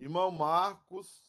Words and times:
Irmão 0.00 0.30
Marcos. 0.30 1.22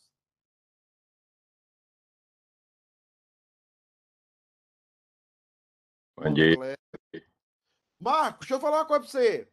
Bom 6.15 6.33
dia. 6.33 6.55
Marcos, 7.99 8.47
deixa 8.47 8.53
eu 8.55 8.61
falar 8.61 8.77
uma 8.77 8.85
coisa 8.85 9.01
pra 9.01 9.11
você. 9.11 9.51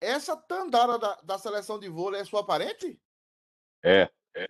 Essa 0.00 0.36
Tandara 0.36 0.98
da, 0.98 1.14
da 1.22 1.38
seleção 1.38 1.78
de 1.78 1.88
vôlei 1.88 2.20
é 2.20 2.24
sua 2.24 2.44
parente? 2.44 3.00
É, 3.84 4.10
é, 4.34 4.46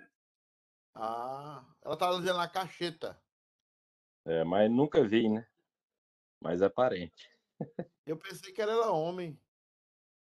Ah, 0.94 1.62
ela 1.82 1.96
tá 1.96 2.10
dizendo 2.12 2.38
na 2.38 2.48
cacheta. 2.48 3.22
é, 4.24 4.42
mas 4.44 4.70
nunca 4.70 5.06
vi, 5.06 5.28
né? 5.28 5.46
Mas 6.40 6.62
é 6.62 6.70
parente. 6.70 7.30
Eu 8.06 8.16
pensei 8.16 8.50
que 8.50 8.62
ela 8.62 8.72
era 8.72 8.90
homem. 8.92 9.38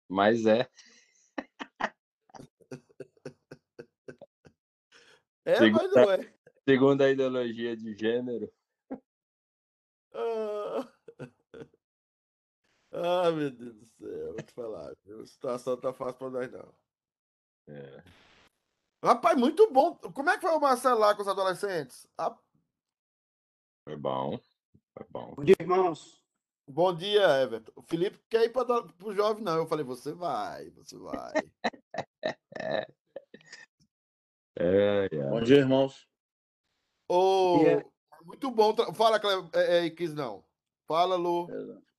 Mas 0.09 0.47
é. 0.47 0.67
É, 5.47 5.55
Segundo 5.55 5.81
mas 5.81 5.91
não 5.93 6.11
é. 6.11 6.33
Segundo 6.67 7.01
a 7.01 7.09
ideologia 7.09 7.77
de 7.77 7.95
gênero, 7.97 8.51
Ah, 10.13 10.91
Ah, 12.91 13.31
meu 13.31 13.49
Deus 13.49 13.75
do 13.75 13.85
céu, 13.85 14.33
vou 14.33 14.43
te 14.43 14.53
falar. 14.53 14.91
A 14.91 15.25
situação 15.25 15.77
tá 15.79 15.93
fácil 15.93 16.17
pra 16.17 16.29
nós, 16.29 16.51
não. 16.51 16.73
é, 17.69 18.03
Rapaz, 19.01 19.37
muito 19.37 19.71
bom. 19.71 19.95
Como 19.95 20.29
é 20.29 20.35
que 20.35 20.41
foi 20.41 20.51
o 20.51 20.59
Marcelo 20.59 20.99
lá 20.99 21.15
com 21.15 21.21
os 21.21 21.27
adolescentes? 21.29 22.05
Ah, 22.17 22.37
foi 23.87 23.95
bom. 23.95 24.37
Foi 24.97 25.07
bom. 25.09 25.33
Bom 25.33 25.43
dia, 25.45 25.55
irmãos. 25.61 26.21
bom 26.67 26.93
dia, 26.93 27.41
Everton. 27.41 27.71
O 27.73 27.83
Felipe 27.83 28.19
quer 28.29 28.43
ir 28.43 28.49
para 28.49 28.85
o 29.01 29.13
jovem, 29.13 29.43
não. 29.45 29.55
Eu 29.55 29.67
falei, 29.67 29.85
você 29.85 30.11
vai, 30.11 30.69
você 30.71 30.97
vai. 30.97 31.31
É, 34.59 35.07
é. 35.11 35.29
Bom 35.29 35.41
dia, 35.41 35.57
irmãos. 35.57 36.07
Ô, 37.07 37.59
dia. 37.59 37.85
muito 38.23 38.49
bom. 38.49 38.73
tra- 38.73 38.93
Fala, 38.93 39.19
Cle... 39.19 39.49
é, 39.53 39.85
é, 39.85 39.89
Quis 39.89 40.13
não. 40.13 40.43
Fala, 40.87 41.15
Lu. 41.15 41.47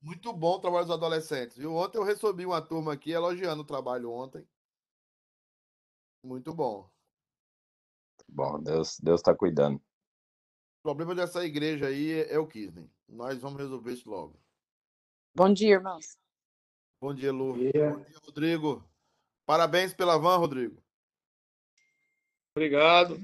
Muito 0.00 0.32
bom 0.32 0.54
o 0.54 0.60
trabalho 0.60 0.84
dos 0.86 0.94
adolescentes. 0.94 1.56
Viu? 1.56 1.74
Ontem 1.74 1.98
eu 1.98 2.04
recebi 2.04 2.44
uma 2.46 2.62
turma 2.62 2.92
aqui 2.92 3.10
elogiando 3.10 3.62
o 3.62 3.66
trabalho 3.66 4.10
ontem. 4.10 4.46
Muito 6.24 6.52
bom. 6.52 6.88
Bom, 8.28 8.60
Deus, 8.60 8.98
Deus 9.00 9.22
tá 9.22 9.34
cuidando. 9.34 9.76
O 9.76 10.82
problema 10.82 11.14
dessa 11.14 11.44
igreja 11.44 11.86
aí 11.86 12.12
é, 12.12 12.34
é 12.34 12.38
o 12.38 12.46
Kisney. 12.46 12.90
Nós 13.08 13.38
vamos 13.38 13.58
resolver 13.58 13.92
isso 13.92 14.08
logo. 14.08 14.38
Bom 15.34 15.52
dia, 15.52 15.74
irmãos. 15.74 16.16
Bom 17.00 17.14
dia, 17.14 17.32
Lu. 17.32 17.52
Bom 17.52 17.58
dia. 17.58 17.90
Bom 17.90 18.00
dia, 18.00 18.18
Rodrigo. 18.24 18.84
Parabéns 19.46 19.94
pela 19.94 20.18
van, 20.18 20.36
Rodrigo. 20.36 20.82
Obrigado. 22.58 23.20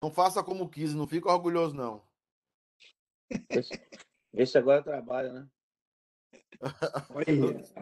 Não 0.00 0.08
faça 0.08 0.40
como 0.44 0.70
quis, 0.70 0.94
não 0.94 1.04
fica 1.04 1.32
orgulhoso, 1.32 1.74
não. 1.74 2.00
Vê 4.32 4.46
se 4.46 4.56
agora 4.56 4.84
trabalha, 4.84 5.32
né? 5.32 5.48
Olha 7.10 7.26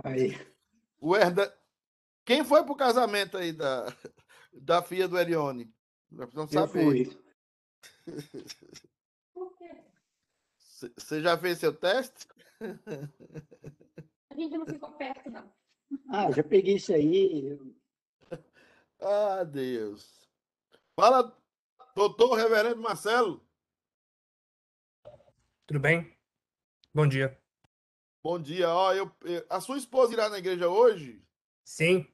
aí. 0.05 0.55
O 0.98 1.14
Herda... 1.14 1.55
Quem 2.25 2.44
foi 2.44 2.64
pro 2.64 2.75
casamento 2.75 3.36
aí 3.36 3.53
da, 3.53 3.86
da 4.53 4.83
filha 4.83 5.06
do 5.06 5.19
Erione? 5.19 5.70
Nós 6.11 6.31
precisamos 6.31 6.75
Eu 6.75 6.83
fui. 6.83 7.22
Você 10.97 11.20
já 11.20 11.37
fez 11.37 11.59
seu 11.59 11.75
teste? 11.75 12.27
A 14.31 14.34
gente 14.34 14.56
não 14.56 14.64
ficou 14.64 14.92
perto, 14.92 15.31
não. 15.31 15.53
Ah, 16.09 16.31
já 16.31 16.42
peguei 16.42 16.77
isso 16.77 16.94
aí. 16.94 17.59
Ah, 19.05 19.45
Deus. 19.45 20.28
Fala, 20.95 21.37
doutor 21.94 22.34
Reverendo 22.37 22.81
Marcelo. 22.81 23.44
Tudo 25.66 25.81
bem? 25.81 26.16
Bom 26.94 27.09
dia. 27.09 27.37
Bom 28.22 28.41
dia. 28.41 28.69
Ó, 28.69 28.93
eu, 28.93 29.10
a 29.50 29.60
sua 29.60 29.77
esposa 29.78 30.12
irá 30.12 30.28
na 30.28 30.38
igreja 30.38 30.69
hoje? 30.69 31.21
Sim, 31.65 32.06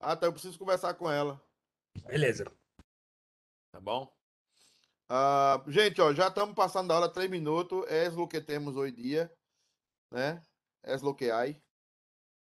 Ah, 0.00 0.16
tá. 0.16 0.26
Eu 0.26 0.32
preciso 0.32 0.58
conversar 0.58 0.94
com 0.94 1.10
ela. 1.10 1.40
beleza. 2.06 2.44
Tá 3.72 3.80
bom? 3.80 4.12
Ah, 5.08 5.62
gente, 5.68 6.00
ó, 6.00 6.12
já 6.12 6.28
estamos 6.28 6.54
passando 6.54 6.88
da 6.88 6.96
hora, 6.96 7.12
três 7.12 7.30
minutos. 7.30 7.84
É 7.88 8.08
lo 8.08 8.26
que 8.26 8.40
temos 8.40 8.76
hoje 8.76 8.92
dia, 8.92 9.36
né? 10.10 10.42
É 10.82 10.96
lo 10.96 11.14
que 11.14 11.30
há. 11.30 11.48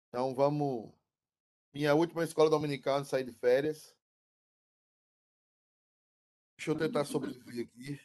Então 0.09 0.35
vamos. 0.35 0.93
Minha 1.75 1.93
última 1.93 2.23
escola 2.23 2.49
dominical 2.49 3.05
sair 3.05 3.25
de 3.25 3.33
férias. 3.33 3.97
Deixa 6.57 6.71
eu 6.71 6.79
tentar 6.79 7.05
sobreviver 7.05 7.67
aqui. 7.67 8.01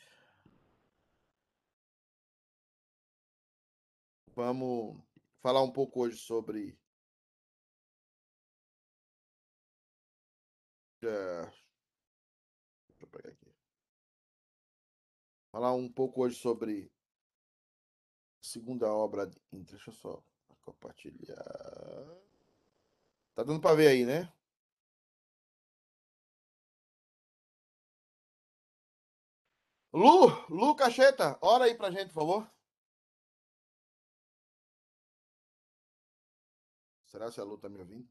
Vamos 4.35 5.00
falar 5.40 5.62
um 5.62 5.72
pouco 5.72 6.02
hoje 6.02 6.18
sobre. 6.18 6.75
É, 11.03 11.41
Deixa 11.46 13.03
eu 13.03 13.08
pegar 13.08 13.29
aqui. 13.29 13.53
Falar 15.52 15.74
um 15.75 15.88
pouco 15.88 16.24
hoje 16.24 16.35
sobre 16.40 16.91
segunda 18.41 18.91
obra. 18.91 19.28
de- 19.28 19.40
Deixa 19.52 19.91
eu 19.91 19.94
só 19.94 20.24
compartilhar. 20.62 22.28
Tá 23.40 23.44
dando 23.46 23.62
para 23.62 23.74
ver 23.74 23.88
aí, 23.88 24.06
né? 24.06 24.30
Lu, 29.94 30.28
Lu 30.50 30.76
Cacheta, 30.76 31.40
ora 31.42 31.64
aí 31.64 31.74
pra 31.78 31.90
gente, 31.90 32.08
por 32.08 32.20
favor. 32.20 32.52
Será 37.06 37.32
se 37.32 37.40
a 37.40 37.46
Lu 37.46 37.58
tá 37.58 37.70
me 37.70 37.80
ouvindo? 37.80 38.10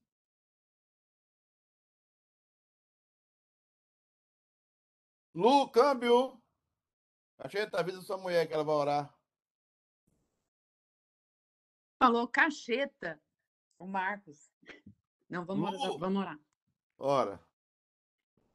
Lu, 5.35 5.71
câmbio. 5.71 6.43
Cacheta, 7.37 7.81
avisa 7.81 8.01
sua 8.01 8.17
mulher 8.17 8.49
que 8.49 8.55
ela 8.55 8.65
vai 8.65 8.75
orar. 8.75 9.19
Falou 12.03 12.27
cacheta, 12.27 13.21
o 13.79 13.87
Marcos. 13.87 14.51
Não, 15.29 15.45
vamos 15.45 15.71
Lu. 15.71 15.79
orar, 15.79 15.99
vamos 15.99 16.21
orar. 16.21 16.39
Ora. 16.99 17.41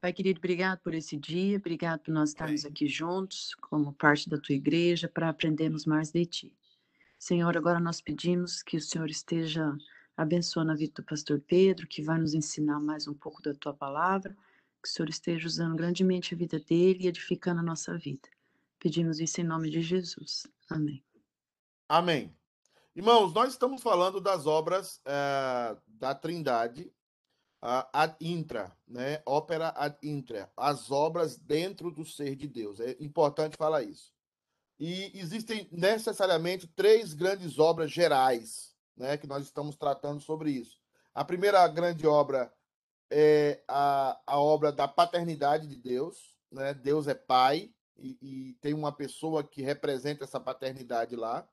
Pai 0.00 0.12
querido, 0.12 0.38
obrigado 0.38 0.80
por 0.80 0.92
esse 0.92 1.16
dia, 1.16 1.56
obrigado 1.56 2.00
por 2.00 2.12
nós 2.12 2.30
estarmos 2.30 2.64
Amém. 2.64 2.72
aqui 2.72 2.86
juntos, 2.86 3.54
como 3.54 3.92
parte 3.94 4.28
da 4.28 4.38
tua 4.38 4.54
igreja, 4.54 5.08
para 5.08 5.30
aprendermos 5.30 5.86
mais 5.86 6.10
de 6.10 6.26
ti. 6.26 6.52
Senhor, 7.18 7.56
agora 7.56 7.80
nós 7.80 8.02
pedimos 8.02 8.62
que 8.62 8.76
o 8.76 8.80
Senhor 8.80 9.08
esteja 9.08 9.74
abençoando 10.14 10.72
a 10.72 10.74
vida 10.74 10.92
do 10.96 11.04
pastor 11.04 11.40
Pedro, 11.40 11.86
que 11.86 12.02
vai 12.02 12.18
nos 12.18 12.34
ensinar 12.34 12.78
mais 12.80 13.08
um 13.08 13.14
pouco 13.14 13.40
da 13.40 13.54
tua 13.54 13.72
palavra, 13.72 14.36
que 14.82 14.88
o 14.88 14.92
Senhor 14.92 15.08
esteja 15.08 15.46
usando 15.46 15.74
grandemente 15.74 16.34
a 16.34 16.36
vida 16.36 16.60
dele 16.60 17.04
e 17.04 17.06
edificando 17.06 17.60
a 17.60 17.64
nossa 17.64 17.96
vida. 17.96 18.28
Pedimos 18.78 19.18
isso 19.20 19.40
em 19.40 19.44
nome 19.44 19.70
de 19.70 19.80
Jesus. 19.80 20.46
Amém. 20.68 21.02
Amém. 21.88 22.43
Irmãos, 22.96 23.34
nós 23.34 23.50
estamos 23.50 23.82
falando 23.82 24.20
das 24.20 24.46
obras 24.46 25.00
eh, 25.04 25.76
da 25.88 26.14
Trindade 26.14 26.92
ah, 27.60 27.88
ad 27.92 28.14
intra, 28.20 28.72
né? 28.86 29.20
Ópera 29.26 29.70
ad 29.70 29.98
intra, 30.00 30.48
as 30.56 30.92
obras 30.92 31.36
dentro 31.36 31.90
do 31.90 32.04
ser 32.04 32.36
de 32.36 32.46
Deus. 32.46 32.78
É 32.78 32.94
importante 33.00 33.56
falar 33.56 33.82
isso. 33.82 34.12
E 34.78 35.10
existem 35.18 35.68
necessariamente 35.72 36.68
três 36.68 37.14
grandes 37.14 37.58
obras 37.58 37.90
gerais, 37.90 38.76
né? 38.96 39.16
Que 39.16 39.26
nós 39.26 39.42
estamos 39.42 39.76
tratando 39.76 40.20
sobre 40.20 40.52
isso. 40.52 40.78
A 41.12 41.24
primeira 41.24 41.66
grande 41.66 42.06
obra 42.06 42.54
é 43.10 43.60
a, 43.66 44.20
a 44.24 44.38
obra 44.38 44.70
da 44.70 44.86
paternidade 44.86 45.66
de 45.66 45.76
Deus, 45.76 46.38
né? 46.48 46.72
Deus 46.72 47.08
é 47.08 47.14
pai 47.14 47.74
e, 47.96 48.16
e 48.22 48.54
tem 48.60 48.72
uma 48.72 48.92
pessoa 48.92 49.42
que 49.42 49.62
representa 49.62 50.22
essa 50.22 50.38
paternidade 50.38 51.16
lá 51.16 51.44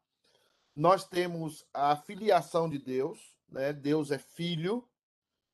nós 0.75 1.05
temos 1.05 1.65
a 1.73 1.95
filiação 1.95 2.69
de 2.69 2.77
Deus, 2.77 3.19
né? 3.49 3.73
Deus 3.73 4.11
é 4.11 4.17
filho, 4.17 4.87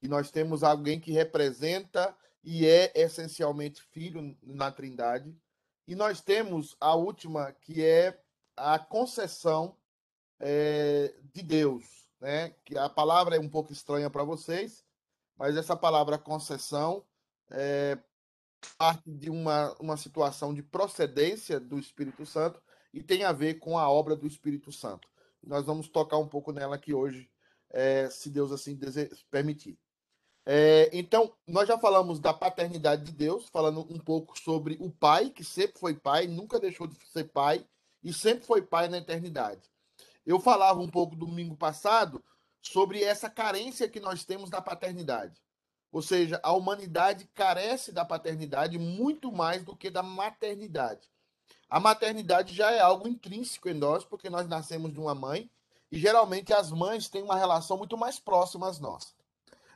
e 0.02 0.08
nós 0.08 0.30
temos 0.30 0.64
alguém 0.64 1.00
que 1.00 1.12
representa 1.12 2.16
e 2.44 2.66
é 2.66 2.92
essencialmente 2.96 3.82
filho 3.82 4.38
na 4.44 4.72
Trindade. 4.72 5.36
E 5.88 5.96
nós 5.96 6.22
temos 6.22 6.76
a 6.80 6.96
última, 6.96 7.52
que 7.52 7.84
é 7.84 8.22
a 8.56 8.78
concessão 8.78 9.76
eh, 10.40 11.14
de 11.34 11.42
Deus, 11.42 11.84
né? 12.20 12.56
Que 12.64 12.78
a 12.78 12.90
palavra 12.90 13.36
é 13.36 13.40
um 13.40 13.50
pouco 13.50 13.74
estranha 13.74 14.10
para 14.10 14.24
vocês, 14.24 14.84
mas 15.36 15.58
essa 15.58 15.76
palavra 15.76 16.18
concessão 16.18 17.04
é 17.50 17.98
parte 18.78 19.10
de 19.12 19.30
uma, 19.30 19.76
uma 19.80 19.98
situação 19.98 20.54
de 20.54 20.62
procedência 20.62 21.60
do 21.60 21.80
Espírito 21.80 22.26
Santo 22.26 22.62
e 22.98 23.04
tem 23.04 23.24
a 23.24 23.32
ver 23.32 23.60
com 23.60 23.78
a 23.78 23.88
obra 23.88 24.16
do 24.16 24.26
Espírito 24.26 24.72
Santo. 24.72 25.08
Nós 25.44 25.66
vamos 25.66 25.88
tocar 25.88 26.18
um 26.18 26.28
pouco 26.28 26.52
nela 26.52 26.76
aqui 26.76 26.96
hoje, 26.96 27.30
eh, 27.70 28.10
se 28.10 28.30
Deus 28.30 28.52
assim 28.52 28.78
permitir. 29.30 29.78
É, 30.44 30.90
então, 30.92 31.32
nós 31.46 31.68
já 31.68 31.78
falamos 31.78 32.20
da 32.20 32.34
paternidade 32.34 33.04
de 33.04 33.12
Deus, 33.12 33.48
falando 33.50 33.82
um 33.82 34.00
pouco 34.00 34.40
sobre 34.40 34.78
o 34.80 34.90
pai, 34.90 35.30
que 35.30 35.44
sempre 35.44 35.78
foi 35.80 35.94
pai, 35.94 36.26
nunca 36.26 36.60
deixou 36.60 36.88
de 36.88 36.96
ser 37.08 37.26
pai 37.26 37.68
e 38.04 38.12
sempre 38.12 38.46
foi 38.46 38.62
pai 38.62 38.88
na 38.88 38.98
eternidade. 38.98 39.62
Eu 40.26 40.40
falava 40.40 40.80
um 40.80 40.90
pouco 40.90 41.16
domingo 41.16 41.56
passado 41.56 42.24
sobre 42.62 43.04
essa 43.04 43.30
carência 43.30 43.88
que 43.88 44.00
nós 44.00 44.26
temos 44.26 44.50
da 44.50 44.62
paternidade. 44.62 45.40
Ou 45.92 46.02
seja, 46.02 46.40
a 46.42 46.52
humanidade 46.52 47.30
carece 47.36 47.92
da 47.92 48.04
paternidade 48.04 48.80
muito 48.80 49.32
mais 49.32 49.64
do 49.64 49.76
que 49.76 49.90
da 49.90 50.02
maternidade. 50.02 51.08
A 51.70 51.80
maternidade 51.80 52.54
já 52.54 52.72
é 52.72 52.80
algo 52.80 53.08
intrínseco 53.08 53.68
em 53.68 53.74
nós, 53.74 54.06
porque 54.06 54.30
nós 54.30 54.48
nascemos 54.48 54.94
de 54.94 55.00
uma 55.00 55.14
mãe, 55.14 55.50
e 55.92 55.98
geralmente 55.98 56.54
as 56.54 56.72
mães 56.72 57.10
têm 57.10 57.24
uma 57.24 57.36
relação 57.36 57.78
muito 57.78 57.98
mais 57.98 58.20
próxima 58.20 58.68
às 58.68 58.80
nossas. 58.80 59.16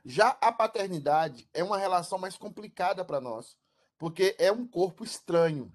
Já 0.03 0.29
a 0.41 0.51
paternidade 0.51 1.47
é 1.53 1.63
uma 1.63 1.77
relação 1.77 2.17
mais 2.17 2.37
complicada 2.37 3.05
para 3.05 3.21
nós, 3.21 3.55
porque 3.97 4.35
é 4.39 4.51
um 4.51 4.65
corpo 4.65 5.03
estranho, 5.03 5.71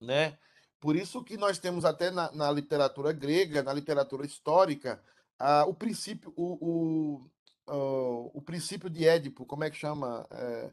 né? 0.00 0.38
Por 0.78 0.94
isso 0.94 1.24
que 1.24 1.36
nós 1.36 1.58
temos 1.58 1.84
até 1.84 2.10
na, 2.10 2.30
na 2.32 2.50
literatura 2.52 3.12
grega, 3.12 3.62
na 3.62 3.72
literatura 3.72 4.24
histórica, 4.24 5.02
o 5.66 5.74
princípio, 5.74 6.32
o, 6.36 7.26
o, 7.66 8.30
o, 8.34 8.42
princípio 8.42 8.88
de 8.88 9.06
Édipo, 9.06 9.44
como 9.44 9.64
é 9.64 9.70
que 9.70 9.76
chama? 9.76 10.26
É, 10.30 10.70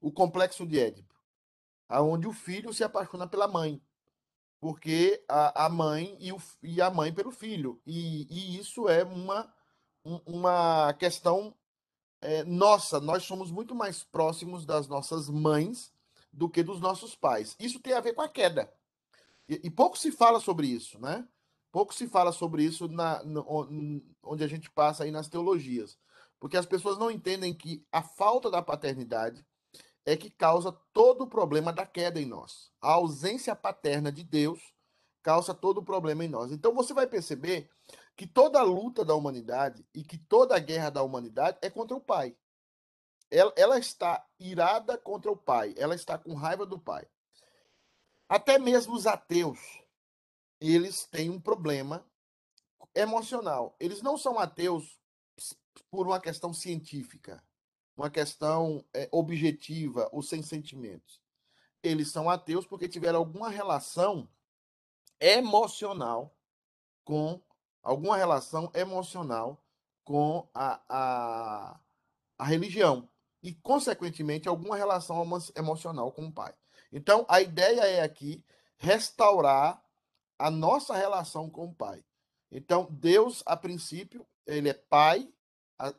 o 0.00 0.12
complexo 0.12 0.66
de 0.66 0.78
Édipo, 0.78 1.13
aonde 1.88 2.26
o 2.26 2.32
filho 2.32 2.72
se 2.72 2.84
apaixona 2.84 3.26
pela 3.26 3.48
mãe, 3.48 3.80
porque 4.60 5.22
a, 5.28 5.66
a 5.66 5.68
mãe 5.68 6.16
e, 6.20 6.32
o, 6.32 6.40
e 6.62 6.80
a 6.80 6.90
mãe 6.90 7.12
pelo 7.12 7.30
filho, 7.30 7.80
e, 7.86 8.26
e 8.30 8.58
isso 8.58 8.88
é 8.88 9.04
uma, 9.04 9.52
uma 10.26 10.92
questão 10.94 11.54
é, 12.24 12.42
nossa, 12.42 12.98
nós 13.00 13.22
somos 13.22 13.50
muito 13.50 13.74
mais 13.74 14.02
próximos 14.02 14.64
das 14.64 14.88
nossas 14.88 15.28
mães 15.28 15.92
do 16.32 16.48
que 16.48 16.62
dos 16.62 16.80
nossos 16.80 17.14
pais. 17.14 17.54
Isso 17.60 17.78
tem 17.78 17.92
a 17.92 18.00
ver 18.00 18.14
com 18.14 18.22
a 18.22 18.28
queda. 18.28 18.72
E, 19.46 19.60
e 19.64 19.70
pouco 19.70 19.98
se 19.98 20.10
fala 20.10 20.40
sobre 20.40 20.66
isso, 20.66 20.98
né? 20.98 21.28
Pouco 21.70 21.92
se 21.92 22.08
fala 22.08 22.32
sobre 22.32 22.64
isso 22.64 22.88
na, 22.88 23.20
onde 24.22 24.42
a 24.42 24.46
gente 24.46 24.70
passa 24.70 25.04
aí 25.04 25.10
nas 25.10 25.28
teologias. 25.28 25.98
Porque 26.40 26.56
as 26.56 26.64
pessoas 26.64 26.96
não 26.96 27.10
entendem 27.10 27.52
que 27.52 27.86
a 27.92 28.02
falta 28.02 28.50
da 28.50 28.62
paternidade 28.62 29.44
é 30.06 30.16
que 30.16 30.30
causa 30.30 30.72
todo 30.92 31.24
o 31.24 31.26
problema 31.26 31.72
da 31.72 31.86
queda 31.86 32.20
em 32.20 32.26
nós. 32.26 32.70
A 32.80 32.92
ausência 32.92 33.56
paterna 33.56 34.12
de 34.12 34.22
Deus 34.22 34.60
causa 35.22 35.54
todo 35.54 35.78
o 35.78 35.84
problema 35.84 36.24
em 36.24 36.28
nós. 36.28 36.52
Então 36.52 36.74
você 36.74 36.92
vai 36.92 37.06
perceber 37.06 37.70
que 38.14 38.26
toda 38.26 38.60
a 38.60 38.62
luta 38.62 39.04
da 39.04 39.14
humanidade 39.14 39.86
e 39.94 40.04
que 40.04 40.18
toda 40.18 40.54
a 40.54 40.60
guerra 40.60 40.90
da 40.90 41.02
humanidade 41.02 41.58
é 41.62 41.70
contra 41.70 41.96
o 41.96 42.00
pai. 42.00 42.36
Ela, 43.30 43.52
ela 43.56 43.78
está 43.78 44.24
irada 44.38 44.98
contra 44.98 45.32
o 45.32 45.36
pai, 45.36 45.74
ela 45.76 45.94
está 45.94 46.18
com 46.18 46.34
raiva 46.34 46.66
do 46.66 46.78
pai. 46.78 47.08
Até 48.28 48.58
mesmo 48.58 48.94
os 48.94 49.06
ateus, 49.06 49.58
eles 50.60 51.06
têm 51.06 51.30
um 51.30 51.40
problema 51.40 52.06
emocional. 52.94 53.74
Eles 53.80 54.02
não 54.02 54.16
são 54.16 54.38
ateus 54.38 54.98
por 55.90 56.06
uma 56.06 56.20
questão 56.20 56.52
científica, 56.52 57.42
uma 57.96 58.10
questão 58.10 58.84
é, 58.92 59.08
objetiva 59.12 60.08
ou 60.12 60.22
sem 60.22 60.42
sentimentos. 60.42 61.20
Eles 61.82 62.10
são 62.10 62.28
ateus 62.28 62.66
porque 62.66 62.88
tiveram 62.88 63.18
alguma 63.18 63.48
relação 63.48 64.28
emocional 65.20 66.36
com 67.04 67.40
alguma 67.82 68.16
relação 68.16 68.70
emocional 68.74 69.62
com 70.02 70.48
a, 70.54 70.80
a, 70.88 71.80
a 72.38 72.44
religião 72.44 73.08
e, 73.42 73.54
consequentemente, 73.54 74.48
alguma 74.48 74.76
relação 74.76 75.22
emocional 75.54 76.10
com 76.12 76.26
o 76.26 76.32
pai. 76.32 76.54
Então, 76.90 77.26
a 77.28 77.40
ideia 77.40 77.82
é 77.82 78.02
aqui 78.02 78.42
restaurar 78.78 79.82
a 80.38 80.50
nossa 80.50 80.94
relação 80.94 81.48
com 81.50 81.66
o 81.66 81.74
pai. 81.74 82.04
Então, 82.50 82.88
Deus, 82.90 83.42
a 83.46 83.56
princípio, 83.56 84.26
ele 84.46 84.68
é 84.68 84.74
pai, 84.74 85.28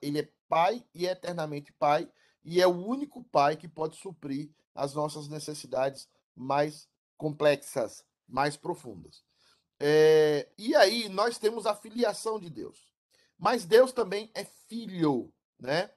ele 0.01 0.19
é 0.19 0.29
pai 0.47 0.85
e 0.93 1.05
eternamente 1.05 1.73
pai, 1.73 2.09
e 2.43 2.61
é 2.61 2.67
o 2.67 2.85
único 2.85 3.23
pai 3.23 3.55
que 3.55 3.67
pode 3.67 3.97
suprir 3.97 4.49
as 4.73 4.93
nossas 4.93 5.27
necessidades 5.27 6.07
mais 6.35 6.87
complexas, 7.17 8.05
mais 8.27 8.57
profundas. 8.57 9.23
É, 9.79 10.49
e 10.57 10.75
aí 10.75 11.09
nós 11.09 11.37
temos 11.37 11.65
a 11.65 11.75
filiação 11.75 12.39
de 12.39 12.49
Deus. 12.49 12.93
Mas 13.37 13.65
Deus 13.65 13.91
também 13.91 14.31
é 14.33 14.45
filho, 14.45 15.33
né? 15.59 15.91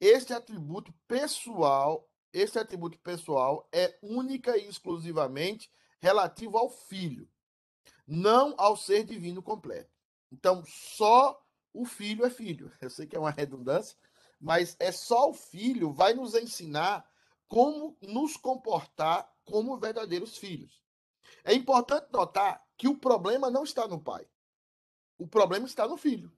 Este 0.00 0.32
atributo 0.32 0.92
pessoal, 1.06 2.08
este 2.32 2.58
atributo 2.58 2.98
pessoal 3.00 3.68
é 3.70 3.98
única 4.02 4.56
e 4.56 4.66
exclusivamente 4.66 5.70
relativo 6.00 6.56
ao 6.56 6.70
filho, 6.70 7.28
não 8.06 8.54
ao 8.56 8.76
ser 8.76 9.04
divino 9.04 9.42
completo. 9.42 9.90
Então, 10.32 10.64
só 10.66 11.40
o 11.72 11.84
filho 11.84 12.24
é 12.24 12.30
filho. 12.30 12.72
Eu 12.80 12.90
sei 12.90 13.06
que 13.06 13.16
é 13.16 13.20
uma 13.20 13.30
redundância, 13.30 13.96
mas 14.40 14.76
é 14.78 14.90
só 14.90 15.30
o 15.30 15.34
filho 15.34 15.92
vai 15.92 16.14
nos 16.14 16.34
ensinar 16.34 17.08
como 17.48 17.96
nos 18.00 18.36
comportar 18.36 19.30
como 19.44 19.78
verdadeiros 19.78 20.36
filhos. 20.36 20.82
É 21.44 21.52
importante 21.52 22.06
notar 22.12 22.64
que 22.76 22.88
o 22.88 22.96
problema 22.96 23.50
não 23.50 23.64
está 23.64 23.86
no 23.86 24.00
pai. 24.00 24.26
O 25.18 25.26
problema 25.26 25.66
está 25.66 25.86
no 25.86 25.96
filho. 25.96 26.32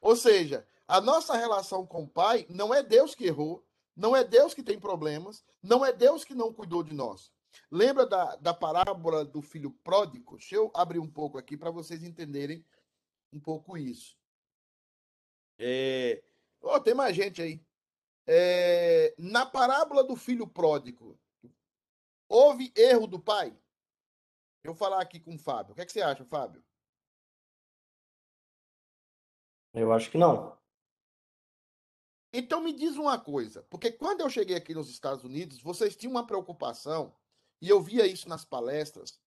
Ou 0.00 0.16
seja, 0.16 0.66
a 0.86 1.00
nossa 1.00 1.36
relação 1.36 1.86
com 1.86 2.02
o 2.04 2.08
pai 2.08 2.46
não 2.48 2.74
é 2.74 2.82
Deus 2.82 3.14
que 3.14 3.24
errou, 3.24 3.64
não 3.96 4.16
é 4.16 4.24
Deus 4.24 4.52
que 4.52 4.62
tem 4.62 4.78
problemas, 4.78 5.44
não 5.62 5.84
é 5.84 5.92
Deus 5.92 6.24
que 6.24 6.34
não 6.34 6.52
cuidou 6.52 6.82
de 6.82 6.94
nós. 6.94 7.32
Lembra 7.70 8.06
da, 8.06 8.36
da 8.36 8.52
parábola 8.52 9.24
do 9.24 9.40
filho 9.40 9.70
pródigo? 9.84 10.36
Deixa 10.36 10.56
eu 10.56 10.70
abrir 10.74 10.98
um 10.98 11.10
pouco 11.10 11.38
aqui 11.38 11.56
para 11.56 11.70
vocês 11.70 12.02
entenderem 12.02 12.64
um 13.32 13.40
pouco 13.40 13.76
isso. 13.78 14.16
É... 15.58 16.22
Oh, 16.60 16.80
tem 16.80 16.94
mais 16.94 17.14
gente 17.14 17.40
aí. 17.42 17.64
É... 18.26 19.14
Na 19.18 19.44
parábola 19.46 20.02
do 20.04 20.16
filho 20.16 20.46
pródigo, 20.46 21.18
houve 22.28 22.72
erro 22.76 23.06
do 23.06 23.20
pai? 23.20 23.50
Eu 24.62 24.72
vou 24.72 24.74
falar 24.74 25.00
aqui 25.00 25.20
com 25.20 25.34
o 25.34 25.38
Fábio. 25.38 25.72
O 25.72 25.74
que, 25.74 25.82
é 25.82 25.86
que 25.86 25.92
você 25.92 26.00
acha, 26.00 26.24
Fábio? 26.24 26.64
Eu 29.74 29.92
acho 29.92 30.10
que 30.10 30.16
não. 30.16 30.56
Então 32.32 32.60
me 32.60 32.72
diz 32.72 32.96
uma 32.96 33.20
coisa, 33.20 33.62
porque 33.64 33.92
quando 33.92 34.20
eu 34.20 34.30
cheguei 34.30 34.56
aqui 34.56 34.74
nos 34.74 34.88
Estados 34.88 35.22
Unidos, 35.22 35.60
vocês 35.60 35.94
tinham 35.94 36.12
uma 36.12 36.26
preocupação, 36.26 37.14
e 37.60 37.68
eu 37.68 37.80
via 37.80 38.06
isso 38.06 38.28
nas 38.28 38.44
palestras, 38.44 39.20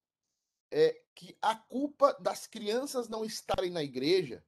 é 0.71 1.01
que 1.15 1.37
a 1.41 1.55
culpa 1.55 2.13
das 2.19 2.47
crianças 2.47 3.07
não 3.07 3.23
estarem 3.23 3.71
na 3.71 3.81
igreja, 3.81 4.45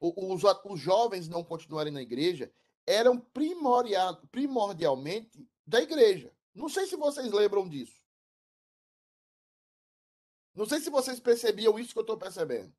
os, 0.00 0.42
os 0.64 0.80
jovens 0.80 1.28
não 1.28 1.44
continuarem 1.44 1.92
na 1.92 2.02
igreja, 2.02 2.52
eram 2.86 3.18
primordial, 3.18 4.16
primordialmente 4.32 5.46
da 5.66 5.80
igreja. 5.80 6.32
Não 6.54 6.68
sei 6.68 6.86
se 6.86 6.96
vocês 6.96 7.30
lembram 7.30 7.68
disso. 7.68 8.00
Não 10.54 10.66
sei 10.66 10.80
se 10.80 10.90
vocês 10.90 11.20
percebiam 11.20 11.78
isso 11.78 11.92
que 11.92 11.98
eu 11.98 12.02
estou 12.02 12.16
percebendo. 12.16 12.74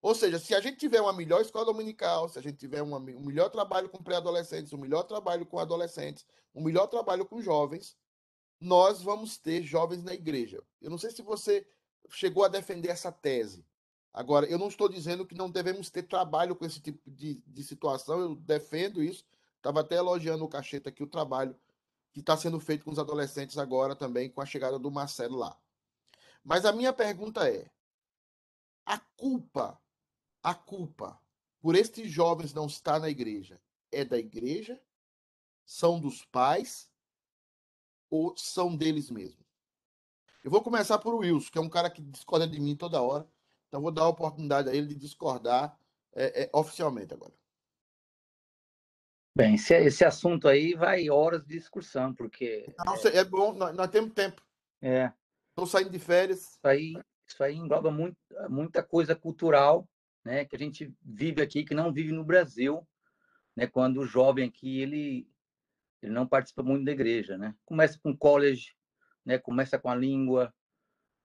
Ou 0.00 0.14
seja, 0.14 0.38
se 0.38 0.54
a 0.54 0.60
gente 0.60 0.78
tiver 0.78 1.00
uma 1.00 1.12
melhor 1.12 1.40
escola 1.40 1.64
dominical, 1.64 2.28
se 2.28 2.38
a 2.38 2.42
gente 2.42 2.58
tiver 2.58 2.82
uma, 2.82 2.98
um 2.98 3.24
melhor 3.24 3.48
trabalho 3.50 3.88
com 3.88 4.02
pré-adolescentes, 4.02 4.72
um 4.72 4.78
melhor 4.78 5.04
trabalho 5.04 5.46
com 5.46 5.58
adolescentes, 5.58 6.26
um 6.54 6.62
melhor 6.62 6.88
trabalho 6.88 7.24
com 7.24 7.40
jovens, 7.40 7.96
nós 8.60 9.00
vamos 9.00 9.36
ter 9.36 9.62
jovens 9.62 10.02
na 10.02 10.12
igreja. 10.12 10.62
Eu 10.80 10.90
não 10.90 10.98
sei 10.98 11.10
se 11.10 11.22
você 11.22 11.66
chegou 12.10 12.44
a 12.44 12.48
defender 12.48 12.88
essa 12.88 13.12
tese. 13.12 13.64
Agora, 14.12 14.46
eu 14.46 14.58
não 14.58 14.68
estou 14.68 14.88
dizendo 14.88 15.26
que 15.26 15.34
não 15.34 15.50
devemos 15.50 15.88
ter 15.88 16.02
trabalho 16.02 16.54
com 16.54 16.64
esse 16.64 16.80
tipo 16.80 17.10
de, 17.10 17.42
de 17.46 17.64
situação, 17.64 18.20
eu 18.20 18.34
defendo 18.34 19.02
isso. 19.02 19.24
Estava 19.56 19.80
até 19.80 19.96
elogiando 19.96 20.44
o 20.44 20.48
Cacheta 20.48 20.90
aqui, 20.90 21.02
o 21.02 21.06
trabalho 21.06 21.56
que 22.12 22.20
está 22.20 22.36
sendo 22.36 22.60
feito 22.60 22.84
com 22.84 22.90
os 22.90 22.98
adolescentes 22.98 23.56
agora 23.56 23.96
também, 23.96 24.28
com 24.28 24.42
a 24.42 24.46
chegada 24.46 24.78
do 24.78 24.90
Marcelo 24.90 25.36
lá. 25.36 25.58
Mas 26.44 26.64
a 26.64 26.72
minha 26.72 26.92
pergunta 26.92 27.48
é: 27.48 27.70
a 28.84 28.98
culpa, 28.98 29.80
a 30.42 30.54
culpa 30.54 31.18
por 31.60 31.76
estes 31.76 32.10
jovens 32.10 32.52
não 32.52 32.66
estar 32.66 32.98
na 32.98 33.08
igreja 33.08 33.60
é 33.90 34.04
da 34.04 34.18
igreja? 34.18 34.80
São 35.64 36.00
dos 36.00 36.24
pais? 36.24 36.90
Ou 38.10 38.36
são 38.36 38.76
deles 38.76 39.10
mesmos? 39.10 39.46
Eu 40.42 40.50
vou 40.50 40.60
começar 40.60 40.98
por 40.98 41.14
Wilson, 41.14 41.50
que 41.50 41.58
é 41.58 41.60
um 41.60 41.68
cara 41.68 41.88
que 41.88 42.02
discorda 42.02 42.48
de 42.48 42.58
mim 42.58 42.74
toda 42.74 43.00
hora. 43.00 43.26
Então 43.72 43.80
vou 43.80 43.90
dar 43.90 44.02
a 44.02 44.08
oportunidade 44.08 44.68
a 44.68 44.74
ele 44.74 44.88
de 44.88 44.96
discordar 44.96 45.74
é, 46.14 46.42
é, 46.42 46.50
oficialmente 46.52 47.14
agora. 47.14 47.32
Bem, 49.34 49.54
esse, 49.54 49.74
esse 49.74 50.04
assunto 50.04 50.46
aí 50.46 50.74
vai 50.74 51.08
horas 51.08 51.42
de 51.42 51.56
discussão, 51.56 52.14
porque. 52.14 52.70
Não, 52.84 52.94
é, 52.94 53.16
é 53.16 53.24
bom, 53.24 53.54
nós, 53.54 53.74
nós 53.74 53.88
temos 53.88 54.12
tempo. 54.12 54.42
É. 54.82 55.10
Estou 55.48 55.64
saindo 55.66 55.88
de 55.88 55.98
férias. 55.98 56.50
Isso 56.50 56.60
aí, 56.64 56.92
isso 57.26 57.42
aí 57.42 57.56
engloba 57.56 57.90
muito, 57.90 58.18
muita 58.50 58.82
coisa 58.82 59.16
cultural, 59.16 59.88
né, 60.22 60.44
que 60.44 60.54
a 60.54 60.58
gente 60.58 60.94
vive 61.00 61.40
aqui, 61.40 61.64
que 61.64 61.72
não 61.72 61.90
vive 61.90 62.12
no 62.12 62.24
Brasil. 62.24 62.86
né? 63.56 63.66
Quando 63.66 64.00
o 64.00 64.06
jovem 64.06 64.46
aqui 64.46 64.82
ele 64.82 65.26
ele 66.02 66.12
não 66.12 66.26
participa 66.26 66.62
muito 66.62 66.84
da 66.84 66.92
igreja, 66.92 67.38
né? 67.38 67.54
Começa 67.64 67.98
com 68.02 68.14
college, 68.14 68.74
né? 69.24 69.38
Começa 69.38 69.78
com 69.78 69.88
a 69.88 69.94
língua, 69.94 70.52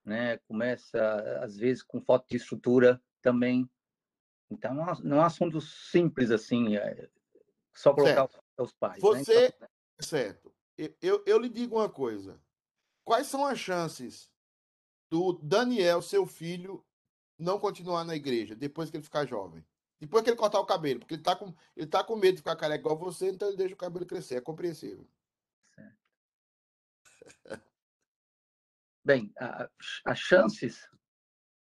né? 0.08 0.38
Começa 0.38 1.00
às 1.42 1.56
vezes 1.56 1.82
com 1.82 2.00
falta 2.00 2.26
de 2.28 2.36
estrutura 2.36 3.00
também. 3.22 3.68
Então 4.50 4.74
não 4.74 5.16
é 5.16 5.20
um 5.20 5.22
assunto 5.22 5.60
simples 5.60 6.30
assim, 6.30 6.76
é 6.76 7.08
só 7.74 7.94
colocar 7.94 8.28
certo. 8.28 8.42
os 8.58 8.72
pais. 8.72 9.00
Você, 9.00 9.40
né? 9.40 9.46
então... 9.46 9.68
certo? 10.00 10.54
Eu, 11.02 11.22
eu 11.26 11.38
lhe 11.38 11.48
digo 11.48 11.76
uma 11.76 11.88
coisa. 11.88 12.40
Quais 13.04 13.26
são 13.26 13.44
as 13.44 13.58
chances 13.58 14.30
do 15.10 15.34
Daniel, 15.42 16.00
seu 16.02 16.26
filho, 16.26 16.84
não 17.38 17.58
continuar 17.58 18.04
na 18.04 18.14
igreja 18.16 18.54
depois 18.54 18.90
que 18.90 18.96
ele 18.96 19.04
ficar 19.04 19.26
jovem? 19.26 19.64
Depois 20.00 20.22
que 20.22 20.30
ele 20.30 20.36
cortar 20.36 20.60
o 20.60 20.66
cabelo, 20.66 21.00
porque 21.00 21.14
ele 21.14 21.22
tá 21.22 21.34
com, 21.34 21.52
ele 21.76 21.86
tá 21.86 22.04
com 22.04 22.14
medo 22.14 22.34
de 22.34 22.38
ficar 22.38 22.54
careca 22.54 22.80
igual 22.80 22.96
você, 22.96 23.30
então 23.30 23.48
ele 23.48 23.56
deixa 23.56 23.74
o 23.74 23.78
cabelo 23.78 24.06
crescer. 24.06 24.36
É 24.36 24.40
compreensível. 24.40 25.06
Bem, 29.08 29.32
as 30.04 30.18
chances, 30.18 30.86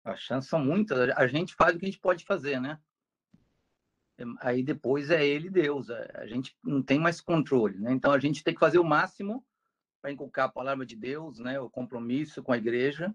as 0.04 0.20
chances 0.20 0.50
são 0.50 0.58
muitas. 0.58 1.12
A 1.16 1.28
gente 1.28 1.54
faz 1.54 1.76
o 1.76 1.78
que 1.78 1.86
a 1.86 1.88
gente 1.88 2.02
pode 2.02 2.26
fazer, 2.26 2.60
né? 2.60 2.80
Aí 4.42 4.64
depois 4.64 5.12
é 5.12 5.24
ele 5.24 5.48
Deus. 5.48 5.92
A 5.92 6.26
gente 6.26 6.58
não 6.64 6.82
tem 6.82 6.98
mais 6.98 7.22
controle, 7.22 7.78
né? 7.78 7.92
Então 7.94 8.12
a 8.12 8.18
gente 8.18 8.44
tem 8.44 8.56
que 8.56 8.60
fazer 8.60 8.80
o 8.80 8.84
máximo 8.84 9.46
para 10.02 10.12
inculcar 10.12 10.48
a 10.48 10.52
palavra 10.52 10.84
de 10.88 10.96
Deus, 10.96 11.38
né? 11.38 11.60
O 11.60 11.70
compromisso 11.70 12.42
com 12.42 12.52
a 12.52 12.58
igreja. 12.58 13.14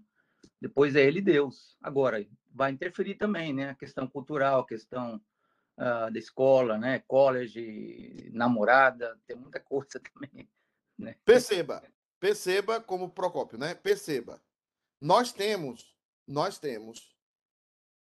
Depois 0.60 0.94
é 0.94 1.04
ele 1.04 1.20
Deus. 1.20 1.76
Agora, 1.82 2.24
vai 2.52 2.70
interferir 2.70 3.16
também, 3.16 3.52
né? 3.52 3.70
A 3.70 3.74
questão 3.74 4.06
cultural, 4.06 4.60
a 4.60 4.66
questão 4.66 5.20
uh, 5.76 6.08
da 6.08 6.18
escola, 6.20 6.78
né? 6.78 7.00
College, 7.08 8.30
namorada, 8.32 9.18
tem 9.26 9.34
muita 9.34 9.58
coisa 9.58 9.98
também. 9.98 10.48
Né? 10.96 11.16
Perceba, 11.24 11.82
perceba 12.24 12.80
como 12.80 13.10
Procópio, 13.10 13.58
né? 13.58 13.74
Perceba. 13.74 14.42
Nós 14.98 15.30
temos, 15.30 15.94
nós 16.26 16.58
temos, 16.58 17.14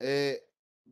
é, 0.01 0.43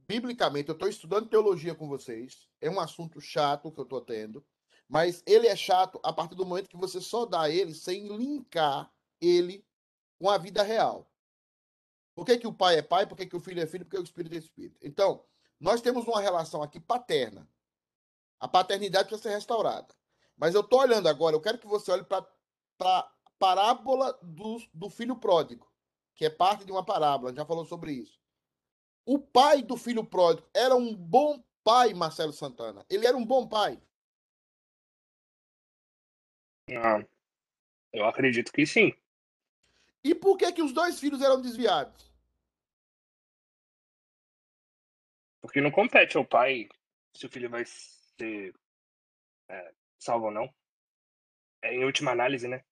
biblicamente, 0.07 0.69
eu 0.69 0.75
estou 0.75 0.87
estudando 0.87 1.31
teologia 1.31 1.75
com 1.75 1.89
vocês, 1.89 2.47
é 2.61 2.69
um 2.69 2.79
assunto 2.79 3.19
chato 3.19 3.73
que 3.73 3.81
eu 3.81 3.85
estou 3.85 4.03
tendo, 4.03 4.45
mas 4.87 5.23
ele 5.25 5.47
é 5.47 5.57
chato 5.57 5.99
a 6.03 6.13
partir 6.13 6.35
do 6.35 6.45
momento 6.45 6.69
que 6.69 6.77
você 6.77 7.01
só 7.01 7.25
dá 7.25 7.49
ele 7.49 7.75
sem 7.75 8.07
linkar 8.07 8.93
ele 9.19 9.67
com 10.19 10.29
a 10.29 10.37
vida 10.37 10.63
real. 10.63 11.11
Por 12.15 12.27
que, 12.27 12.37
que 12.37 12.47
o 12.47 12.53
pai 12.53 12.77
é 12.77 12.83
pai? 12.83 13.07
Por 13.07 13.17
que, 13.17 13.25
que 13.25 13.37
o 13.37 13.41
filho 13.41 13.63
é 13.63 13.67
filho? 13.67 13.87
Por 13.87 13.93
que 13.93 13.99
o 13.99 14.05
espírito 14.05 14.35
é 14.35 14.39
espírito? 14.39 14.79
Então, 14.83 15.25
nós 15.59 15.81
temos 15.81 16.07
uma 16.07 16.21
relação 16.21 16.63
aqui 16.63 16.79
paterna. 16.79 17.49
A 18.39 18.47
paternidade 18.47 19.09
precisa 19.09 19.31
ser 19.31 19.35
restaurada. 19.37 19.95
Mas 20.37 20.55
eu 20.55 20.61
estou 20.61 20.81
olhando 20.81 21.09
agora, 21.09 21.35
eu 21.35 21.41
quero 21.41 21.57
que 21.57 21.67
você 21.67 21.91
olhe 21.91 22.05
para 22.05 22.36
a 22.81 23.11
parábola 23.39 24.19
do, 24.23 24.59
do 24.73 24.91
filho 24.91 25.17
pródigo, 25.17 25.71
que 26.15 26.25
é 26.25 26.31
parte 26.31 26.65
de 26.65 26.73
uma 26.73 26.85
parábola, 26.85 27.35
já 27.35 27.45
falou 27.45 27.65
sobre 27.65 27.93
isso. 27.93 28.21
O 29.05 29.19
pai 29.19 29.63
do 29.63 29.77
filho 29.77 30.05
pródigo 30.05 30.49
era 30.55 30.75
um 30.75 30.95
bom 30.95 31.43
pai, 31.63 31.95
Marcelo 31.95 32.33
Santana. 32.33 32.85
Ele 32.89 33.07
era 33.07 33.17
um 33.17 33.25
bom 33.25 33.47
pai. 33.47 33.81
Não. 36.69 37.07
Eu 37.93 38.07
acredito 38.07 38.53
que 38.53 38.67
sim. 38.67 38.93
E 40.03 40.15
por 40.15 40.37
que 40.37 40.53
que 40.53 40.63
os 40.63 40.73
dois 40.73 40.99
filhos 40.99 41.23
eram 41.23 41.41
desviados? 41.41 42.13
Porque 45.41 45.61
não 45.61 45.71
compete 45.71 46.17
ao 46.17 46.25
pai 46.25 46.69
se 47.15 47.27
o 47.27 47.29
filho 47.31 47.49
vai 47.49 47.65
ser 47.65 48.55
é, 49.49 49.75
salvo 49.99 50.27
ou 50.27 50.33
não. 50.33 50.53
É 51.67 51.75
em 51.75 51.85
última 51.85 52.13
análise, 52.13 52.47
né? 52.47 52.65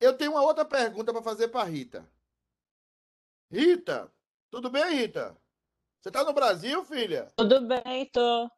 Eu 0.00 0.16
tenho 0.16 0.32
uma 0.32 0.42
outra 0.42 0.64
pergunta 0.64 1.12
para 1.12 1.22
fazer 1.22 1.48
para 1.48 1.64
Rita. 1.64 2.08
Rita, 3.50 4.12
tudo 4.48 4.70
bem, 4.70 4.94
Rita? 4.94 5.36
Você 6.00 6.10
tá 6.10 6.22
no 6.22 6.32
Brasil, 6.32 6.84
filha? 6.84 7.32
Tudo 7.36 7.66
bem, 7.66 8.06
tô. 8.06 8.48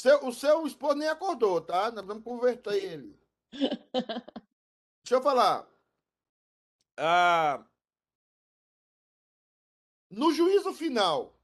Seu, 0.00 0.26
o 0.26 0.32
seu 0.32 0.66
esposo 0.66 0.94
nem 0.94 1.08
acordou, 1.08 1.60
tá? 1.60 1.90
Nós 1.90 2.06
vamos 2.06 2.24
converter 2.24 2.82
ele. 2.82 3.20
Deixa 3.52 5.16
eu 5.16 5.22
falar. 5.22 5.68
Ah, 6.96 7.62
no 10.08 10.32
juízo 10.32 10.72
final, 10.72 11.36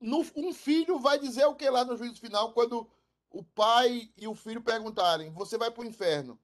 no, 0.00 0.20
um 0.36 0.52
filho 0.52 0.98
vai 0.98 1.18
dizer 1.18 1.46
o 1.46 1.56
que 1.56 1.68
lá 1.68 1.84
no 1.84 1.96
juízo 1.96 2.20
final 2.20 2.52
quando 2.52 2.88
o 3.32 3.42
pai 3.42 4.12
e 4.16 4.28
o 4.28 4.34
filho 4.34 4.62
perguntarem: 4.62 5.30
Você 5.30 5.56
vai 5.56 5.70
para 5.70 5.82
o 5.82 5.86
inferno? 5.86 6.40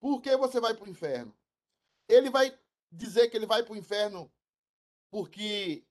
Por 0.00 0.20
que 0.20 0.36
você 0.36 0.60
vai 0.60 0.74
para 0.74 0.84
o 0.84 0.90
inferno? 0.90 1.34
Ele 2.08 2.28
vai 2.28 2.56
dizer 2.90 3.28
que 3.30 3.36
ele 3.36 3.46
vai 3.46 3.62
para 3.62 3.72
o 3.72 3.76
inferno 3.76 4.30
porque 5.10 5.86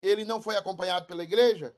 ele 0.00 0.24
não 0.24 0.40
foi 0.40 0.56
acompanhado 0.56 1.06
pela 1.06 1.24
igreja? 1.24 1.76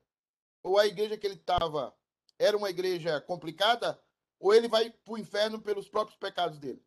Ou 0.62 0.78
a 0.78 0.86
igreja 0.86 1.16
que 1.16 1.26
ele 1.26 1.34
estava 1.34 1.96
era 2.38 2.56
uma 2.56 2.70
igreja 2.70 3.20
complicada? 3.20 4.00
Ou 4.38 4.52
ele 4.54 4.68
vai 4.68 4.90
para 4.90 5.14
o 5.14 5.18
inferno 5.18 5.60
pelos 5.60 5.88
próprios 5.88 6.18
pecados 6.18 6.58
dele? 6.58 6.84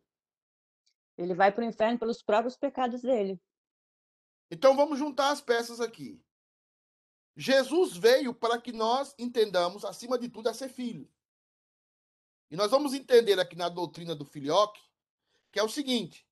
Ele 1.18 1.34
vai 1.34 1.50
para 1.50 1.62
o 1.62 1.64
inferno 1.64 1.98
pelos 1.98 2.22
próprios 2.22 2.56
pecados 2.56 3.02
dele. 3.02 3.40
Então 4.50 4.76
vamos 4.76 4.98
juntar 4.98 5.30
as 5.30 5.40
peças 5.40 5.80
aqui. 5.80 6.22
Jesus 7.36 7.96
veio 7.96 8.32
para 8.32 8.58
que 8.58 8.72
nós 8.72 9.14
entendamos, 9.18 9.84
acima 9.84 10.18
de 10.18 10.28
tudo, 10.28 10.48
a 10.48 10.54
ser 10.54 10.70
filho. 10.70 11.08
E 12.50 12.56
nós 12.56 12.70
vamos 12.70 12.94
entender 12.94 13.38
aqui 13.38 13.54
na 13.54 13.68
doutrina 13.68 14.14
do 14.14 14.24
filioque, 14.24 14.80
que 15.52 15.58
é 15.58 15.62
o 15.62 15.68
seguinte: 15.68 16.26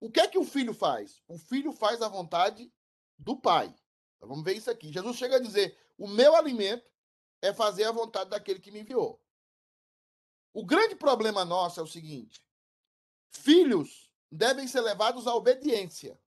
o 0.00 0.10
que 0.10 0.20
é 0.20 0.28
que 0.28 0.38
o 0.38 0.44
filho 0.44 0.72
faz? 0.72 1.22
O 1.28 1.38
filho 1.38 1.72
faz 1.72 2.00
a 2.00 2.08
vontade 2.08 2.72
do 3.18 3.36
pai. 3.36 3.74
Então, 4.16 4.28
vamos 4.28 4.44
ver 4.44 4.56
isso 4.56 4.70
aqui. 4.70 4.90
Jesus 4.90 5.16
chega 5.16 5.36
a 5.36 5.40
dizer: 5.40 5.78
o 5.98 6.08
meu 6.08 6.34
alimento 6.34 6.88
é 7.42 7.52
fazer 7.52 7.84
a 7.84 7.92
vontade 7.92 8.30
daquele 8.30 8.60
que 8.60 8.70
me 8.70 8.80
enviou. 8.80 9.22
O 10.54 10.64
grande 10.64 10.96
problema 10.96 11.44
nosso 11.44 11.80
é 11.80 11.82
o 11.82 11.86
seguinte: 11.86 12.42
filhos 13.30 14.10
devem 14.30 14.66
ser 14.66 14.80
levados 14.80 15.26
à 15.26 15.34
obediência. 15.34 16.18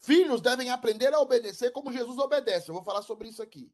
Filhos 0.00 0.40
devem 0.40 0.70
aprender 0.70 1.12
a 1.12 1.20
obedecer 1.20 1.70
como 1.72 1.92
Jesus 1.92 2.18
obedece. 2.18 2.68
Eu 2.68 2.74
vou 2.74 2.84
falar 2.84 3.02
sobre 3.02 3.28
isso 3.28 3.42
aqui. 3.42 3.72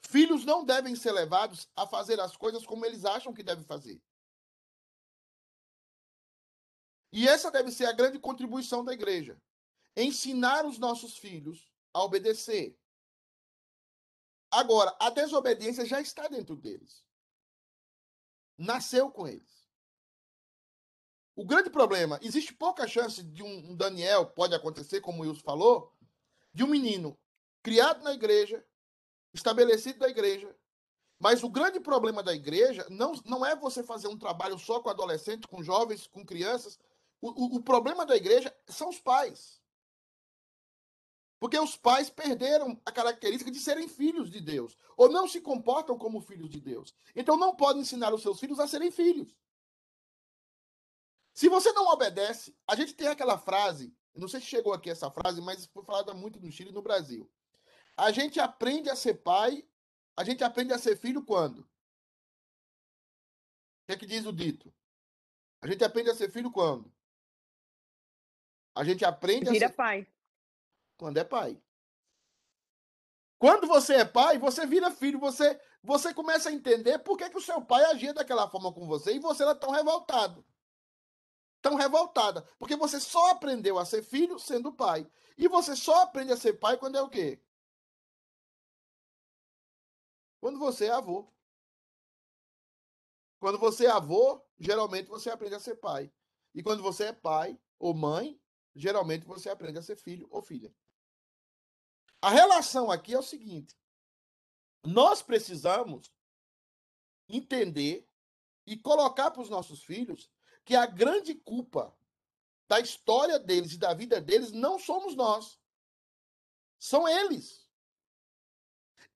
Filhos 0.00 0.44
não 0.44 0.64
devem 0.64 0.94
ser 0.96 1.12
levados 1.12 1.68
a 1.76 1.86
fazer 1.86 2.20
as 2.20 2.36
coisas 2.36 2.64
como 2.64 2.84
eles 2.84 3.04
acham 3.04 3.32
que 3.32 3.42
devem 3.42 3.64
fazer. 3.64 4.00
E 7.12 7.28
essa 7.28 7.50
deve 7.50 7.70
ser 7.70 7.86
a 7.86 7.92
grande 7.92 8.18
contribuição 8.18 8.84
da 8.84 8.92
igreja. 8.92 9.40
Ensinar 9.96 10.64
os 10.64 10.78
nossos 10.78 11.18
filhos 11.18 11.70
a 11.92 12.02
obedecer. 12.02 12.78
Agora, 14.50 14.96
a 15.00 15.10
desobediência 15.10 15.84
já 15.84 16.00
está 16.00 16.28
dentro 16.28 16.56
deles 16.56 17.04
nasceu 18.62 19.10
com 19.10 19.26
eles. 19.26 19.61
O 21.42 21.44
grande 21.44 21.68
problema, 21.68 22.20
existe 22.22 22.54
pouca 22.54 22.86
chance 22.86 23.20
de 23.20 23.42
um 23.42 23.74
Daniel, 23.74 24.26
pode 24.26 24.54
acontecer, 24.54 25.00
como 25.00 25.24
o 25.24 25.26
Wilson 25.26 25.42
falou, 25.42 25.92
de 26.54 26.62
um 26.62 26.68
menino 26.68 27.18
criado 27.64 28.00
na 28.04 28.12
igreja, 28.12 28.64
estabelecido 29.34 29.98
na 29.98 30.08
igreja, 30.08 30.54
mas 31.18 31.42
o 31.42 31.48
grande 31.48 31.80
problema 31.80 32.22
da 32.22 32.32
igreja 32.32 32.86
não, 32.88 33.14
não 33.24 33.44
é 33.44 33.56
você 33.56 33.82
fazer 33.82 34.06
um 34.06 34.16
trabalho 34.16 34.56
só 34.56 34.78
com 34.78 34.88
adolescentes, 34.88 35.50
com 35.50 35.64
jovens, 35.64 36.06
com 36.06 36.24
crianças. 36.24 36.78
O, 37.20 37.30
o, 37.30 37.56
o 37.56 37.60
problema 37.60 38.06
da 38.06 38.14
igreja 38.14 38.56
são 38.68 38.88
os 38.88 39.00
pais. 39.00 39.60
Porque 41.40 41.58
os 41.58 41.76
pais 41.76 42.08
perderam 42.08 42.80
a 42.86 42.92
característica 42.92 43.50
de 43.50 43.58
serem 43.58 43.88
filhos 43.88 44.30
de 44.30 44.40
Deus, 44.40 44.78
ou 44.96 45.10
não 45.10 45.26
se 45.26 45.40
comportam 45.40 45.98
como 45.98 46.20
filhos 46.20 46.48
de 46.48 46.60
Deus. 46.60 46.94
Então 47.16 47.36
não 47.36 47.56
podem 47.56 47.82
ensinar 47.82 48.14
os 48.14 48.22
seus 48.22 48.38
filhos 48.38 48.60
a 48.60 48.68
serem 48.68 48.92
filhos. 48.92 49.34
Se 51.32 51.48
você 51.48 51.72
não 51.72 51.86
obedece, 51.88 52.56
a 52.66 52.74
gente 52.76 52.94
tem 52.94 53.08
aquela 53.08 53.38
frase, 53.38 53.94
não 54.14 54.28
sei 54.28 54.40
se 54.40 54.46
chegou 54.46 54.72
aqui 54.72 54.90
essa 54.90 55.10
frase, 55.10 55.40
mas 55.40 55.66
foi 55.66 55.84
falada 55.84 56.12
muito 56.12 56.38
no 56.40 56.50
Chile 56.50 56.70
e 56.70 56.74
no 56.74 56.82
Brasil. 56.82 57.30
A 57.96 58.10
gente 58.10 58.38
aprende 58.38 58.90
a 58.90 58.96
ser 58.96 59.14
pai, 59.14 59.66
a 60.16 60.24
gente 60.24 60.44
aprende 60.44 60.72
a 60.72 60.78
ser 60.78 60.96
filho 60.96 61.24
quando? 61.24 61.60
O 61.60 61.66
que 63.86 63.92
é 63.92 63.96
que 63.96 64.06
diz 64.06 64.26
o 64.26 64.32
dito? 64.32 64.72
A 65.60 65.66
gente 65.66 65.82
aprende 65.84 66.10
a 66.10 66.14
ser 66.14 66.30
filho 66.30 66.50
quando? 66.50 66.92
A 68.74 68.84
gente 68.84 69.04
aprende 69.04 69.50
Vira 69.50 69.66
a 69.66 69.70
ser... 69.70 69.74
pai 69.76 70.06
quando 70.96 71.18
é 71.18 71.24
pai. 71.24 71.60
Quando 73.38 73.66
você 73.66 73.94
é 73.94 74.04
pai, 74.04 74.38
você 74.38 74.64
vira 74.64 74.90
filho, 74.90 75.18
você 75.18 75.60
você 75.82 76.14
começa 76.14 76.48
a 76.48 76.52
entender 76.52 77.00
por 77.00 77.18
que, 77.18 77.28
que 77.28 77.36
o 77.36 77.40
seu 77.40 77.60
pai 77.60 77.84
agia 77.86 78.14
daquela 78.14 78.48
forma 78.48 78.72
com 78.72 78.86
você 78.86 79.16
e 79.16 79.18
você 79.18 79.42
era 79.42 79.52
tão 79.52 79.70
revoltado. 79.70 80.46
Tão 81.62 81.76
revoltada. 81.76 82.42
Porque 82.58 82.76
você 82.76 83.00
só 83.00 83.30
aprendeu 83.30 83.78
a 83.78 83.86
ser 83.86 84.02
filho 84.02 84.38
sendo 84.38 84.72
pai. 84.72 85.08
E 85.38 85.48
você 85.48 85.74
só 85.74 86.02
aprende 86.02 86.32
a 86.32 86.36
ser 86.36 86.54
pai 86.54 86.76
quando 86.76 86.98
é 86.98 87.02
o 87.02 87.08
quê? 87.08 87.40
Quando 90.40 90.58
você 90.58 90.86
é 90.86 90.90
avô. 90.90 91.32
Quando 93.38 93.58
você 93.58 93.86
é 93.86 93.90
avô, 93.90 94.44
geralmente 94.58 95.08
você 95.08 95.30
aprende 95.30 95.54
a 95.54 95.60
ser 95.60 95.76
pai. 95.76 96.12
E 96.54 96.62
quando 96.62 96.82
você 96.82 97.04
é 97.04 97.12
pai 97.12 97.58
ou 97.78 97.94
mãe, 97.94 98.40
geralmente 98.74 99.24
você 99.24 99.48
aprende 99.48 99.78
a 99.78 99.82
ser 99.82 99.96
filho 99.96 100.26
ou 100.30 100.42
filha. 100.42 100.74
A 102.20 102.30
relação 102.30 102.90
aqui 102.90 103.14
é 103.14 103.18
o 103.18 103.22
seguinte: 103.22 103.76
nós 104.84 105.22
precisamos 105.22 106.12
entender 107.28 108.08
e 108.66 108.76
colocar 108.76 109.30
para 109.30 109.42
os 109.42 109.48
nossos 109.48 109.82
filhos 109.82 110.30
que 110.64 110.74
a 110.76 110.86
grande 110.86 111.34
culpa 111.34 111.94
da 112.68 112.80
história 112.80 113.38
deles 113.38 113.72
e 113.72 113.78
da 113.78 113.92
vida 113.92 114.20
deles 114.20 114.52
não 114.52 114.78
somos 114.78 115.14
nós. 115.14 115.60
São 116.78 117.06
eles. 117.06 117.68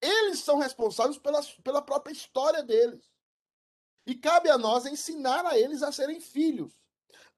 Eles 0.01 0.41
são 0.41 0.59
responsáveis 0.59 1.19
pela, 1.19 1.43
pela 1.63 1.83
própria 1.83 2.13
história 2.13 2.63
deles. 2.63 3.11
E 4.07 4.15
cabe 4.15 4.51
a 4.51 4.59
nós 4.59 4.87
ensinar 4.87 5.45
a 5.47 5.59
eles 5.59 5.83
a 5.83 5.91
serem 5.91 6.21
filhos. 6.21 6.73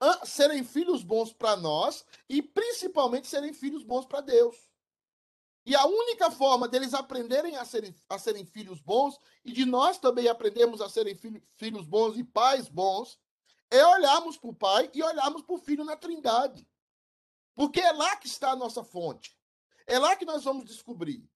A 0.00 0.26
serem 0.26 0.62
filhos 0.64 1.02
bons 1.02 1.32
para 1.32 1.56
nós 1.56 2.04
e 2.28 2.42
principalmente 2.42 3.26
serem 3.26 3.52
filhos 3.52 3.82
bons 3.84 4.06
para 4.06 4.20
Deus. 4.20 4.56
E 5.64 5.74
a 5.74 5.84
única 5.84 6.30
forma 6.30 6.66
deles 6.66 6.94
aprenderem 6.94 7.56
a 7.56 7.64
serem, 7.64 7.94
a 8.08 8.18
serem 8.18 8.44
filhos 8.44 8.80
bons 8.80 9.18
e 9.44 9.52
de 9.52 9.64
nós 9.64 9.98
também 9.98 10.26
aprendermos 10.26 10.80
a 10.80 10.88
serem 10.88 11.14
filho, 11.14 11.42
filhos 11.56 11.86
bons 11.86 12.16
e 12.16 12.24
pais 12.24 12.68
bons 12.68 13.18
é 13.70 13.84
olharmos 13.86 14.36
para 14.36 14.50
o 14.50 14.54
pai 14.54 14.90
e 14.94 15.02
olharmos 15.02 15.42
para 15.42 15.54
o 15.54 15.58
filho 15.58 15.84
na 15.84 15.96
trindade. 15.96 16.68
Porque 17.54 17.80
é 17.80 17.92
lá 17.92 18.16
que 18.16 18.26
está 18.26 18.52
a 18.52 18.56
nossa 18.56 18.84
fonte. 18.84 19.38
É 19.86 19.98
lá 19.98 20.14
que 20.16 20.24
nós 20.24 20.44
vamos 20.44 20.64
descobrir. 20.64 21.28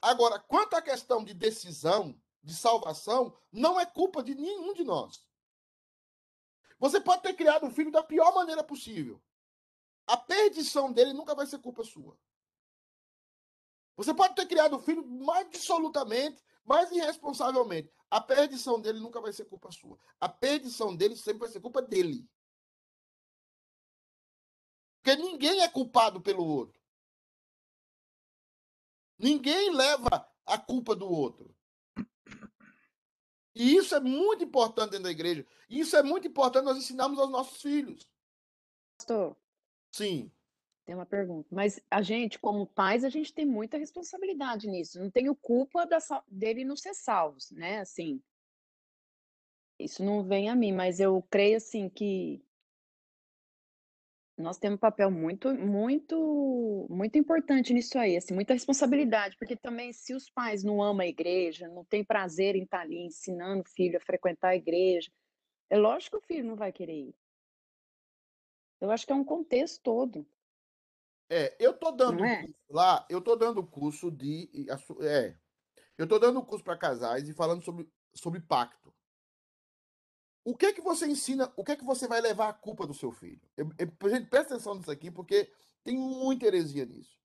Agora, 0.00 0.38
quanto 0.38 0.74
à 0.74 0.82
questão 0.82 1.24
de 1.24 1.34
decisão, 1.34 2.18
de 2.42 2.54
salvação, 2.54 3.36
não 3.52 3.78
é 3.78 3.84
culpa 3.84 4.22
de 4.22 4.34
nenhum 4.34 4.72
de 4.72 4.84
nós. 4.84 5.26
Você 6.78 7.00
pode 7.00 7.22
ter 7.22 7.34
criado 7.34 7.66
um 7.66 7.70
filho 7.70 7.90
da 7.90 8.02
pior 8.02 8.32
maneira 8.32 8.62
possível. 8.62 9.20
A 10.06 10.16
perdição 10.16 10.92
dele 10.92 11.12
nunca 11.12 11.34
vai 11.34 11.46
ser 11.46 11.58
culpa 11.58 11.84
sua. 11.84 12.16
Você 13.96 14.14
pode 14.14 14.36
ter 14.36 14.46
criado 14.46 14.76
um 14.76 14.80
filho 14.80 15.04
mais 15.04 15.50
dissolutamente, 15.50 16.42
mais 16.68 16.92
irresponsavelmente. 16.92 17.90
A 18.10 18.20
perdição 18.20 18.80
dele 18.80 19.00
nunca 19.00 19.20
vai 19.20 19.32
ser 19.32 19.46
culpa 19.46 19.72
sua. 19.72 19.98
A 20.20 20.28
perdição 20.28 20.94
dele 20.94 21.16
sempre 21.16 21.40
vai 21.40 21.48
ser 21.48 21.60
culpa 21.60 21.80
dele. 21.80 22.28
Porque 25.02 25.16
ninguém 25.16 25.62
é 25.62 25.68
culpado 25.68 26.20
pelo 26.20 26.44
outro. 26.44 26.78
Ninguém 29.18 29.70
leva 29.74 30.30
a 30.44 30.58
culpa 30.58 30.94
do 30.94 31.08
outro. 31.10 31.54
E 33.54 33.74
isso 33.74 33.94
é 33.94 34.00
muito 34.00 34.44
importante 34.44 34.90
dentro 34.90 35.04
da 35.04 35.10
igreja. 35.10 35.46
Isso 35.68 35.96
é 35.96 36.02
muito 36.02 36.28
importante 36.28 36.64
nós 36.64 36.76
ensinarmos 36.78 37.18
aos 37.18 37.30
nossos 37.30 37.60
filhos. 37.60 38.08
Pastor, 38.96 39.36
Sim. 39.90 40.30
Tem 40.88 40.94
uma 40.94 41.04
pergunta. 41.04 41.46
Mas 41.54 41.78
a 41.90 42.00
gente, 42.00 42.38
como 42.38 42.66
pais, 42.66 43.04
a 43.04 43.10
gente 43.10 43.34
tem 43.34 43.44
muita 43.44 43.76
responsabilidade 43.76 44.66
nisso. 44.66 44.98
Não 44.98 45.10
tenho 45.10 45.36
culpa 45.36 45.84
da 45.84 45.98
dele 46.26 46.64
não 46.64 46.76
ser 46.76 46.94
salvos, 46.94 47.50
né? 47.50 47.80
Assim, 47.80 48.22
isso 49.78 50.02
não 50.02 50.24
vem 50.24 50.48
a 50.48 50.56
mim, 50.56 50.72
mas 50.72 50.98
eu 50.98 51.22
creio 51.30 51.58
assim 51.58 51.90
que 51.90 52.42
nós 54.34 54.56
temos 54.56 54.76
um 54.76 54.80
papel 54.80 55.10
muito, 55.10 55.52
muito, 55.54 56.86
muito 56.88 57.18
importante 57.18 57.74
nisso 57.74 57.98
aí, 57.98 58.16
assim, 58.16 58.32
muita 58.32 58.54
responsabilidade, 58.54 59.36
porque 59.36 59.56
também 59.56 59.92
se 59.92 60.14
os 60.14 60.30
pais 60.30 60.64
não 60.64 60.82
amam 60.82 61.04
a 61.04 61.08
igreja, 61.08 61.68
não 61.68 61.84
têm 61.84 62.02
prazer 62.02 62.56
em 62.56 62.62
estar 62.62 62.80
ali 62.80 63.04
ensinando 63.04 63.60
o 63.60 63.68
filho 63.68 63.98
a 63.98 64.00
frequentar 64.00 64.50
a 64.50 64.56
igreja, 64.56 65.12
é 65.68 65.76
lógico 65.76 66.18
que 66.18 66.24
o 66.24 66.26
filho 66.26 66.48
não 66.48 66.56
vai 66.56 66.72
querer 66.72 67.08
ir. 67.08 67.14
Eu 68.80 68.90
acho 68.90 69.04
que 69.04 69.12
é 69.12 69.16
um 69.16 69.24
contexto 69.24 69.82
todo, 69.82 70.26
É, 71.30 71.54
eu 71.60 71.74
tô 71.74 71.90
dando 71.92 72.24
é? 72.24 72.46
lá, 72.70 73.06
eu 73.10 73.20
tô 73.20 73.36
dando 73.36 73.66
curso 73.66 74.10
de. 74.10 74.50
É, 75.02 75.36
eu 75.96 76.06
tô 76.06 76.18
dando 76.18 76.42
curso 76.44 76.64
para 76.64 76.76
casais 76.78 77.28
e 77.28 77.34
falando 77.34 77.62
sobre, 77.62 77.90
sobre 78.14 78.40
pacto. 78.40 78.94
O 80.44 80.56
que 80.56 80.72
que 80.72 80.80
você 80.80 81.06
ensina? 81.06 81.52
O 81.56 81.62
que 81.64 81.76
que 81.76 81.84
você 81.84 82.08
vai 82.08 82.20
levar 82.20 82.48
a 82.48 82.52
culpa 82.54 82.86
do 82.86 82.94
seu 82.94 83.12
filho? 83.12 83.40
Eu, 83.56 83.70
eu- 83.78 84.10
gente, 84.10 84.30
presta 84.30 84.54
atenção 84.54 84.74
nisso 84.74 84.90
aqui, 84.90 85.10
porque 85.10 85.52
tem 85.84 85.96
muita 85.98 86.46
heresia 86.46 86.86
nisso. 86.86 87.18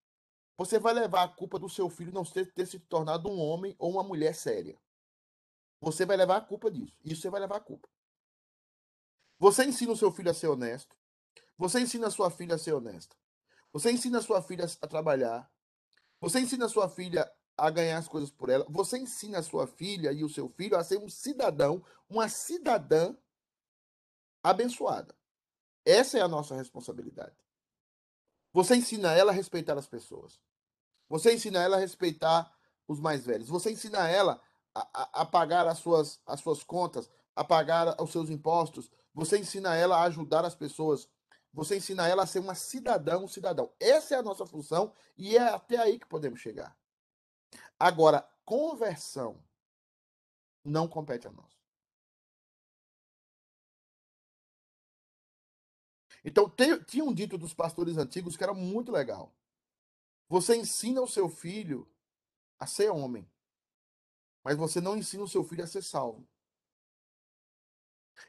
Você 0.58 0.78
vai 0.78 0.94
levar 0.94 1.24
a 1.24 1.28
culpa 1.28 1.58
do 1.58 1.70
seu 1.70 1.90
filho 1.90 2.12
não 2.12 2.24
ter, 2.24 2.52
ter 2.54 2.66
se 2.66 2.80
tornado 2.80 3.30
um 3.30 3.40
homem 3.40 3.76
ou 3.80 3.92
uma 3.92 4.04
mulher 4.04 4.36
séria. 4.36 4.78
Você 5.80 6.06
vai 6.06 6.18
levar 6.18 6.38
a 6.38 6.42
culpa 6.42 6.70
disso. 6.70 6.98
Isso 7.04 7.22
você 7.22 7.30
vai 7.30 7.40
levar 7.40 7.58
a 7.58 7.62
culpa. 7.62 7.90
Você 9.40 9.66
ensina 9.66 9.92
o 9.94 9.98
seu 9.98 10.12
filho 10.12 10.32
a 10.32 10.34
ser 10.34 10.48
honesto. 10.48 10.96
Você 11.58 11.80
ensina 11.80 12.08
a 12.08 12.12
sua 12.12 12.30
filha 12.30 12.56
a 12.56 12.60
ser 12.60 12.74
honesta. 12.74 13.16
Você 13.74 13.92
ensina 13.92 14.22
sua 14.22 14.42
filha 14.42 14.66
a 14.82 14.88
trabalhar. 14.88 15.52
Você 16.22 16.40
ensina 16.40 16.70
sua 16.70 16.88
filha 16.88 17.30
a 17.58 17.70
ganhar 17.70 17.98
as 17.98 18.08
coisas 18.08 18.32
por 18.32 18.50
ela. 18.50 18.66
Você 18.70 19.00
ensina 19.00 19.40
a 19.40 19.44
sua 19.44 19.68
filha 19.68 20.12
e 20.12 20.24
o 20.24 20.30
seu 20.30 20.48
filho 20.48 20.78
a 20.78 20.84
ser 20.84 21.00
um 21.00 21.10
cidadão, 21.10 21.84
uma 22.08 22.30
cidadã 22.30 23.16
abençoada. 24.44 25.16
Essa 25.86 26.20
é 26.20 26.22
a 26.22 26.28
nossa 26.28 26.56
responsabilidade. 26.56 27.36
Você 28.54 28.76
ensina 28.76 29.12
ela 29.12 29.32
a 29.32 29.36
respeitar 29.36 29.78
as 29.78 29.88
pessoas. 29.88 30.40
Você 31.10 31.34
ensina 31.34 31.62
ela 31.62 31.78
a 31.78 31.80
respeitar 31.80 32.56
os 32.88 33.00
mais 33.00 33.26
velhos. 33.26 33.50
Você 33.50 33.72
ensina 33.72 34.08
ela 34.08 34.40
a, 34.74 34.82
a, 34.94 35.22
a 35.22 35.26
pagar 35.26 35.68
as 35.68 35.80
suas, 35.80 36.22
as 36.26 36.40
suas 36.40 36.64
contas, 36.64 37.10
a 37.36 37.44
pagar 37.44 38.00
os 38.02 38.12
seus 38.12 38.30
impostos. 38.30 38.90
Você 39.14 39.38
ensina 39.40 39.76
ela 39.76 39.98
a 39.98 40.04
ajudar 40.04 40.46
as 40.46 40.56
pessoas. 40.56 41.10
Você 41.54 41.78
ensina 41.78 42.08
ela 42.08 42.24
a 42.24 42.28
ser 42.28 42.40
uma 42.40 42.56
cidadã, 42.56 43.20
um 43.20 43.28
cidadão. 43.28 43.72
Essa 43.80 44.16
é 44.16 44.18
a 44.18 44.24
nossa 44.24 44.46
função 44.46 44.92
e 45.16 45.38
é 45.38 45.42
até 45.42 45.78
aí 45.78 46.00
que 46.00 46.08
podemos 46.08 46.40
chegar. 46.40 46.76
Agora, 47.80 48.28
conversão 48.44 49.44
não 50.64 50.88
compete 50.88 51.28
a 51.28 51.32
nós. 51.32 51.54
Então, 56.26 56.50
tem, 56.50 56.82
tinha 56.84 57.04
um 57.04 57.14
dito 57.14 57.38
dos 57.38 57.54
pastores 57.54 57.98
antigos 57.98 58.36
que 58.36 58.44
era 58.44 58.54
muito 58.54 58.92
legal. 58.92 59.36
Você 60.30 60.56
ensina 60.56 61.02
o 61.02 61.08
seu 61.08 61.30
filho 61.30 61.88
a 62.58 62.66
ser 62.66 62.90
homem, 62.90 63.30
mas 64.44 64.58
você 64.58 64.82
não 64.82 64.98
ensina 64.98 65.22
o 65.22 65.28
seu 65.28 65.44
filho 65.44 65.64
a 65.64 65.68
ser 65.68 65.84
salvo. 65.84 66.28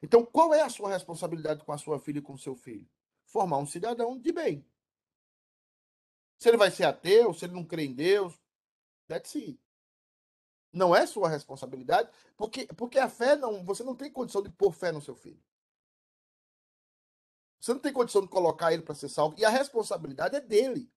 Então, 0.02 0.26
qual 0.26 0.52
é 0.52 0.60
a 0.60 0.68
sua 0.68 0.90
responsabilidade 0.90 1.64
com 1.64 1.72
a 1.72 1.78
sua 1.78 1.98
filha 1.98 2.18
e 2.18 2.22
com 2.22 2.34
o 2.34 2.38
seu 2.38 2.56
filho? 2.56 2.88
Formar 3.34 3.58
um 3.58 3.66
cidadão 3.66 4.16
de 4.16 4.30
bem. 4.30 4.64
Se 6.38 6.48
ele 6.48 6.56
vai 6.56 6.70
ser 6.70 6.84
ateu, 6.84 7.34
se 7.34 7.44
ele 7.44 7.52
não 7.52 7.64
crê 7.64 7.82
em 7.82 7.92
Deus, 7.92 8.32
that's 9.08 9.34
it. 9.34 9.60
Não 10.72 10.94
é 10.94 11.04
sua 11.04 11.28
responsabilidade, 11.28 12.08
porque, 12.36 12.68
porque 12.76 12.96
a 12.96 13.08
fé 13.08 13.34
não. 13.34 13.64
Você 13.64 13.82
não 13.82 13.96
tem 13.96 14.08
condição 14.08 14.40
de 14.40 14.50
pôr 14.50 14.70
fé 14.70 14.92
no 14.92 15.02
seu 15.02 15.16
filho. 15.16 15.42
Você 17.58 17.72
não 17.72 17.80
tem 17.80 17.92
condição 17.92 18.22
de 18.22 18.28
colocar 18.28 18.72
ele 18.72 18.82
para 18.82 18.94
ser 18.94 19.08
salvo. 19.08 19.34
E 19.36 19.44
a 19.44 19.50
responsabilidade 19.50 20.36
é 20.36 20.40
dele. 20.40 20.88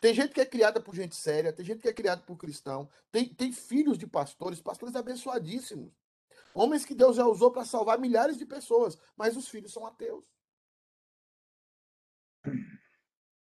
Tem 0.00 0.14
gente 0.14 0.32
que 0.32 0.40
é 0.40 0.46
criada 0.46 0.80
por 0.80 0.94
gente 0.94 1.14
séria, 1.14 1.52
tem 1.52 1.66
gente 1.66 1.82
que 1.82 1.88
é 1.88 1.92
criada 1.92 2.22
por 2.22 2.38
cristão, 2.38 2.88
tem, 3.12 3.28
tem 3.28 3.52
filhos 3.52 3.98
de 3.98 4.06
pastores, 4.06 4.62
pastores 4.62 4.96
abençoadíssimos. 4.96 5.92
Homens 6.54 6.86
que 6.86 6.94
Deus 6.94 7.16
já 7.16 7.26
usou 7.26 7.50
para 7.50 7.66
salvar 7.66 7.98
milhares 7.98 8.38
de 8.38 8.46
pessoas, 8.46 8.96
mas 9.14 9.36
os 9.36 9.46
filhos 9.46 9.74
são 9.74 9.84
ateus. 9.84 10.24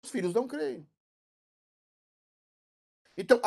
Os 0.03 0.09
filhos 0.09 0.33
não 0.33 0.47
creem. 0.47 0.87
Então, 3.17 3.39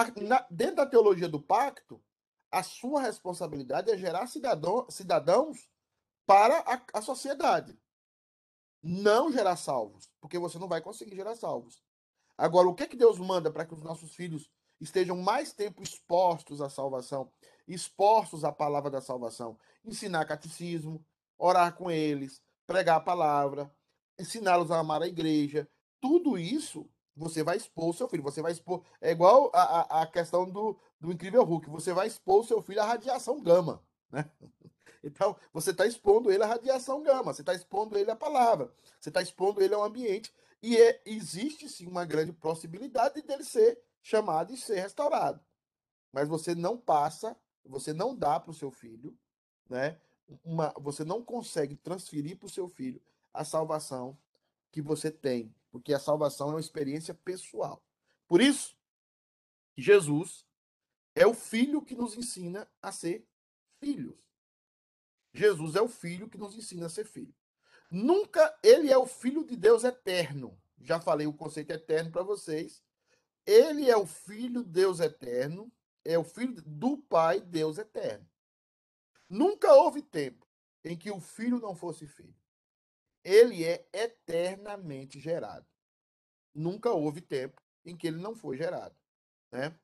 dentro 0.50 0.76
da 0.76 0.86
teologia 0.86 1.28
do 1.28 1.42
pacto, 1.42 2.02
a 2.50 2.62
sua 2.62 3.00
responsabilidade 3.02 3.90
é 3.90 3.96
gerar 3.96 4.26
cidadão, 4.26 4.88
cidadãos 4.88 5.68
para 6.26 6.60
a, 6.60 6.98
a 6.98 7.02
sociedade. 7.02 7.76
Não 8.82 9.32
gerar 9.32 9.56
salvos, 9.56 10.12
porque 10.20 10.38
você 10.38 10.58
não 10.58 10.68
vai 10.68 10.80
conseguir 10.80 11.16
gerar 11.16 11.34
salvos. 11.34 11.82
Agora, 12.36 12.68
o 12.68 12.74
que, 12.74 12.86
que 12.86 12.96
Deus 12.96 13.18
manda 13.18 13.50
para 13.50 13.64
que 13.64 13.74
os 13.74 13.82
nossos 13.82 14.14
filhos 14.14 14.50
estejam 14.80 15.16
mais 15.16 15.52
tempo 15.52 15.82
expostos 15.82 16.60
à 16.60 16.68
salvação, 16.68 17.32
expostos 17.66 18.44
à 18.44 18.52
palavra 18.52 18.90
da 18.90 19.00
salvação? 19.00 19.58
Ensinar 19.84 20.24
catecismo, 20.26 21.04
orar 21.38 21.74
com 21.74 21.90
eles, 21.90 22.42
pregar 22.66 22.96
a 22.96 23.00
palavra, 23.00 23.74
ensiná-los 24.18 24.70
a 24.70 24.78
amar 24.78 25.02
a 25.02 25.06
igreja. 25.06 25.68
Tudo 26.00 26.38
isso 26.38 26.88
você 27.16 27.42
vai 27.42 27.56
expor 27.56 27.90
o 27.90 27.94
seu 27.94 28.08
filho. 28.08 28.22
Você 28.22 28.42
vai 28.42 28.52
expor. 28.52 28.84
É 29.00 29.10
igual 29.10 29.50
a, 29.54 29.62
a, 29.62 30.02
a 30.02 30.06
questão 30.06 30.48
do, 30.48 30.78
do 31.00 31.12
incrível 31.12 31.44
Hulk. 31.44 31.70
Você 31.70 31.92
vai 31.92 32.06
expor 32.06 32.40
o 32.40 32.44
seu 32.44 32.60
filho 32.62 32.82
à 32.82 32.84
radiação 32.84 33.40
gama. 33.42 33.82
Né? 34.10 34.28
Então, 35.06 35.36
você 35.52 35.70
está 35.70 35.86
expondo 35.86 36.32
ele 36.32 36.42
à 36.42 36.46
radiação 36.46 37.02
gama, 37.02 37.34
você 37.34 37.42
está 37.42 37.52
expondo 37.52 37.98
ele 37.98 38.10
à 38.10 38.16
palavra, 38.16 38.72
você 38.98 39.10
está 39.10 39.20
expondo 39.20 39.62
ele 39.62 39.74
ao 39.74 39.84
ambiente. 39.84 40.32
E 40.62 40.78
é- 40.78 41.02
existe 41.04 41.68
sim 41.68 41.86
uma 41.86 42.06
grande 42.06 42.32
possibilidade 42.32 43.20
dele 43.20 43.44
ser 43.44 43.78
chamado 44.00 44.54
e 44.54 44.56
ser 44.56 44.80
restaurado. 44.80 45.44
Mas 46.10 46.26
você 46.26 46.54
não 46.54 46.78
passa 46.78 47.36
você 47.64 47.92
não 47.92 48.14
dá 48.14 48.38
para 48.38 48.50
o 48.50 48.54
seu 48.54 48.70
filho, 48.70 49.16
né? 49.68 49.98
Uma, 50.44 50.72
você 50.78 51.04
não 51.04 51.22
consegue 51.22 51.76
transferir 51.76 52.38
para 52.38 52.46
o 52.46 52.50
seu 52.50 52.68
filho 52.68 53.00
a 53.34 53.44
salvação 53.44 54.16
que 54.70 54.80
você 54.80 55.10
tem, 55.10 55.54
porque 55.70 55.92
a 55.92 55.98
salvação 55.98 56.48
é 56.48 56.54
uma 56.54 56.60
experiência 56.60 57.12
pessoal. 57.12 57.84
Por 58.26 58.40
isso, 58.40 58.76
Jesus 59.76 60.46
é 61.14 61.26
o 61.26 61.34
filho 61.34 61.82
que 61.82 61.94
nos 61.94 62.16
ensina 62.16 62.68
a 62.80 62.92
ser 62.92 63.26
filhos. 63.80 64.16
Jesus 65.32 65.74
é 65.74 65.82
o 65.82 65.88
filho 65.88 66.28
que 66.28 66.38
nos 66.38 66.56
ensina 66.56 66.86
a 66.86 66.88
ser 66.88 67.04
filho. 67.04 67.34
Nunca 67.90 68.56
ele 68.62 68.90
é 68.90 68.96
o 68.96 69.06
filho 69.06 69.44
de 69.44 69.56
Deus 69.56 69.84
eterno. 69.84 70.58
Já 70.80 71.00
falei 71.00 71.26
o 71.26 71.32
conceito 71.32 71.72
eterno 71.72 72.10
para 72.10 72.22
vocês. 72.22 72.82
Ele 73.46 73.90
é 73.90 73.96
o 73.96 74.06
filho 74.06 74.62
Deus 74.62 75.00
eterno, 75.00 75.70
é 76.04 76.18
o 76.18 76.24
filho 76.24 76.62
do 76.62 76.96
Pai 76.96 77.40
Deus 77.40 77.78
eterno. 77.78 78.26
Nunca 79.28 79.72
houve 79.74 80.02
tempo 80.02 80.46
em 80.84 80.96
que 80.96 81.10
o 81.10 81.20
filho 81.20 81.58
não 81.58 81.74
fosse 81.74 82.06
filho. 82.06 82.34
Ele 83.24 83.64
é 83.64 83.86
eternamente 83.92 85.18
gerado. 85.18 85.66
Nunca 86.54 86.92
houve 86.92 87.20
tempo 87.20 87.60
em 87.84 87.96
que 87.96 88.06
ele 88.06 88.18
não 88.18 88.34
foi 88.34 88.56
gerado, 88.56 88.94
né? 89.50 89.76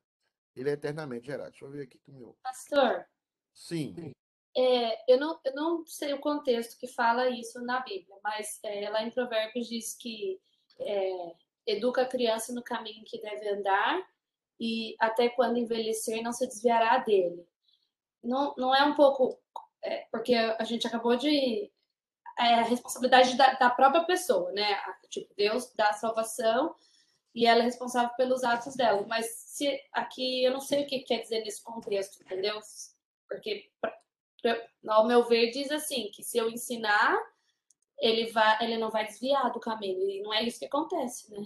Ele 0.55 0.69
é 0.69 0.73
eternamente 0.73 1.25
gerado. 1.25 1.51
Deixa 1.51 1.65
eu 1.65 1.71
ver 1.71 1.83
aqui 1.83 1.99
com 1.99 2.11
o 2.11 2.15
meu. 2.15 2.37
Pastor, 2.43 3.05
Sim. 3.53 4.13
é, 4.55 5.11
eu, 5.11 5.19
não, 5.19 5.39
eu 5.43 5.53
não 5.53 5.85
sei 5.85 6.13
o 6.13 6.19
contexto 6.19 6.77
que 6.77 6.87
fala 6.87 7.29
isso 7.29 7.61
na 7.61 7.79
Bíblia, 7.81 8.17
mas 8.23 8.59
é, 8.63 8.89
lá 8.89 9.03
em 9.03 9.11
Provérbios 9.11 9.67
diz 9.67 9.95
que 9.95 10.39
é, 10.79 11.35
educa 11.65 12.01
a 12.01 12.07
criança 12.07 12.53
no 12.53 12.63
caminho 12.63 13.03
que 13.05 13.21
deve 13.21 13.49
andar 13.49 14.07
e 14.59 14.95
até 14.99 15.29
quando 15.29 15.57
envelhecer 15.57 16.21
não 16.21 16.31
se 16.31 16.47
desviará 16.47 16.97
dele. 16.99 17.45
Não, 18.23 18.53
não 18.57 18.75
é 18.75 18.83
um 18.83 18.95
pouco. 18.95 19.41
é, 19.83 20.07
porque 20.11 20.35
a 20.35 20.63
gente 20.63 20.85
acabou 20.85 21.15
de. 21.15 21.71
É 22.41 22.55
a 22.55 22.63
responsabilidade 22.63 23.37
da, 23.37 23.53
da 23.53 23.69
própria 23.69 24.03
pessoa, 24.03 24.51
né? 24.51 24.75
Tipo, 25.09 25.31
Deus 25.35 25.71
dá 25.75 25.89
a 25.89 25.93
salvação 25.93 26.75
e 27.35 27.45
ela 27.45 27.61
é 27.61 27.63
responsável 27.65 28.09
pelos 28.17 28.43
atos 28.43 28.75
dela. 28.75 29.05
Mas 29.07 29.27
se 29.27 29.79
aqui 29.93 30.43
eu 30.43 30.51
não 30.51 30.59
sei 30.59 30.83
o 30.83 30.87
que 30.87 30.99
quer 31.01 31.19
dizer 31.21 31.41
nesse 31.43 31.61
contexto, 31.63 32.21
entendeu? 32.23 32.59
Porque, 33.29 33.69
pra- 33.79 33.95
pra- 34.41 34.67
ao 34.87 35.05
meu 35.07 35.23
ver, 35.23 35.51
diz 35.51 35.69
assim: 35.71 36.09
que 36.11 36.23
se 36.23 36.37
eu 36.37 36.49
ensinar, 36.49 37.15
ele, 37.99 38.31
vai, 38.31 38.63
ele 38.63 38.77
não 38.77 38.89
vai 38.89 39.05
desviar 39.05 39.51
do 39.51 39.59
caminho. 39.59 40.09
E 40.09 40.21
não 40.21 40.33
é 40.33 40.43
isso 40.43 40.57
que 40.59 40.65
acontece, 40.65 41.29
né? 41.31 41.45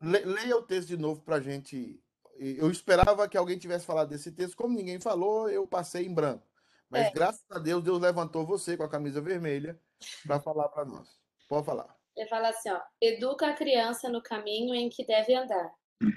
Le- 0.00 0.24
leia 0.24 0.56
o 0.56 0.62
texto 0.62 0.88
de 0.88 0.96
novo 0.96 1.22
para 1.22 1.36
a 1.36 1.40
gente. 1.40 2.00
Eu 2.38 2.70
esperava 2.70 3.26
que 3.28 3.36
alguém 3.36 3.58
tivesse 3.58 3.84
falado 3.86 4.10
desse 4.10 4.30
texto. 4.30 4.56
Como 4.56 4.76
ninguém 4.76 5.00
falou, 5.00 5.48
eu 5.50 5.66
passei 5.66 6.06
em 6.06 6.14
branco. 6.14 6.46
Mas 6.88 7.06
É. 7.06 7.10
graças 7.10 7.44
a 7.50 7.58
Deus, 7.58 7.82
Deus 7.82 7.98
levantou 8.00 8.46
você 8.46 8.76
com 8.76 8.84
a 8.84 8.88
camisa 8.88 9.20
vermelha 9.20 9.80
para 10.26 10.40
falar 10.40 10.68
para 10.68 10.84
nós. 10.84 11.08
Pode 11.48 11.64
falar. 11.66 11.96
Ele 12.16 12.28
fala 12.28 12.48
assim, 12.48 12.70
ó, 12.70 12.80
educa 13.00 13.48
a 13.48 13.54
criança 13.54 14.08
no 14.08 14.22
caminho 14.22 14.74
em 14.74 14.88
que 14.88 15.04
deve 15.04 15.34
andar, 15.34 15.70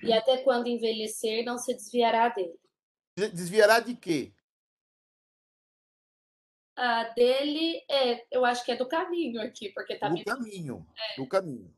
e 0.03 0.13
até 0.13 0.37
quando 0.43 0.67
envelhecer 0.67 1.43
não 1.43 1.57
se 1.57 1.73
desviará 1.73 2.29
dele. 2.29 2.57
De- 3.17 3.29
Desviará 3.29 3.79
de 3.81 3.95
quê? 3.95 4.33
A 6.77 7.03
dele, 7.09 7.83
é, 7.91 8.25
eu 8.31 8.45
acho 8.45 8.63
que 8.63 8.71
é 8.71 8.77
do 8.77 8.87
caminho 8.87 9.41
aqui, 9.41 9.69
porque 9.73 9.97
tá 9.97 10.07
Do 10.07 10.23
caminho. 10.23 10.87
Do 11.17 11.27
caminho. 11.27 11.75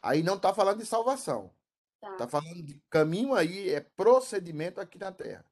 Aí 0.00 0.22
não 0.22 0.36
está 0.36 0.54
falando 0.54 0.78
de 0.78 0.86
salvação. 0.86 1.54
Tá. 2.00 2.12
Está 2.12 2.26
falando 2.28 2.62
de 2.62 2.80
caminho 2.88 3.34
aí, 3.34 3.68
é 3.68 3.80
procedimento 3.80 4.80
aqui 4.80 4.96
na 4.98 5.12
terra. 5.12 5.44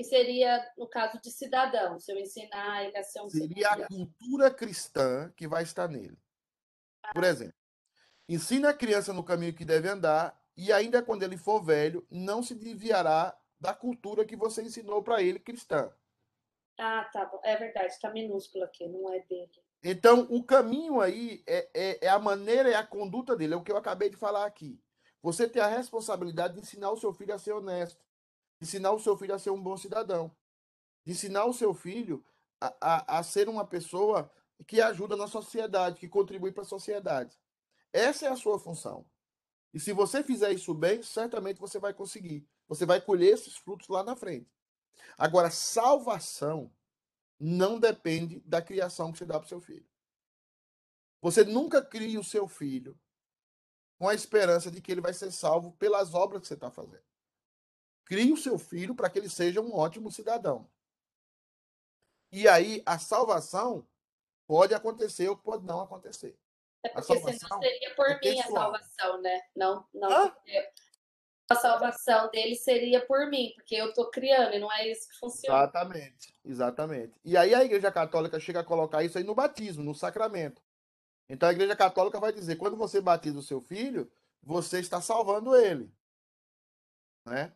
Que 0.00 0.04
seria, 0.04 0.66
no 0.78 0.88
caso 0.88 1.20
de 1.20 1.30
cidadão, 1.30 2.00
se 2.00 2.10
eu 2.10 2.16
ensinar 2.16 2.86
ele 2.86 2.96
a 2.96 3.02
ser 3.02 3.20
um 3.20 3.28
Seria 3.28 3.68
a 3.68 3.72
cidadão. 3.74 3.98
cultura 3.98 4.50
cristã 4.50 5.30
que 5.36 5.46
vai 5.46 5.62
estar 5.62 5.88
nele. 5.88 6.16
Por 7.12 7.22
exemplo, 7.22 7.52
ensina 8.26 8.70
a 8.70 8.74
criança 8.74 9.12
no 9.12 9.22
caminho 9.22 9.52
que 9.52 9.62
deve 9.62 9.90
andar 9.90 10.42
e 10.56 10.72
ainda 10.72 11.02
quando 11.02 11.22
ele 11.22 11.36
for 11.36 11.62
velho, 11.62 12.02
não 12.10 12.42
se 12.42 12.54
desviará 12.54 13.38
da 13.60 13.74
cultura 13.74 14.24
que 14.24 14.36
você 14.36 14.62
ensinou 14.62 15.02
para 15.02 15.22
ele 15.22 15.38
cristã. 15.38 15.92
Ah, 16.78 17.04
tá 17.12 17.26
bom. 17.26 17.38
É 17.44 17.54
verdade, 17.56 18.00
tá 18.00 18.10
minúsculo 18.10 18.64
aqui, 18.64 18.88
não 18.88 19.12
é 19.12 19.20
dele. 19.20 19.52
Então, 19.84 20.26
o 20.30 20.42
caminho 20.42 20.98
aí 20.98 21.44
é, 21.46 21.68
é, 21.74 22.06
é 22.06 22.08
a 22.08 22.18
maneira, 22.18 22.70
é 22.70 22.74
a 22.74 22.86
conduta 22.86 23.36
dele, 23.36 23.52
é 23.52 23.56
o 23.58 23.62
que 23.62 23.70
eu 23.70 23.76
acabei 23.76 24.08
de 24.08 24.16
falar 24.16 24.46
aqui. 24.46 24.80
Você 25.22 25.46
tem 25.46 25.60
a 25.60 25.66
responsabilidade 25.66 26.54
de 26.54 26.60
ensinar 26.60 26.90
o 26.90 26.96
seu 26.96 27.12
filho 27.12 27.34
a 27.34 27.38
ser 27.38 27.52
honesto, 27.52 28.02
ensinar 28.60 28.92
o 28.92 29.00
seu 29.00 29.16
filho 29.16 29.34
a 29.34 29.38
ser 29.38 29.50
um 29.50 29.62
bom 29.62 29.76
cidadão, 29.76 30.34
ensinar 31.06 31.44
o 31.46 31.52
seu 31.52 31.72
filho 31.72 32.24
a, 32.60 32.74
a, 32.80 33.18
a 33.18 33.22
ser 33.22 33.48
uma 33.48 33.66
pessoa 33.66 34.30
que 34.66 34.80
ajuda 34.80 35.16
na 35.16 35.26
sociedade, 35.26 35.98
que 35.98 36.08
contribui 36.08 36.52
para 36.52 36.62
a 36.62 36.66
sociedade. 36.66 37.38
Essa 37.92 38.26
é 38.26 38.28
a 38.28 38.36
sua 38.36 38.58
função. 38.58 39.06
E 39.72 39.80
se 39.80 39.92
você 39.92 40.22
fizer 40.22 40.52
isso 40.52 40.74
bem, 40.74 41.02
certamente 41.02 41.60
você 41.60 41.78
vai 41.78 41.94
conseguir. 41.94 42.46
Você 42.68 42.84
vai 42.84 43.00
colher 43.00 43.34
esses 43.34 43.56
frutos 43.56 43.88
lá 43.88 44.02
na 44.02 44.14
frente. 44.14 44.50
Agora, 45.16 45.50
salvação 45.50 46.72
não 47.38 47.78
depende 47.78 48.40
da 48.40 48.60
criação 48.60 49.10
que 49.10 49.18
você 49.18 49.24
dá 49.24 49.38
para 49.38 49.46
o 49.46 49.48
seu 49.48 49.60
filho. 49.60 49.88
Você 51.22 51.44
nunca 51.44 51.82
cria 51.82 52.18
o 52.18 52.24
seu 52.24 52.46
filho 52.46 52.98
com 53.98 54.08
a 54.08 54.14
esperança 54.14 54.70
de 54.70 54.80
que 54.80 54.90
ele 54.90 55.00
vai 55.00 55.12
ser 55.12 55.30
salvo 55.30 55.72
pelas 55.72 56.14
obras 56.14 56.42
que 56.42 56.48
você 56.48 56.54
está 56.54 56.70
fazendo. 56.70 57.09
Crie 58.04 58.32
o 58.32 58.36
seu 58.36 58.58
filho 58.58 58.94
para 58.94 59.08
que 59.08 59.18
ele 59.18 59.28
seja 59.28 59.60
um 59.60 59.74
ótimo 59.74 60.10
cidadão. 60.10 60.68
E 62.32 62.48
aí, 62.48 62.82
a 62.86 62.98
salvação 62.98 63.86
pode 64.46 64.74
acontecer 64.74 65.28
ou 65.28 65.36
pode 65.36 65.64
não 65.64 65.80
acontecer. 65.80 66.36
É 66.84 66.88
A 66.88 66.92
porque 66.94 67.18
senão 67.18 67.30
salvação 67.30 67.60
seria 67.60 67.94
por 67.94 68.06
é 68.06 68.08
mim 68.08 68.40
a 68.40 68.42
pessoal. 68.42 68.62
salvação, 68.62 69.22
né? 69.22 69.40
Não, 69.54 69.86
não. 69.92 70.34
A 71.48 71.54
salvação 71.56 72.30
dele 72.30 72.54
seria 72.54 73.04
por 73.04 73.28
mim, 73.28 73.52
porque 73.56 73.74
eu 73.74 73.92
tô 73.92 74.08
criando, 74.08 74.54
e 74.54 74.60
não 74.60 74.72
é 74.72 74.88
isso 74.88 75.08
que 75.08 75.18
funciona. 75.18 75.58
Exatamente, 75.58 76.34
exatamente. 76.44 77.20
E 77.24 77.36
aí 77.36 77.52
a 77.52 77.64
Igreja 77.64 77.90
Católica 77.90 78.38
chega 78.38 78.60
a 78.60 78.64
colocar 78.64 79.02
isso 79.02 79.18
aí 79.18 79.24
no 79.24 79.34
batismo, 79.34 79.82
no 79.82 79.94
sacramento. 79.94 80.62
Então 81.28 81.48
a 81.48 81.52
Igreja 81.52 81.74
Católica 81.74 82.20
vai 82.20 82.32
dizer, 82.32 82.56
quando 82.56 82.76
você 82.76 83.00
batiza 83.00 83.38
o 83.38 83.42
seu 83.42 83.60
filho, 83.60 84.10
você 84.40 84.78
está 84.78 85.00
salvando 85.00 85.54
ele. 85.56 85.92
Né? 87.26 87.52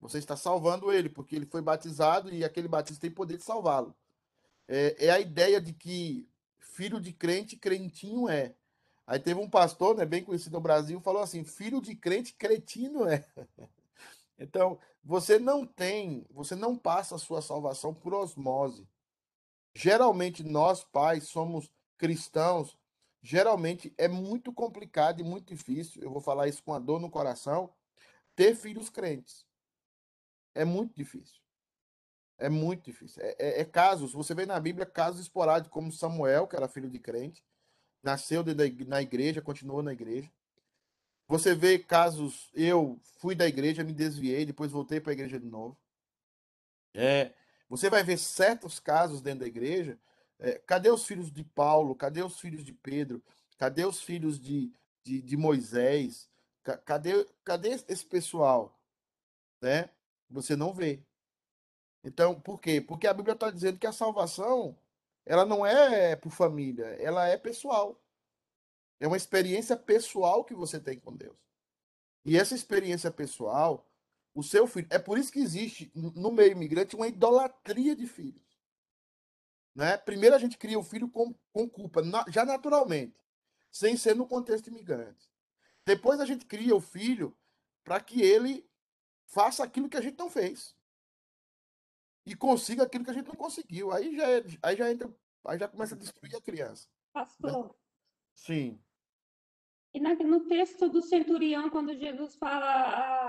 Você 0.00 0.18
está 0.18 0.36
salvando 0.36 0.92
ele, 0.92 1.08
porque 1.08 1.34
ele 1.34 1.46
foi 1.46 1.60
batizado 1.60 2.32
e 2.32 2.44
aquele 2.44 2.68
batismo 2.68 3.00
tem 3.00 3.10
poder 3.10 3.36
de 3.36 3.44
salvá-lo. 3.44 3.94
É, 4.66 5.06
é 5.06 5.10
a 5.10 5.18
ideia 5.20 5.60
de 5.60 5.72
que 5.72 6.28
filho 6.58 7.00
de 7.00 7.12
crente, 7.12 7.56
crentinho 7.56 8.28
é. 8.28 8.54
Aí 9.06 9.18
teve 9.18 9.40
um 9.40 9.48
pastor, 9.48 9.96
né, 9.96 10.04
bem 10.04 10.22
conhecido 10.22 10.52
no 10.52 10.60
Brasil, 10.60 11.00
falou 11.00 11.22
assim: 11.22 11.42
filho 11.42 11.80
de 11.80 11.96
crente, 11.96 12.34
cretino 12.34 13.08
é. 13.08 13.24
Então, 14.40 14.78
você 15.02 15.36
não 15.36 15.66
tem, 15.66 16.24
você 16.30 16.54
não 16.54 16.76
passa 16.76 17.16
a 17.16 17.18
sua 17.18 17.42
salvação 17.42 17.92
por 17.92 18.14
osmose. 18.14 18.86
Geralmente, 19.74 20.44
nós, 20.44 20.84
pais, 20.84 21.24
somos 21.24 21.68
cristãos, 21.96 22.78
geralmente 23.20 23.92
é 23.98 24.06
muito 24.06 24.52
complicado 24.52 25.20
e 25.20 25.24
muito 25.24 25.52
difícil, 25.52 26.02
eu 26.02 26.10
vou 26.10 26.20
falar 26.20 26.46
isso 26.46 26.62
com 26.62 26.72
a 26.72 26.78
dor 26.78 27.00
no 27.00 27.10
coração, 27.10 27.72
ter 28.36 28.54
filhos 28.54 28.88
crentes. 28.88 29.47
É 30.60 30.64
muito 30.64 30.94
difícil. 30.96 31.40
É 32.38 32.48
muito 32.48 32.84
difícil. 32.84 33.22
É, 33.22 33.36
é- 33.38 33.60
é 33.60 33.64
casos, 33.64 34.12
você 34.12 34.34
vê 34.34 34.46
na 34.46 34.58
Bíblia 34.60 34.86
casos 34.86 35.20
esporádicos, 35.20 35.72
como 35.72 35.92
Samuel, 35.92 36.46
que 36.46 36.56
era 36.56 36.68
filho 36.68 36.90
de 36.90 36.98
crente, 36.98 37.44
nasceu 38.02 38.42
ig- 38.66 38.84
na 38.86 39.02
igreja, 39.02 39.42
continuou 39.42 39.82
na 39.82 39.92
igreja. 39.92 40.30
Você 41.28 41.54
vê 41.54 41.78
casos, 41.78 42.50
eu 42.54 42.98
fui 43.20 43.34
da 43.34 43.46
igreja, 43.46 43.84
me 43.84 43.92
desviei, 43.92 44.46
depois 44.46 44.72
voltei 44.72 45.00
para 45.00 45.12
a 45.12 45.14
igreja 45.14 45.38
de 45.40 45.46
novo. 45.46 45.76
É, 46.94 47.32
você 47.68 47.90
vai 47.90 48.02
ver 48.02 48.18
certos 48.18 48.80
casos 48.80 49.20
dentro 49.20 49.40
da 49.40 49.46
igreja. 49.46 49.98
é, 50.40 50.52
cadê 50.66 50.90
os 50.90 51.04
filhos 51.04 51.32
de 51.32 51.42
Paulo? 51.44 51.94
Cadê 51.96 52.22
os 52.22 52.38
filhos 52.40 52.64
de 52.64 52.72
Pedro? 52.72 53.22
Cadê 53.58 53.84
os 53.84 54.00
filhos 54.00 54.38
de, 54.40 54.72
de, 55.04 55.20
de 55.20 55.36
Moisés? 55.36 56.28
Ca- 56.62 56.78
Cadê, 56.78 57.26
cadê 57.44 57.70
esse 57.88 58.06
pessoal? 58.06 58.78
Né? 59.62 59.90
Você 60.30 60.54
não 60.56 60.72
vê. 60.72 61.02
Então, 62.04 62.40
por 62.40 62.60
quê? 62.60 62.80
Porque 62.80 63.06
a 63.06 63.14
Bíblia 63.14 63.34
está 63.34 63.50
dizendo 63.50 63.78
que 63.78 63.86
a 63.86 63.92
salvação 63.92 64.78
ela 65.24 65.44
não 65.44 65.64
é 65.64 66.16
por 66.16 66.30
família, 66.30 66.86
ela 67.00 67.26
é 67.26 67.36
pessoal. 67.36 68.00
É 69.00 69.06
uma 69.06 69.16
experiência 69.16 69.76
pessoal 69.76 70.44
que 70.44 70.54
você 70.54 70.80
tem 70.80 70.98
com 70.98 71.14
Deus. 71.14 71.36
E 72.24 72.36
essa 72.36 72.54
experiência 72.54 73.10
pessoal, 73.10 73.86
o 74.34 74.42
seu 74.42 74.66
filho. 74.66 74.86
É 74.90 74.98
por 74.98 75.18
isso 75.18 75.32
que 75.32 75.38
existe 75.38 75.90
no 75.94 76.32
meio 76.32 76.52
imigrante 76.52 76.96
uma 76.96 77.08
idolatria 77.08 77.94
de 77.94 78.06
filhos. 78.06 78.42
Né? 79.74 79.96
Primeiro 79.96 80.34
a 80.34 80.38
gente 80.38 80.58
cria 80.58 80.78
o 80.78 80.82
filho 80.82 81.08
com, 81.08 81.34
com 81.52 81.68
culpa, 81.68 82.02
na- 82.02 82.24
já 82.28 82.44
naturalmente, 82.44 83.16
sem 83.70 83.96
ser 83.96 84.16
no 84.16 84.26
contexto 84.26 84.66
imigrante. 84.68 85.30
Depois 85.86 86.20
a 86.20 86.26
gente 86.26 86.44
cria 86.44 86.74
o 86.74 86.80
filho 86.80 87.36
para 87.84 88.00
que 88.00 88.20
ele 88.20 88.67
faça 89.28 89.62
aquilo 89.62 89.88
que 89.88 89.96
a 89.96 90.00
gente 90.00 90.18
não 90.18 90.28
fez. 90.30 90.76
e 92.26 92.36
consiga 92.36 92.82
aquilo 92.82 93.04
que 93.04 93.10
a 93.10 93.14
gente 93.14 93.26
não 93.28 93.34
conseguiu. 93.34 93.90
Aí 93.90 94.14
já, 94.14 94.28
é- 94.28 94.44
aí 94.62 94.76
já 94.76 94.90
entra, 94.92 95.10
aí 95.46 95.58
já 95.58 95.66
começa 95.66 95.94
a 95.94 95.98
destruir 95.98 96.36
a 96.36 96.42
criança. 96.42 96.86
Pastor, 97.10 97.74
Sim. 98.34 98.78
e 99.94 99.98
no 99.98 100.46
texto 100.46 100.90
do 100.90 101.00
centurião, 101.00 101.70
quando 101.70 101.96
Jesus 101.96 102.36
fala, 102.36 102.66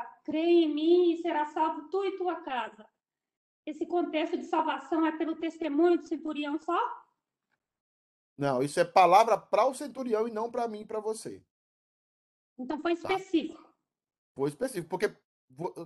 ah, 0.01 0.05
crê 0.25 0.41
em 0.41 0.73
mim 0.73 1.13
e 1.13 1.21
será 1.21 1.45
salvo 1.45 1.87
tu 1.87 2.03
e 2.03 2.17
tua 2.17 2.41
casa. 2.41 2.85
Esse 3.65 3.85
contexto 3.85 4.37
de 4.37 4.43
salvação 4.43 5.05
é 5.05 5.17
pelo 5.17 5.37
testemunho 5.37 5.97
do 5.97 6.03
centurião 6.05 6.59
só? 6.59 6.77
Não, 8.37 8.61
isso 8.61 8.81
é 8.81 8.83
palavra 8.83 9.37
para 9.37 9.65
o 9.65 9.73
centurião 9.73 10.27
e 10.27 10.31
não 10.31 10.51
para 10.51 10.67
mim 10.67 10.81
e 10.81 10.85
para 10.85 10.99
você. 10.99 11.41
Então 12.57 12.81
foi 12.81 12.97
Tá. 12.97 13.13
específico. 13.13 13.73
Foi 14.35 14.49
específico, 14.49 14.89
porque 14.89 15.15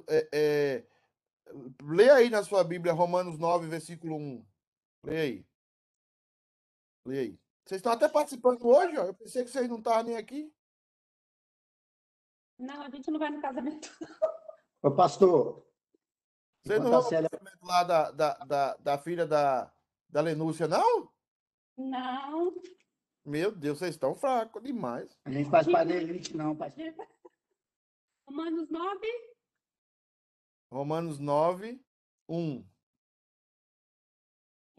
é, 0.07 0.29
é, 0.33 0.87
lê 1.81 2.09
aí 2.09 2.29
na 2.29 2.43
sua 2.43 2.63
Bíblia 2.63 2.93
Romanos 2.93 3.37
9, 3.37 3.67
versículo 3.67 4.15
1. 4.15 4.45
Lê 5.03 5.19
aí. 5.19 5.45
Lê 7.05 7.19
aí. 7.19 7.39
Vocês 7.65 7.79
estão 7.79 7.93
até 7.93 8.09
participando 8.09 8.65
hoje, 8.65 8.97
ó. 8.97 9.05
Eu 9.05 9.13
pensei 9.13 9.43
que 9.43 9.49
vocês 9.49 9.69
não 9.69 9.77
estavam 9.77 10.03
nem 10.03 10.17
aqui. 10.17 10.53
Não, 12.59 12.81
a 12.81 12.89
gente 12.89 13.09
não 13.09 13.19
vai 13.19 13.29
no 13.29 13.41
casamento. 13.41 13.89
Ô, 14.81 14.91
pastor, 14.91 15.65
Vocês 16.63 16.79
não 16.81 16.93
a 16.93 16.97
no 16.97 17.03
Célia, 17.03 17.29
casamento 17.29 17.65
lá 17.65 17.83
da, 17.83 18.11
da, 18.11 18.33
da, 18.39 18.75
da 18.75 18.97
filha 18.97 19.25
da, 19.25 19.71
da 20.09 20.21
Lenúcia, 20.21 20.67
não? 20.67 21.11
Não. 21.77 22.53
Meu 23.25 23.51
Deus, 23.51 23.79
vocês 23.79 23.95
estão 23.95 24.13
fracos 24.13 24.61
demais. 24.61 25.17
a 25.23 25.31
gente 25.31 25.49
faz 25.49 25.65
para 25.65 25.89
elite, 25.89 26.35
não, 26.35 26.55
pastor. 26.55 26.93
Romanos 28.27 28.69
9, 28.69 29.07
Romanos 30.77 31.19
9, 31.19 31.79
1. 32.27 32.65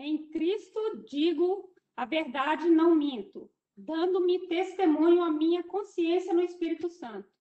Em 0.00 0.28
Cristo 0.28 1.04
digo 1.08 1.72
a 1.96 2.04
verdade, 2.04 2.68
não 2.68 2.96
minto, 2.96 3.48
dando-me 3.76 4.48
testemunho 4.48 5.22
a 5.22 5.30
minha 5.30 5.62
consciência 5.62 6.34
no 6.34 6.42
Espírito 6.42 6.88
Santo. 6.88 7.32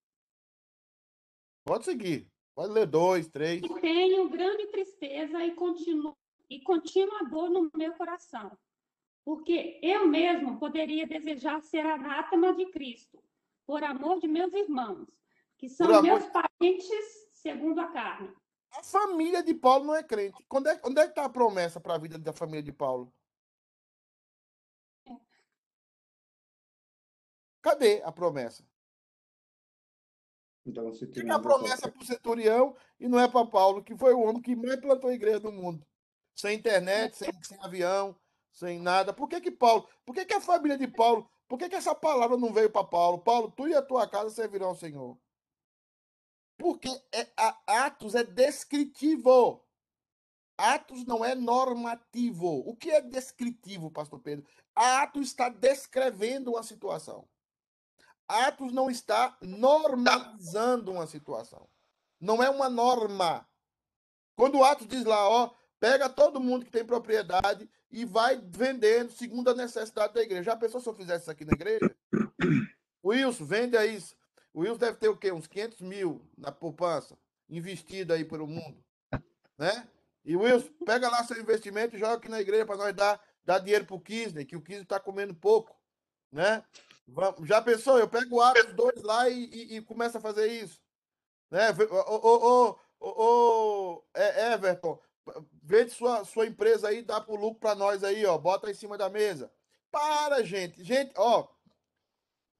Pode 1.65 1.85
seguir. 1.85 2.31
Pode 2.55 2.71
ler 2.73 2.85
dois, 2.85 3.27
três. 3.27 3.63
E 3.63 3.81
tenho 3.81 4.29
grande 4.29 4.67
tristeza 4.67 5.43
e, 5.43 5.55
continuo, 5.55 6.15
e 6.47 6.61
contínua 6.61 7.23
dor 7.23 7.49
no 7.49 7.71
meu 7.75 7.93
coração, 7.95 8.55
porque 9.25 9.79
eu 9.81 10.05
mesmo 10.07 10.59
poderia 10.59 11.07
desejar 11.07 11.59
ser 11.63 11.83
anátema 11.87 12.53
de 12.53 12.67
Cristo, 12.67 13.19
por 13.65 13.83
amor 13.83 14.19
de 14.19 14.27
meus 14.27 14.53
irmãos, 14.53 15.07
que 15.57 15.67
são 15.67 15.87
Por 15.87 15.95
amor- 15.95 16.03
meus 16.19 16.25
parentes 16.27 17.31
segundo 17.31 17.79
a 17.81 17.87
carne. 17.87 18.31
A 18.73 18.83
família 18.83 19.43
de 19.43 19.53
Paulo 19.53 19.85
não 19.85 19.95
é 19.95 20.03
crente. 20.03 20.43
Quando 20.47 20.67
é, 20.67 20.79
onde 20.83 20.99
é 20.99 21.03
que 21.03 21.09
está 21.11 21.25
a 21.25 21.29
promessa 21.29 21.79
para 21.79 21.95
a 21.95 21.97
vida 21.97 22.17
da 22.17 22.33
família 22.33 22.63
de 22.63 22.71
Paulo? 22.71 23.13
Cadê 27.61 28.01
a 28.03 28.11
promessa? 28.11 28.65
Então 30.65 30.85
você 30.85 31.05
tem 31.05 31.23
Fica 31.23 31.35
a 31.35 31.39
promessa 31.39 31.91
para 31.91 32.01
o 32.01 32.05
centurião 32.05 32.75
e 32.99 33.07
não 33.07 33.19
é 33.19 33.27
para 33.27 33.45
Paulo, 33.45 33.83
que 33.83 33.95
foi 33.95 34.13
o 34.13 34.21
homem 34.21 34.41
que 34.41 34.55
mais 34.55 34.79
plantou 34.79 35.09
a 35.09 35.13
igreja 35.13 35.39
no 35.39 35.51
mundo. 35.51 35.85
Sem 36.35 36.57
internet, 36.57 37.15
sem, 37.15 37.29
sem 37.43 37.59
avião, 37.61 38.15
sem 38.51 38.79
nada. 38.79 39.13
Por 39.13 39.27
que 39.27 39.39
que 39.39 39.51
Paulo, 39.51 39.87
por 40.05 40.15
que 40.15 40.25
que 40.25 40.33
a 40.33 40.41
família 40.41 40.77
de 40.77 40.87
Paulo, 40.87 41.29
por 41.47 41.59
que 41.59 41.69
que 41.69 41.75
essa 41.75 41.93
palavra 41.93 42.37
não 42.37 42.51
veio 42.51 42.69
para 42.71 42.83
Paulo? 42.83 43.19
Paulo, 43.19 43.51
tu 43.51 43.67
e 43.67 43.75
a 43.75 43.81
tua 43.81 44.07
casa 44.09 44.29
servirão 44.29 44.69
ao 44.69 44.75
Senhor. 44.75 45.17
Porque 46.57 46.89
é, 47.11 47.27
a- 47.37 47.85
Atos 47.85 48.15
é 48.15 48.23
descritivo. 48.23 49.63
Atos 50.57 51.05
não 51.05 51.25
é 51.25 51.33
normativo. 51.35 52.47
O 52.67 52.75
que 52.75 52.91
é 52.91 53.01
descritivo, 53.01 53.89
pastor 53.91 54.19
Pedro? 54.19 54.45
Atos 54.75 55.27
está 55.27 55.49
descrevendo 55.49 56.51
uma 56.51 56.63
situação. 56.63 57.27
Atos 58.27 58.71
não 58.71 58.89
está 58.89 59.37
normalizando 59.41 60.91
uma 60.91 61.07
situação. 61.07 61.67
Não 62.19 62.41
é 62.41 62.49
uma 62.49 62.69
norma. 62.69 63.47
Quando 64.35 64.57
o 64.59 64.63
Atos 64.63 64.87
diz 64.87 65.03
lá, 65.03 65.27
ó, 65.27 65.51
pega 65.79 66.09
todo 66.09 66.39
mundo 66.39 66.65
que 66.65 66.71
tem 66.71 66.85
propriedade 66.85 67.69
e 67.91 68.05
vai 68.05 68.37
vendendo 68.37 69.11
segundo 69.11 69.49
a 69.49 69.53
necessidade 69.55 70.13
da 70.13 70.21
igreja. 70.21 70.43
Já 70.43 70.55
pensou 70.55 70.79
se 70.79 70.87
eu 70.87 70.95
fizesse 70.95 71.23
isso 71.23 71.31
aqui 71.31 71.45
na 71.45 71.53
igreja? 71.53 71.95
Wilson, 73.03 73.45
vende 73.45 73.77
aí. 73.77 74.01
O 74.53 74.61
Wilson 74.61 74.77
deve 74.77 74.97
ter 74.97 75.09
o 75.09 75.17
quê? 75.17 75.31
Uns 75.31 75.47
500 75.47 75.81
mil 75.81 76.21
na 76.37 76.51
poupança, 76.51 77.17
investido 77.49 78.13
aí 78.13 78.23
pelo 78.23 78.47
mundo. 78.47 78.83
Né? 79.57 79.87
E 80.23 80.35
Wilson, 80.35 80.69
pega 80.85 81.09
lá 81.09 81.23
seu 81.23 81.39
investimento 81.39 81.95
e 81.95 81.99
joga 81.99 82.15
aqui 82.15 82.29
na 82.29 82.39
igreja 82.39 82.65
para 82.65 82.77
nós 82.77 82.93
dar, 82.93 83.19
dar 83.43 83.59
dinheiro 83.59 83.85
pro 83.85 83.99
Kisney, 83.99 84.45
que 84.45 84.55
o 84.55 84.61
Kisney 84.61 84.83
está 84.83 84.99
comendo 84.99 85.33
pouco. 85.33 85.75
Né? 86.31 86.63
Já 87.43 87.61
pensou? 87.61 87.97
Eu 87.97 88.07
pego 88.07 88.37
o 88.37 88.41
Atos 88.41 88.73
2 88.73 89.01
lá 89.03 89.27
e, 89.29 89.45
e, 89.45 89.77
e 89.77 89.81
começo 89.81 90.17
a 90.17 90.21
fazer 90.21 90.47
isso. 90.47 90.81
Né? 91.51 91.69
Ô, 91.89 92.27
ô, 92.27 92.79
ô, 92.99 93.09
ô, 93.09 94.03
é, 94.13 94.53
Everton, 94.53 94.99
vende 95.61 95.91
sua, 95.91 96.23
sua 96.25 96.45
empresa 96.45 96.87
aí, 96.87 97.01
dá 97.01 97.19
pro 97.19 97.35
lucro 97.35 97.59
para 97.59 97.75
nós 97.75 98.03
aí, 98.03 98.25
ó. 98.25 98.37
Bota 98.37 98.69
em 98.69 98.73
cima 98.73 98.97
da 98.97 99.09
mesa. 99.09 99.51
Para, 99.91 100.43
gente. 100.43 100.83
Gente, 100.83 101.13
ó. 101.17 101.47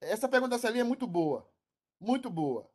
Essa 0.01 0.27
pergunta 0.27 0.51
da 0.51 0.59
Celinha 0.59 0.81
é 0.81 0.85
muito 0.85 1.07
boa. 1.07 1.47
Muito 2.03 2.29
boa. 2.29 2.69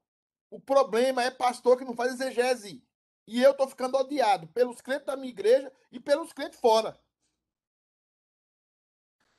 O 0.51 0.61
problema 0.61 1.23
é 1.23 1.31
pastor 1.31 1.77
que 1.79 1.85
não 1.85 1.95
faz 1.95 2.15
exegese. 2.15 2.83
E 3.27 3.43
eu 3.43 3.55
tô 3.55 3.69
ficando 3.69 3.97
odiado 3.99 4.49
pelos 4.49 4.81
crentes 4.81 5.07
da 5.07 5.17
minha 5.17 5.31
igreja 5.31 5.73
e 5.93 6.01
pelos 6.01 6.33
crentes 6.33 6.59
fora. 6.59 6.99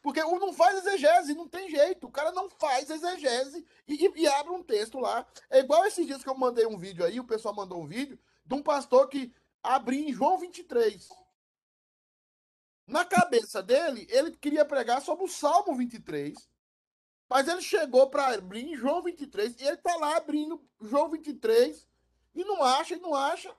Porque 0.02 0.22
o 0.22 0.40
não 0.40 0.54
faz 0.54 0.78
exegese, 0.78 1.34
não 1.34 1.48
tem 1.48 1.70
jeito. 1.70 2.08
O 2.08 2.12
cara 2.12 2.32
não 2.32 2.50
faz 2.50 2.90
exegese 2.90 3.66
e, 3.88 4.06
e- 4.06 4.22
e 4.22 4.28
abre 4.28 4.52
um 4.54 4.64
texto 4.64 5.00
lá. 5.00 5.26
É 5.50 5.60
igual 5.60 5.86
esses 5.86 6.06
dias 6.06 6.24
que 6.24 6.30
eu 6.30 6.38
mandei 6.38 6.66
um 6.66 6.78
vídeo 6.78 7.04
aí, 7.06 7.20
o 7.20 7.26
pessoal 7.28 7.54
mandou 7.56 7.82
um 7.82 7.88
vídeo 7.88 8.18
de 8.46 8.56
um 8.56 8.64
pastor 8.64 9.08
que 9.10 9.34
abriu 9.64 10.00
em 10.08 10.14
João 10.14 10.38
23. 10.38 11.10
Na 12.88 13.06
cabeça 13.06 13.62
dele, 13.64 14.06
ele 14.10 14.36
queria 14.36 14.66
pregar 14.66 15.02
sobre 15.02 15.24
o 15.24 15.28
Salmo 15.30 15.76
23. 15.76 16.36
Mas 17.30 17.48
ele 17.48 17.62
chegou 17.62 18.10
para 18.10 18.34
abrir 18.34 18.72
em 18.72 18.76
João 18.76 19.04
23 19.04 19.62
e 19.62 19.64
ele 19.66 19.78
tá 19.78 19.96
lá 19.98 20.18
abrindo 20.18 20.62
João 20.82 21.10
23 21.10 21.88
e 22.34 22.44
não 22.44 22.64
acha, 22.64 22.96
e 22.96 23.00
não 23.00 23.14
acha. 23.14 23.56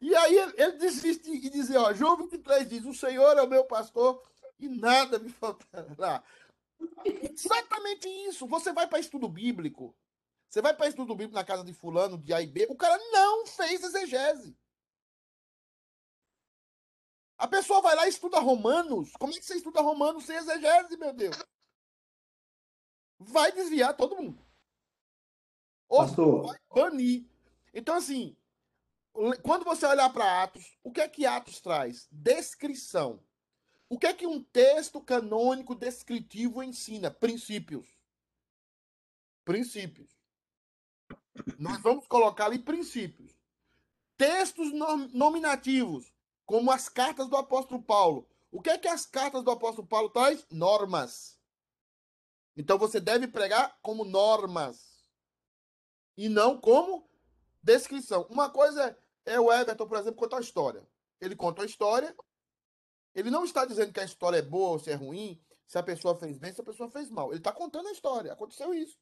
E 0.00 0.14
aí 0.14 0.38
ele, 0.38 0.54
ele 0.56 0.72
desiste 0.78 1.30
e 1.30 1.50
diz, 1.50 1.70
ó, 1.74 1.92
João 1.92 2.16
23 2.16 2.68
diz, 2.68 2.84
o 2.86 2.94
Senhor 2.94 3.36
é 3.36 3.42
o 3.42 3.48
meu 3.48 3.64
pastor 3.64 4.22
e 4.58 4.66
nada 4.68 5.18
me 5.18 5.28
faltará. 5.28 6.22
Exatamente 7.04 8.08
isso. 8.28 8.46
Você 8.46 8.72
vai 8.72 8.86
para 8.86 9.00
estudo 9.00 9.28
bíblico, 9.28 9.94
você 10.48 10.62
vai 10.62 10.74
para 10.74 10.88
estudo 10.88 11.14
bíblico 11.14 11.34
na 11.34 11.44
casa 11.44 11.64
de 11.64 11.74
fulano, 11.74 12.16
de 12.16 12.32
A 12.32 12.40
e 12.40 12.46
B, 12.46 12.66
o 12.70 12.76
cara 12.76 12.96
não 13.12 13.46
fez 13.46 13.82
exegese. 13.82 14.56
A 17.36 17.46
pessoa 17.46 17.82
vai 17.82 17.94
lá 17.94 18.06
e 18.06 18.08
estuda 18.08 18.40
Romanos. 18.40 19.12
Como 19.12 19.32
é 19.32 19.36
que 19.36 19.44
você 19.44 19.56
estuda 19.56 19.80
Romanos 19.80 20.24
sem 20.24 20.36
exegese, 20.36 20.96
meu 20.96 21.12
Deus? 21.12 21.36
Vai 23.18 23.52
desviar 23.52 23.96
todo 23.96 24.16
mundo. 24.16 24.44
Ou 25.88 25.98
Pastor. 25.98 26.46
vai 26.46 26.58
banir. 26.74 27.24
Então, 27.74 27.96
assim, 27.96 28.36
quando 29.42 29.64
você 29.64 29.86
olhar 29.86 30.10
para 30.10 30.42
Atos, 30.42 30.76
o 30.82 30.92
que 30.92 31.00
é 31.00 31.08
que 31.08 31.26
Atos 31.26 31.60
traz? 31.60 32.06
Descrição. 32.10 33.20
O 33.88 33.98
que 33.98 34.06
é 34.06 34.12
que 34.12 34.26
um 34.26 34.42
texto 34.42 35.00
canônico 35.00 35.74
descritivo 35.74 36.62
ensina? 36.62 37.10
Princípios. 37.10 37.88
Princípios. 39.44 40.10
Nós 41.58 41.80
vamos 41.80 42.06
colocar 42.06 42.46
ali 42.46 42.58
princípios. 42.58 43.32
Textos 44.16 44.72
nom- 44.72 45.08
nominativos, 45.14 46.12
como 46.44 46.70
as 46.70 46.88
cartas 46.88 47.28
do 47.28 47.36
apóstolo 47.36 47.80
Paulo. 47.82 48.28
O 48.50 48.60
que 48.60 48.70
é 48.70 48.76
que 48.76 48.88
as 48.88 49.06
cartas 49.06 49.42
do 49.42 49.50
apóstolo 49.50 49.86
Paulo 49.86 50.10
traz? 50.10 50.46
Normas. 50.50 51.37
Então 52.58 52.76
você 52.76 52.98
deve 52.98 53.28
pregar 53.28 53.78
como 53.80 54.04
normas 54.04 55.08
e 56.16 56.28
não 56.28 56.60
como 56.60 57.08
descrição. 57.62 58.26
Uma 58.28 58.50
coisa 58.50 58.98
é, 59.24 59.34
é 59.34 59.40
o 59.40 59.52
Everton, 59.52 59.86
por 59.86 59.96
exemplo, 59.96 60.18
contar 60.18 60.38
a 60.38 60.40
história. 60.40 60.84
Ele 61.20 61.36
conta 61.36 61.62
a 61.62 61.66
história, 61.66 62.16
ele 63.14 63.30
não 63.30 63.44
está 63.44 63.64
dizendo 63.64 63.92
que 63.92 64.00
a 64.00 64.04
história 64.04 64.38
é 64.38 64.42
boa 64.42 64.70
ou 64.70 64.78
se 64.80 64.90
é 64.90 64.94
ruim, 64.94 65.40
se 65.68 65.78
a 65.78 65.82
pessoa 65.84 66.16
fez 66.16 66.36
bem, 66.36 66.52
se 66.52 66.60
a 66.60 66.64
pessoa 66.64 66.90
fez 66.90 67.08
mal. 67.08 67.30
Ele 67.30 67.38
está 67.38 67.52
contando 67.52 67.86
a 67.86 67.92
história. 67.92 68.32
Aconteceu 68.32 68.74
isso. 68.74 68.98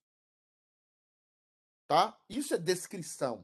Tá? 1.89 2.15
Isso 2.29 2.53
é 2.53 2.59
descrição. 2.59 3.43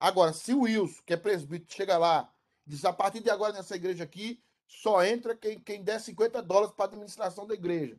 Agora, 0.00 0.32
se 0.32 0.52
o 0.52 0.62
Wilson, 0.62 1.02
que 1.06 1.12
é 1.12 1.16
presbítero, 1.16 1.72
chega 1.72 1.96
lá 1.98 2.34
e 2.66 2.70
diz, 2.70 2.84
a 2.84 2.92
partir 2.92 3.20
de 3.20 3.30
agora 3.30 3.52
nessa 3.52 3.76
igreja 3.76 4.02
aqui, 4.02 4.42
só 4.66 5.04
entra 5.04 5.36
quem, 5.36 5.60
quem 5.60 5.84
der 5.84 6.00
50 6.00 6.42
dólares 6.42 6.74
para 6.74 6.86
a 6.86 6.88
administração 6.88 7.46
da 7.46 7.54
igreja. 7.54 7.96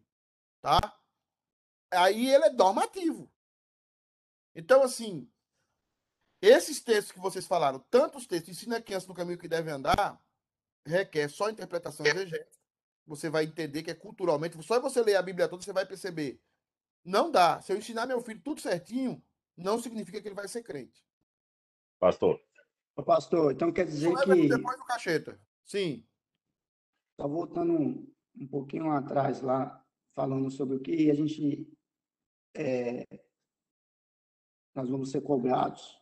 Tá? 0.63 0.79
Aí 1.91 2.29
ele 2.31 2.45
é 2.45 2.49
normativo. 2.49 3.29
Então, 4.55 4.81
assim, 4.81 5.29
Esses 6.41 6.81
textos 6.81 7.13
que 7.13 7.19
vocês 7.19 7.47
falaram, 7.47 7.79
tantos 7.89 8.27
textos, 8.27 8.49
ensina 8.49 8.75
a 8.77 8.81
criança 8.81 9.07
no 9.07 9.13
caminho 9.13 9.37
que 9.37 9.47
deve 9.47 9.71
andar, 9.71 10.21
requer 10.85 11.29
só 11.29 11.49
interpretação 11.49 12.05
exegética. 12.05 12.59
Você 13.05 13.29
vai 13.29 13.45
entender 13.45 13.81
que 13.83 13.91
é 13.91 13.95
culturalmente, 13.95 14.61
só 14.61 14.79
você 14.79 15.01
ler 15.01 15.15
a 15.15 15.21
Bíblia 15.21 15.47
toda, 15.47 15.63
você 15.63 15.71
vai 15.71 15.85
perceber. 15.85 16.41
Não 17.03 17.31
dá. 17.31 17.61
Se 17.61 17.71
eu 17.71 17.77
ensinar 17.77 18.05
meu 18.05 18.21
filho 18.21 18.41
tudo 18.41 18.61
certinho, 18.61 19.23
não 19.55 19.79
significa 19.81 20.21
que 20.21 20.27
ele 20.27 20.35
vai 20.35 20.47
ser 20.47 20.63
crente. 20.63 21.05
Pastor. 21.99 22.41
Ô, 22.95 23.03
pastor, 23.03 23.53
então 23.53 23.71
quer 23.71 23.85
dizer 23.85 24.13
que. 24.13 24.47
depois 24.49 24.77
do 24.77 24.85
cacheta. 24.85 25.39
Sim. 25.65 26.05
Só 27.19 27.27
voltando 27.27 27.73
um, 27.73 28.13
um 28.35 28.47
pouquinho 28.47 28.87
lá 28.87 28.97
atrás, 28.99 29.41
lá, 29.41 29.82
falando 30.15 30.49
sobre 30.51 30.77
o 30.77 30.79
que 30.79 31.09
a 31.09 31.13
gente. 31.13 31.67
é, 32.55 33.05
nós 34.75 34.89
vamos 34.89 35.11
ser 35.11 35.21
cobrados. 35.21 35.99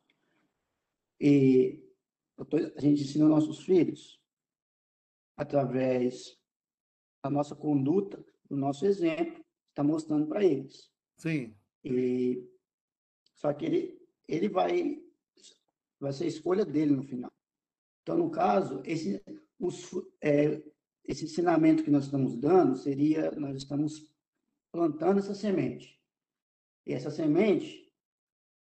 E 1.19 1.83
tô- 2.49 2.57
a 2.57 2.79
gente 2.81 3.03
ensina 3.03 3.27
nossos 3.27 3.63
filhos 3.63 4.21
através 5.37 6.37
da 7.23 7.29
nossa 7.29 7.55
conduta, 7.55 8.23
do 8.49 8.55
nosso 8.57 8.85
exemplo, 8.85 9.43
está 9.69 9.83
mostrando 9.83 10.27
para 10.27 10.43
eles. 10.43 10.91
Sim. 11.17 11.55
E 11.83 12.47
só 13.35 13.53
que 13.53 13.65
ele, 13.65 14.07
ele 14.27 14.49
vai 14.49 15.01
vai 15.99 16.11
ser 16.13 16.23
a 16.25 16.27
escolha 16.27 16.65
dele 16.65 16.95
no 16.95 17.03
final. 17.03 17.31
Então, 18.01 18.17
no 18.17 18.31
caso, 18.31 18.81
esse 18.85 19.23
os, 19.59 19.91
é, 20.19 20.59
esse 21.05 21.25
ensinamento 21.25 21.83
que 21.83 21.91
nós 21.91 22.05
estamos 22.05 22.35
dando 22.35 22.77
seria 22.77 23.31
nós 23.31 23.55
estamos 23.57 24.11
plantando 24.71 25.19
essa 25.19 25.35
semente. 25.35 26.01
E 26.85 26.93
essa 26.93 27.11
semente, 27.11 27.91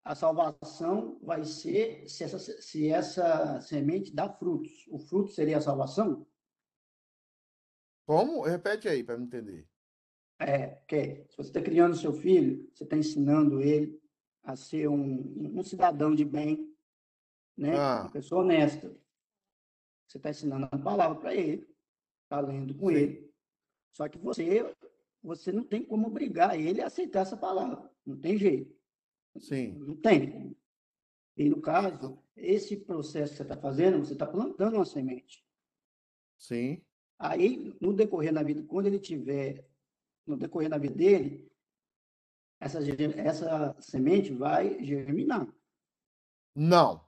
a 0.03 0.15
salvação 0.15 1.19
vai 1.21 1.45
ser 1.45 2.09
se 2.09 2.23
essa, 2.23 2.39
se 2.39 2.89
essa 2.89 3.61
semente 3.61 4.13
dá 4.13 4.27
frutos. 4.29 4.85
O 4.89 4.99
fruto 4.99 5.31
seria 5.31 5.57
a 5.57 5.61
salvação? 5.61 6.25
Como? 8.05 8.41
Repete 8.41 8.89
aí 8.89 9.03
para 9.03 9.17
me 9.17 9.25
entender. 9.25 9.67
É, 10.39 10.67
porque 10.67 11.25
se 11.29 11.37
você 11.37 11.49
está 11.49 11.61
criando 11.61 11.95
seu 11.95 12.11
filho, 12.11 12.69
você 12.73 12.83
está 12.83 12.97
ensinando 12.97 13.61
ele 13.61 14.01
a 14.43 14.57
ser 14.57 14.89
um, 14.89 15.57
um 15.57 15.63
cidadão 15.63 16.13
de 16.13 16.25
bem, 16.25 16.75
né? 17.57 17.77
Ah. 17.77 18.01
Uma 18.01 18.11
pessoa 18.11 18.43
honesta. 18.43 18.93
Você 20.05 20.17
está 20.17 20.29
ensinando 20.29 20.67
a 20.69 20.77
palavra 20.77 21.17
para 21.17 21.33
ele, 21.33 21.72
está 22.33 22.39
lendo 22.41 22.73
com 22.75 22.89
Sim. 22.89 22.95
ele. 22.95 23.33
Só 23.91 24.09
que 24.09 24.17
você, 24.17 24.75
você 25.21 25.51
não 25.51 25.63
tem 25.63 25.83
como 25.83 26.07
obrigar 26.07 26.59
ele 26.59 26.81
a 26.81 26.87
aceitar 26.87 27.21
essa 27.21 27.37
palavra. 27.37 27.89
Não 28.05 28.17
tem 28.17 28.37
jeito. 28.37 28.75
Sim. 29.37 29.73
Não 29.79 29.95
tem. 29.95 30.55
E 31.37 31.49
no 31.49 31.61
caso, 31.61 32.19
esse 32.35 32.77
processo 32.77 33.31
que 33.31 33.37
você 33.37 33.43
está 33.43 33.57
fazendo, 33.57 33.99
você 33.99 34.13
está 34.13 34.25
plantando 34.25 34.75
uma 34.75 34.85
semente. 34.85 35.45
Sim. 36.37 36.83
Aí, 37.17 37.75
no 37.79 37.93
decorrer 37.93 38.33
da 38.33 38.43
vida, 38.43 38.63
quando 38.63 38.87
ele 38.87 38.99
tiver, 38.99 39.67
no 40.25 40.35
decorrer 40.35 40.69
da 40.69 40.77
vida 40.77 40.95
dele, 40.95 41.49
essa, 42.59 42.79
essa 43.17 43.75
semente 43.79 44.33
vai 44.33 44.83
germinar. 44.83 45.47
Não. 46.55 47.05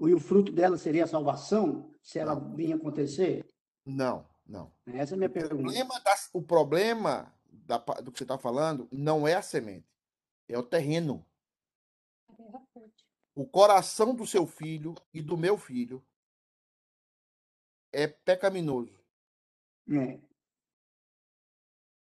E 0.00 0.14
o 0.14 0.20
fruto 0.20 0.52
dela 0.52 0.78
seria 0.78 1.04
a 1.04 1.08
salvação, 1.08 1.92
se 2.00 2.18
ela 2.18 2.34
Não. 2.34 2.54
vir 2.54 2.72
acontecer? 2.72 3.46
Não. 3.84 4.26
Não. 4.48 4.72
Essa 4.86 5.12
é 5.12 5.16
a 5.16 5.18
minha 5.18 5.28
O 5.28 5.32
pergunta. 5.32 5.62
problema, 5.62 6.00
da- 6.00 6.16
o 6.32 6.42
problema 6.42 7.34
da 7.50 7.76
do 7.78 8.10
que 8.10 8.18
você 8.18 8.24
está 8.24 8.38
falando 8.38 8.88
não 8.90 9.28
é 9.28 9.34
a 9.34 9.42
semente, 9.42 9.86
é 10.48 10.56
o 10.56 10.62
terreno. 10.62 11.24
O 13.34 13.46
coração 13.46 14.14
do 14.14 14.26
seu 14.26 14.46
filho 14.46 14.94
e 15.12 15.20
do 15.22 15.36
meu 15.36 15.58
filho 15.58 16.02
é 17.92 18.06
pecaminoso. 18.08 18.98
É, 19.90 20.14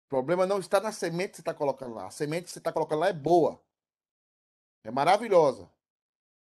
O 0.05 0.09
problema 0.09 0.47
não 0.47 0.59
está 0.61 0.79
na 0.81 0.93
semente 0.93 1.31
que 1.31 1.37
você 1.37 1.43
está 1.43 1.55
colocando 1.55 1.95
lá. 1.95 2.07
A 2.07 2.11
semente 2.11 2.45
que 2.45 2.51
você 2.51 2.59
está 2.59 2.73
colocando 2.73 3.01
lá 3.01 3.09
é 3.09 3.13
boa. 3.13 3.61
É 4.85 4.91
maravilhosa. 4.91 5.69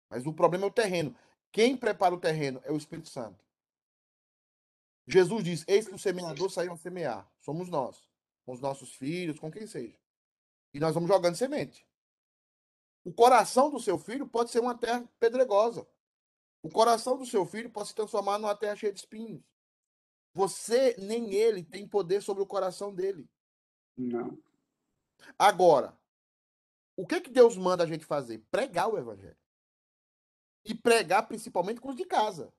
Mas 0.09 0.25
o 0.25 0.33
problema 0.33 0.65
é 0.65 0.67
o 0.67 0.73
terreno. 0.73 1.15
Quem 1.51 1.77
prepara 1.77 2.13
o 2.13 2.19
terreno 2.19 2.59
é 2.65 2.71
o 2.71 2.75
Espírito 2.77 3.07
Santo. 3.07 3.45
Jesus 5.07 5.43
diz: 5.43 5.65
Eis 5.67 5.87
que 5.87 5.95
o 5.95 5.99
semeador 5.99 6.49
saiu 6.49 6.73
a 6.73 6.77
semear. 6.77 7.29
Somos 7.39 7.69
nós. 7.69 8.09
Com 8.45 8.53
os 8.53 8.59
nossos 8.59 8.95
filhos, 8.95 9.39
com 9.39 9.51
quem 9.51 9.67
seja. 9.67 9.97
E 10.73 10.79
nós 10.79 10.93
vamos 10.93 11.09
jogando 11.09 11.35
semente. 11.35 11.85
O 13.03 13.13
coração 13.13 13.69
do 13.69 13.79
seu 13.79 13.97
filho 13.97 14.27
pode 14.27 14.51
ser 14.51 14.59
uma 14.59 14.77
terra 14.77 15.07
pedregosa. 15.19 15.87
O 16.63 16.69
coração 16.69 17.17
do 17.17 17.25
seu 17.25 17.45
filho 17.45 17.69
pode 17.69 17.89
se 17.89 17.95
transformar 17.95 18.37
numa 18.37 18.55
terra 18.55 18.75
cheia 18.75 18.93
de 18.93 18.99
espinhos. 18.99 19.43
Você 20.33 20.95
nem 20.97 21.33
ele 21.33 21.63
tem 21.63 21.87
poder 21.87 22.21
sobre 22.21 22.43
o 22.43 22.47
coração 22.47 22.93
dele. 22.93 23.27
não. 23.97 24.37
Agora, 25.37 25.95
o 26.95 27.05
que 27.05 27.21
que 27.21 27.29
Deus 27.29 27.55
manda 27.55 27.83
a 27.83 27.87
gente 27.87 28.05
fazer? 28.05 28.39
Pregar 28.49 28.89
o 28.89 28.97
evangelho. 28.97 29.37
E 30.65 30.73
pregar 30.73 31.27
principalmente 31.27 31.81
com 31.81 31.89
os 31.89 31.95
de 31.95 32.05
casa. 32.05 32.53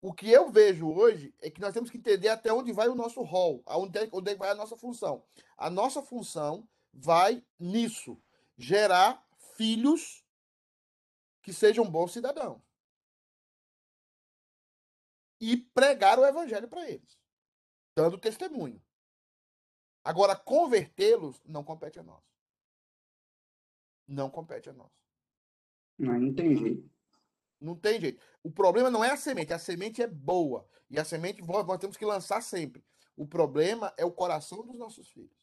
O 0.00 0.12
que 0.12 0.30
eu 0.30 0.50
vejo 0.50 0.88
hoje 0.88 1.34
é 1.40 1.50
que 1.50 1.60
nós 1.60 1.74
temos 1.74 1.90
que 1.90 1.98
entender 1.98 2.28
até 2.28 2.52
onde 2.52 2.72
vai 2.72 2.88
o 2.88 2.94
nosso 2.94 3.20
rol, 3.22 3.62
aonde 3.66 3.98
é- 3.98 4.08
onde 4.12 4.30
é 4.30 4.36
vai 4.36 4.50
a 4.50 4.54
nossa 4.54 4.76
função. 4.76 5.26
A 5.56 5.68
nossa 5.68 6.00
função 6.02 6.68
vai 6.92 7.44
nisso, 7.58 8.20
gerar 8.56 9.26
filhos 9.56 10.24
que 11.42 11.52
sejam 11.52 11.90
bons 11.90 12.12
cidadãos. 12.12 12.62
E 15.40 15.56
pregar 15.56 16.18
o 16.18 16.26
evangelho 16.26 16.68
para 16.68 16.88
eles, 16.88 17.18
dando 17.96 18.18
testemunho. 18.18 18.82
Agora, 20.04 20.36
convertê-los 20.36 21.42
não 21.44 21.64
compete 21.64 21.98
a 21.98 22.02
nós. 22.02 22.22
Não 24.06 24.30
compete 24.30 24.70
a 24.70 24.72
nós. 24.72 24.90
Não, 25.98 26.18
não 26.18 26.34
tem 26.34 26.56
jeito. 26.56 26.97
Não 27.60 27.74
tem 27.76 28.00
jeito. 28.00 28.20
O 28.42 28.50
problema 28.50 28.90
não 28.90 29.04
é 29.04 29.10
a 29.10 29.16
semente. 29.16 29.52
A 29.52 29.58
semente 29.58 30.02
é 30.02 30.06
boa. 30.06 30.66
E 30.90 30.98
a 30.98 31.04
semente 31.04 31.42
nós, 31.42 31.66
nós 31.66 31.78
temos 31.78 31.96
que 31.96 32.04
lançar 32.04 32.42
sempre. 32.42 32.84
O 33.16 33.26
problema 33.26 33.92
é 33.96 34.04
o 34.04 34.12
coração 34.12 34.64
dos 34.64 34.78
nossos 34.78 35.08
filhos. 35.08 35.36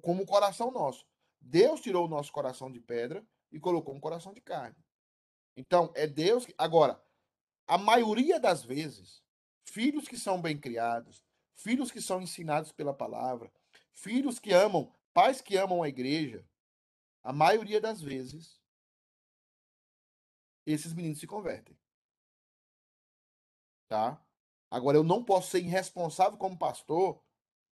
Como 0.00 0.22
o 0.22 0.26
coração 0.26 0.70
nosso. 0.70 1.06
Deus 1.40 1.80
tirou 1.80 2.06
o 2.06 2.08
nosso 2.08 2.32
coração 2.32 2.70
de 2.70 2.80
pedra 2.80 3.26
e 3.52 3.58
colocou 3.58 3.94
um 3.94 4.00
coração 4.00 4.32
de 4.32 4.40
carne. 4.40 4.76
Então, 5.56 5.92
é 5.94 6.06
Deus 6.06 6.44
que. 6.44 6.54
Agora, 6.58 7.00
a 7.66 7.78
maioria 7.78 8.38
das 8.38 8.64
vezes, 8.64 9.22
filhos 9.64 10.06
que 10.06 10.16
são 10.16 10.40
bem 10.40 10.58
criados, 10.58 11.24
filhos 11.54 11.90
que 11.90 12.00
são 12.00 12.20
ensinados 12.20 12.70
pela 12.72 12.94
palavra, 12.94 13.50
filhos 13.92 14.38
que 14.38 14.52
amam, 14.52 14.92
pais 15.12 15.40
que 15.40 15.56
amam 15.56 15.82
a 15.82 15.88
igreja, 15.88 16.44
a 17.22 17.32
maioria 17.32 17.80
das 17.80 18.00
vezes, 18.00 18.60
esses 20.66 20.92
meninos 20.92 21.20
se 21.20 21.26
convertem. 21.26 21.78
Tá? 23.88 24.20
Agora, 24.70 24.96
eu 24.96 25.04
não 25.04 25.24
posso 25.24 25.50
ser 25.50 25.60
irresponsável 25.60 26.36
como 26.36 26.58
pastor, 26.58 27.22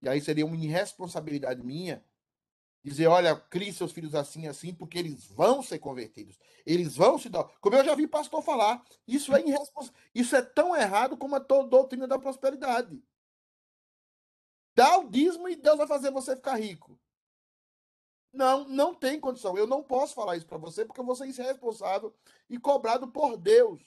e 0.01 0.09
aí 0.09 0.19
seria 0.19 0.45
uma 0.45 0.55
irresponsabilidade 0.55 1.63
minha, 1.63 2.03
dizer, 2.83 3.07
olha, 3.07 3.35
crie 3.35 3.71
seus 3.71 3.91
filhos 3.91 4.15
assim, 4.15 4.47
assim, 4.47 4.73
porque 4.73 4.97
eles 4.97 5.25
vão 5.27 5.61
ser 5.61 5.79
convertidos. 5.79 6.37
Eles 6.65 6.95
vão 6.95 7.17
se 7.17 7.29
dar. 7.29 7.43
Como 7.59 7.75
eu 7.75 7.85
já 7.85 7.95
vi 7.95 8.07
pastor 8.07 8.41
falar, 8.41 8.83
isso 9.07 9.33
é 9.35 9.41
irresponsável. 9.41 9.99
Isso 10.13 10.35
é 10.35 10.41
tão 10.41 10.75
errado 10.75 11.15
como 11.15 11.35
a 11.35 11.39
doutrina 11.39 12.07
da 12.07 12.19
prosperidade. 12.19 13.01
Dá 14.75 14.97
o 14.97 15.09
dízimo 15.09 15.47
e 15.47 15.55
Deus 15.55 15.77
vai 15.77 15.87
fazer 15.87 16.11
você 16.11 16.35
ficar 16.35 16.55
rico. 16.55 16.99
Não, 18.33 18.67
não 18.67 18.93
tem 18.93 19.19
condição. 19.19 19.57
Eu 19.57 19.67
não 19.67 19.83
posso 19.83 20.13
falar 20.13 20.37
isso 20.37 20.45
para 20.45 20.57
você 20.57 20.85
porque 20.85 20.99
eu 20.99 21.05
vou 21.05 21.15
ser 21.15 21.27
irresponsável 21.27 22.13
e 22.49 22.57
cobrado 22.57 23.07
por 23.07 23.37
Deus. 23.37 23.81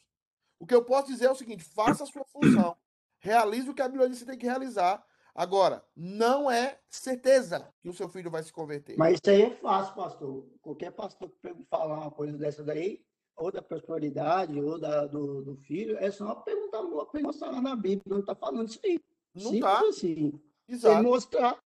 O 0.58 0.66
que 0.66 0.74
eu 0.74 0.84
posso 0.84 1.08
dizer 1.08 1.26
é 1.26 1.30
o 1.30 1.36
seguinte: 1.36 1.64
faça 1.64 2.04
a 2.04 2.06
sua 2.06 2.24
função. 2.24 2.76
Realize 3.18 3.68
o 3.68 3.74
que 3.74 3.82
a 3.82 3.88
Bíblia 3.88 4.08
diz 4.08 4.18
que 4.18 4.24
você 4.24 4.30
tem 4.30 4.38
que 4.38 4.46
realizar. 4.46 5.04
Agora, 5.34 5.84
não 5.96 6.48
é 6.48 6.78
certeza 6.88 7.68
que 7.80 7.88
o 7.88 7.94
seu 7.94 8.08
filho 8.08 8.30
vai 8.30 8.42
se 8.42 8.52
converter. 8.52 8.96
Mas 8.96 9.14
isso 9.14 9.30
aí 9.30 9.42
é 9.42 9.50
fácil, 9.56 9.94
pastor. 9.94 10.46
Qualquer 10.62 10.92
pastor 10.92 11.28
que 11.28 11.54
falar 11.68 11.98
uma 11.98 12.10
coisa 12.10 12.38
dessa 12.38 12.62
daí, 12.62 13.04
ou 13.36 13.50
da 13.50 13.60
prosperidade, 13.60 14.60
ou 14.60 14.78
da, 14.78 15.06
do, 15.06 15.42
do 15.42 15.56
filho, 15.56 15.96
é 15.98 16.10
só 16.10 16.36
perguntar, 16.36 16.82
mostrar 16.82 17.50
lá 17.50 17.60
na 17.60 17.74
Bíblia, 17.74 18.02
não 18.06 18.20
está 18.20 18.34
falando 18.34 18.68
isso 18.68 18.80
aí. 18.84 19.00
Não 19.34 19.42
Simples 19.42 19.60
tá. 19.60 19.80
assim. 19.88 20.40
Exato. 20.68 21.02
mostrar, 21.02 21.58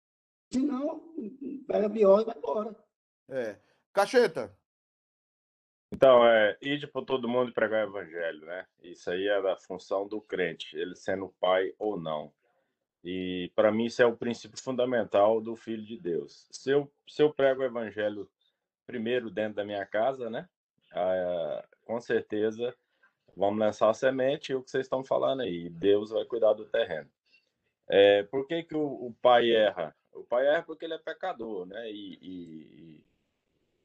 senão, 0.52 1.00
pega 1.66 1.86
a 1.86 1.88
bióloga 1.88 2.22
e 2.22 2.34
vai 2.34 2.38
embora. 2.38 2.76
É. 3.28 3.56
Cacheta. 3.92 4.56
Então, 5.90 6.26
é, 6.26 6.56
ide 6.60 6.86
para 6.86 7.04
todo 7.04 7.28
mundo 7.28 7.50
e 7.50 7.54
pregar 7.54 7.86
o 7.86 7.90
evangelho, 7.90 8.44
né? 8.44 8.66
Isso 8.82 9.10
aí 9.10 9.26
é 9.26 9.40
da 9.40 9.56
função 9.56 10.06
do 10.06 10.20
crente, 10.20 10.76
ele 10.76 10.94
sendo 10.94 11.34
pai 11.40 11.72
ou 11.78 11.98
não. 11.98 12.32
E 13.02 13.50
para 13.54 13.72
mim 13.72 13.86
isso 13.86 14.02
é 14.02 14.06
o 14.06 14.16
princípio 14.16 14.60
fundamental 14.60 15.40
do 15.40 15.56
filho 15.56 15.84
de 15.84 15.98
Deus. 15.98 16.46
Se 16.50 16.70
eu, 16.70 16.92
se 17.08 17.22
eu 17.22 17.32
prego 17.32 17.62
o 17.62 17.64
evangelho 17.64 18.28
primeiro 18.86 19.30
dentro 19.30 19.54
da 19.54 19.64
minha 19.64 19.86
casa, 19.86 20.28
né? 20.28 20.48
Ah, 20.92 21.64
com 21.84 22.00
certeza 22.00 22.74
vamos 23.38 23.60
lançar 23.60 23.88
a 23.88 23.94
semente 23.94 24.50
e 24.50 24.54
o 24.54 24.62
que 24.62 24.70
vocês 24.70 24.86
estão 24.86 25.04
falando 25.04 25.42
aí, 25.42 25.70
Deus 25.70 26.10
vai 26.10 26.24
cuidar 26.24 26.52
do 26.54 26.66
terreno. 26.66 27.08
É, 27.88 28.24
por 28.24 28.46
que, 28.46 28.64
que 28.64 28.74
o, 28.74 29.06
o, 29.06 29.14
pai 29.22 29.50
erra? 29.50 29.94
O 30.20 30.24
pai 30.24 30.46
erra 30.46 30.62
porque 30.62 30.84
ele 30.84 30.94
é 30.94 30.98
pecador, 30.98 31.66
né? 31.66 31.90
E, 31.90 32.18
e... 32.22 33.04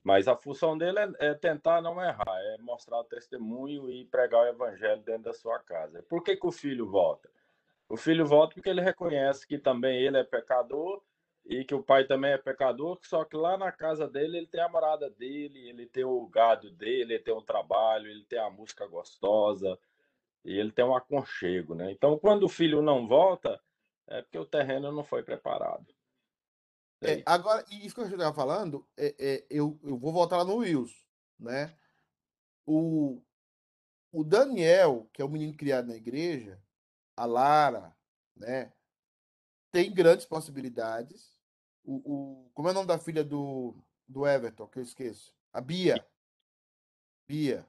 Mas 0.04 0.28
a 0.28 0.36
função 0.36 0.78
dele 0.78 1.00
é, 1.00 1.30
é, 1.30 1.34
tentar 1.34 1.82
não 1.82 2.02
errar, 2.02 2.26
é 2.28 2.58
mostrar 2.60 3.00
o 3.00 3.06
testemunho 3.06 3.90
e 3.90 4.06
pregar 4.06 4.42
o 4.44 4.48
evangelho 4.48 5.02
dentro 5.02 5.24
da 5.24 5.34
sua 5.34 5.60
casa. 5.60 6.04
Por 6.04 6.24
que, 6.24 6.36
que 6.36 6.46
o 6.46 6.52
filho 6.52 6.90
volta? 6.90 7.30
O 7.88 7.96
filho 7.96 8.26
volta 8.26 8.56
porque 8.56 8.70
ele 8.70 8.82
reconhece 8.82 9.48
que 9.48 9.58
também 9.58 10.02
ele 10.04 10.18
é 10.18 10.24
pecador 10.24 11.02
e 11.46 11.64
que 11.64 11.76
o 11.76 11.84
pai 11.84 12.06
também 12.06 12.32
é 12.32 12.38
pecador, 12.38 12.98
só 13.02 13.24
que 13.26 13.36
lá 13.36 13.58
na 13.58 13.72
casa 13.72 14.08
dele 14.08 14.38
ele 14.38 14.48
tem 14.48 14.62
a 14.62 14.70
morada 14.70 15.10
dele, 15.10 15.70
ele 15.70 15.86
tem 15.86 16.04
o 16.04 16.26
gado 16.28 16.72
dele, 16.72 17.14
ele 17.14 17.24
tem 17.24 17.34
o 17.34 17.42
trabalho, 17.42 18.10
ele 18.10 18.24
tem 18.26 18.40
a 18.40 18.50
música 18.50 18.88
gostosa 18.88 19.78
e 20.44 20.58
ele 20.58 20.72
tem 20.72 20.86
um 20.86 20.96
aconchego, 20.96 21.76
né? 21.76 21.92
Então, 21.92 22.18
quando 22.18 22.44
o 22.44 22.50
filho 22.50 22.82
não 22.82 23.08
volta, 23.08 23.62
é 24.08 24.22
porque 24.22 24.38
o 24.38 24.46
terreno 24.46 24.92
não 24.92 25.04
foi 25.04 25.24
preparado. 25.24 25.86
É, 27.06 27.24
agora, 27.26 27.66
isso 27.70 27.96
que 27.96 28.02
eu 28.02 28.06
estava 28.06 28.34
falando, 28.34 28.88
é, 28.98 29.16
é, 29.18 29.46
eu, 29.50 29.80
eu 29.84 29.98
vou 29.98 30.12
voltar 30.12 30.38
lá 30.38 30.46
no 30.46 30.58
Wilson, 30.58 30.96
né? 31.40 31.76
O, 32.66 33.22
o 34.12 34.24
Daniel, 34.24 35.10
que 35.14 35.22
é 35.22 35.26
o 35.26 35.30
menino 35.30 35.56
criado 35.56 35.88
na 35.88 35.96
igreja, 35.96 36.62
a 37.16 37.26
Lara, 37.26 37.96
né? 38.36 38.72
Tem 39.72 39.94
grandes 39.94 40.26
possibilidades 40.26 41.34
o, 41.84 41.96
o, 41.96 42.50
como 42.54 42.70
é 42.70 42.72
o 42.72 42.74
nome 42.74 42.88
da 42.88 42.98
filha 42.98 43.24
do, 43.24 43.76
do 44.08 44.26
Everton, 44.26 44.68
que 44.68 44.80
eu 44.80 44.84
esqueço? 44.84 45.34
A 45.52 45.60
Bia. 45.60 46.06
Bia. 47.28 47.68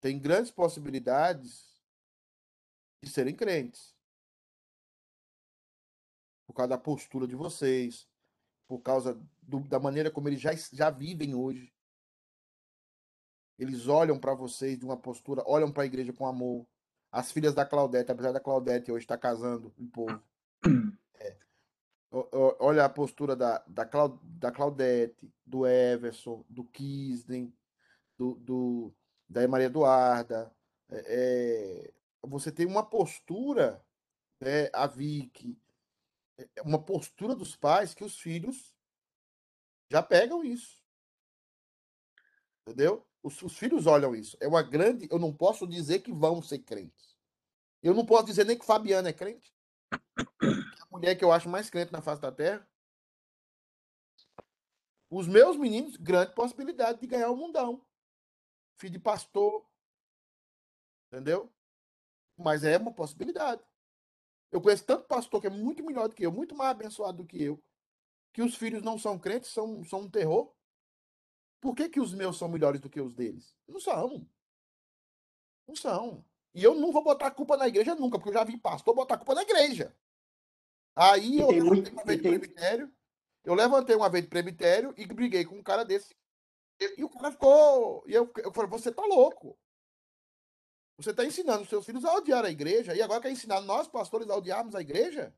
Tem 0.00 0.18
grandes 0.18 0.50
possibilidades 0.50 1.80
de 3.02 3.10
serem 3.10 3.34
crentes. 3.34 3.96
Por 6.48 6.54
causa 6.54 6.70
da 6.70 6.78
postura 6.78 7.28
de 7.28 7.36
vocês, 7.36 8.08
por 8.66 8.80
causa 8.80 9.20
do, 9.42 9.60
da 9.60 9.78
maneira 9.78 10.10
como 10.10 10.28
eles 10.28 10.40
já, 10.40 10.50
já 10.72 10.90
vivem 10.90 11.34
hoje. 11.34 11.72
Eles 13.56 13.86
olham 13.86 14.18
para 14.18 14.34
vocês 14.34 14.78
de 14.78 14.84
uma 14.84 14.96
postura, 14.96 15.44
olham 15.46 15.70
para 15.70 15.84
a 15.84 15.86
igreja 15.86 16.12
com 16.12 16.26
amor. 16.26 16.66
As 17.12 17.30
filhas 17.30 17.54
da 17.54 17.64
Claudete, 17.64 18.10
apesar 18.10 18.32
da 18.32 18.40
Claudete 18.40 18.90
hoje 18.90 19.04
estar 19.04 19.16
tá 19.16 19.28
casando 19.28 19.72
um 19.78 19.86
povo, 19.86 20.20
Olha 22.10 22.86
a 22.86 22.88
postura 22.88 23.36
da, 23.36 23.62
da, 23.66 23.84
Clau, 23.84 24.18
da 24.22 24.50
Claudete, 24.50 25.30
do 25.44 25.66
Everson, 25.66 26.42
do 26.48 26.64
Kisden, 26.64 27.52
do, 28.16 28.34
do, 28.36 28.94
da 29.28 29.46
Maria 29.46 29.66
Eduarda. 29.66 30.50
É, 30.88 31.04
é, 31.06 31.92
você 32.22 32.50
tem 32.50 32.64
uma 32.66 32.82
postura, 32.82 33.84
né, 34.40 34.70
a 34.72 34.86
Vicky, 34.86 35.50
é, 35.50 35.67
uma 36.64 36.82
postura 36.82 37.34
dos 37.34 37.56
pais 37.56 37.94
que 37.94 38.04
os 38.04 38.18
filhos 38.18 38.74
já 39.90 40.02
pegam 40.02 40.44
isso. 40.44 40.82
Entendeu? 42.66 43.06
Os, 43.22 43.40
os, 43.42 43.56
filhos 43.56 43.86
olham 43.86 44.14
isso. 44.14 44.36
É 44.40 44.46
uma 44.46 44.62
grande. 44.62 45.08
Eu 45.10 45.18
não 45.18 45.34
posso 45.34 45.66
dizer 45.66 46.00
que 46.00 46.12
vão 46.12 46.42
ser 46.42 46.58
crentes. 46.60 47.16
Eu 47.82 47.94
não 47.94 48.04
posso 48.04 48.26
dizer 48.26 48.44
nem 48.44 48.58
que 48.58 48.64
Fabiana 48.64 49.08
é 49.08 49.12
crente 49.12 49.52
mulher 50.98 51.14
que 51.16 51.24
eu 51.24 51.32
acho 51.32 51.48
mais 51.48 51.70
crente 51.70 51.92
na 51.92 52.02
face 52.02 52.20
da 52.20 52.32
terra. 52.32 52.68
Os 55.10 55.26
meus 55.26 55.56
meninos, 55.56 55.96
grande 55.96 56.34
possibilidade 56.34 57.00
de 57.00 57.06
ganhar 57.06 57.30
o 57.30 57.36
mundão. 57.36 57.84
Filho 58.76 58.92
de 58.92 58.98
pastor. 58.98 59.66
Entendeu? 61.06 61.50
Mas 62.36 62.62
é 62.62 62.76
uma 62.76 62.92
possibilidade. 62.92 63.62
Eu 64.50 64.60
conheço 64.60 64.84
tanto 64.84 65.06
pastor 65.06 65.40
que 65.40 65.46
é 65.46 65.50
muito 65.50 65.84
melhor 65.84 66.08
do 66.08 66.14
que 66.14 66.24
eu, 66.24 66.32
muito 66.32 66.54
mais 66.54 66.70
abençoado 66.70 67.18
do 67.18 67.26
que 67.26 67.42
eu, 67.42 67.62
que 68.32 68.42
os 68.42 68.54
filhos 68.54 68.82
não 68.82 68.98
são 68.98 69.18
crentes, 69.18 69.50
são, 69.50 69.84
são 69.84 70.00
um 70.00 70.10
terror. 70.10 70.52
Por 71.60 71.74
que, 71.74 71.88
que 71.88 72.00
os 72.00 72.14
meus 72.14 72.38
são 72.38 72.48
melhores 72.48 72.80
do 72.80 72.88
que 72.88 73.00
os 73.00 73.14
deles? 73.14 73.56
Não 73.66 73.80
são. 73.80 74.26
Não 75.66 75.74
são. 75.74 76.24
E 76.54 76.64
eu 76.64 76.74
não 76.74 76.92
vou 76.92 77.02
botar 77.02 77.30
culpa 77.30 77.56
na 77.56 77.68
igreja 77.68 77.94
nunca, 77.94 78.18
porque 78.18 78.30
eu 78.30 78.34
já 78.34 78.44
vi 78.44 78.56
pastor 78.56 78.94
botar 78.94 79.18
culpa 79.18 79.34
na 79.34 79.42
igreja. 79.42 79.94
Aí 80.96 81.38
eu 81.38 81.50
levantei 81.50 81.92
uma 81.92 82.04
vez 82.04 82.18
de 82.18 82.28
presbitério, 82.28 82.92
eu 83.44 83.54
levantei 83.54 83.96
uma 83.96 84.08
vez 84.08 84.24
de 84.24 84.30
presbitério 84.30 84.94
e 84.96 85.06
briguei 85.06 85.44
com 85.44 85.56
um 85.56 85.62
cara 85.62 85.84
desse. 85.84 86.16
E, 86.80 87.00
e 87.00 87.04
o 87.04 87.08
cara 87.08 87.30
ficou. 87.30 88.02
E 88.06 88.14
eu, 88.14 88.30
eu 88.38 88.52
falei, 88.52 88.70
você 88.70 88.90
tá 88.90 89.04
louco. 89.04 89.58
Você 90.98 91.10
está 91.10 91.24
ensinando 91.24 91.64
seus 91.64 91.86
filhos 91.86 92.04
a 92.04 92.12
odiar 92.12 92.44
a 92.44 92.50
igreja 92.50 92.92
e 92.94 93.00
agora 93.00 93.20
quer 93.20 93.30
ensinar 93.30 93.60
nós, 93.60 93.86
pastores, 93.86 94.28
a 94.28 94.36
odiarmos 94.36 94.74
a 94.74 94.80
igreja? 94.80 95.32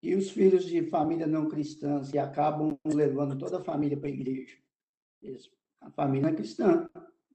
E 0.00 0.14
os 0.14 0.30
filhos 0.30 0.64
de 0.64 0.88
família 0.88 1.26
não 1.26 1.48
cristãs 1.48 2.12
que 2.12 2.18
acabam 2.18 2.78
levando 2.84 3.36
toda 3.36 3.58
a 3.58 3.64
família 3.64 3.96
para 3.96 4.08
a 4.08 4.12
igreja. 4.12 4.56
Isso. 5.20 5.50
A 5.80 5.90
família 5.90 6.28
é 6.28 6.34
cristã. 6.34 6.88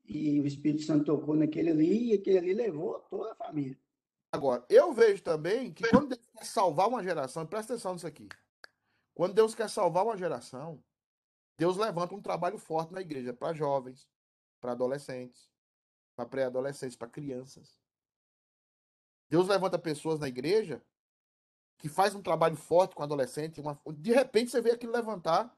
E 0.05 0.39
o 0.39 0.47
Espírito 0.47 0.83
Santo 0.83 1.05
tocou 1.05 1.35
naquele 1.35 1.71
ali 1.71 2.11
e 2.11 2.13
aquele 2.13 2.37
ali 2.37 2.53
levou 2.53 2.99
toda 3.09 3.33
a 3.33 3.35
família. 3.35 3.77
Agora, 4.31 4.63
eu 4.69 4.93
vejo 4.93 5.21
também 5.21 5.73
que 5.73 5.87
quando 5.89 6.09
Deus 6.09 6.21
quer 6.33 6.45
salvar 6.45 6.87
uma 6.87 7.03
geração, 7.03 7.45
presta 7.45 7.73
atenção 7.73 7.93
nisso 7.93 8.07
aqui. 8.07 8.29
Quando 9.13 9.33
Deus 9.33 9.53
quer 9.53 9.69
salvar 9.69 10.05
uma 10.05 10.15
geração, 10.15 10.81
Deus 11.57 11.75
levanta 11.75 12.15
um 12.15 12.21
trabalho 12.21 12.57
forte 12.57 12.93
na 12.93 13.01
igreja 13.01 13.33
para 13.33 13.53
jovens, 13.53 14.07
para 14.61 14.71
adolescentes, 14.71 15.48
para 16.19 16.25
pré-adolescentes, 16.25 16.97
para 16.97 17.07
crianças. 17.07 17.79
Deus 19.29 19.47
levanta 19.47 19.79
pessoas 19.79 20.19
na 20.19 20.27
igreja 20.27 20.83
que 21.77 21.87
faz 21.87 22.13
um 22.13 22.21
trabalho 22.21 22.57
forte 22.57 22.93
com 22.93 23.03
adolescente, 23.03 23.61
uma... 23.61 23.79
de 23.93 24.11
repente 24.11 24.51
você 24.51 24.61
vê 24.61 24.71
aquilo 24.71 24.91
levantar. 24.91 25.57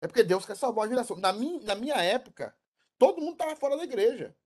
É 0.00 0.08
porque 0.08 0.24
Deus 0.24 0.44
quer 0.44 0.56
salvar 0.56 0.84
uma 0.84 0.90
geração. 0.90 1.16
Na 1.16 1.32
minha, 1.32 1.60
na 1.62 1.74
minha 1.76 1.94
época, 1.94 2.56
todo 2.98 3.20
mundo 3.20 3.34
estava 3.34 3.54
fora 3.54 3.76
da 3.76 3.84
igreja. 3.84 4.36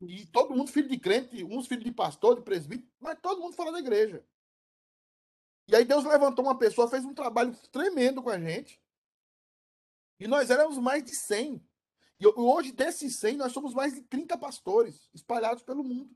E 0.00 0.26
todo 0.26 0.54
mundo 0.54 0.70
filho 0.70 0.88
de 0.88 0.98
crente, 0.98 1.44
uns 1.44 1.68
filhos 1.68 1.84
de 1.84 1.92
pastor, 1.92 2.36
de 2.36 2.42
presbítero, 2.42 2.90
mas 2.98 3.20
todo 3.20 3.40
mundo 3.40 3.54
fora 3.54 3.70
da 3.70 3.78
igreja. 3.78 4.26
E 5.68 5.76
aí 5.76 5.84
Deus 5.84 6.04
levantou 6.04 6.44
uma 6.44 6.58
pessoa, 6.58 6.90
fez 6.90 7.04
um 7.04 7.14
trabalho 7.14 7.54
tremendo 7.70 8.22
com 8.22 8.30
a 8.30 8.38
gente. 8.38 8.82
E 10.18 10.26
nós 10.26 10.50
éramos 10.50 10.78
mais 10.78 11.04
de 11.04 11.14
100. 11.14 11.67
E 12.20 12.26
hoje, 12.26 12.72
desses 12.72 13.16
100, 13.16 13.36
nós 13.36 13.52
somos 13.52 13.72
mais 13.72 13.94
de 13.94 14.02
30 14.02 14.36
pastores 14.36 15.08
espalhados 15.14 15.62
pelo 15.62 15.84
mundo. 15.84 16.14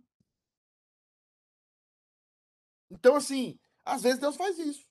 Então, 2.91 3.17
assim, 3.17 3.59
às 3.85 4.03
vezes 4.03 4.19
Deus 4.19 4.37
faz 4.37 4.59
isso. 4.59 4.87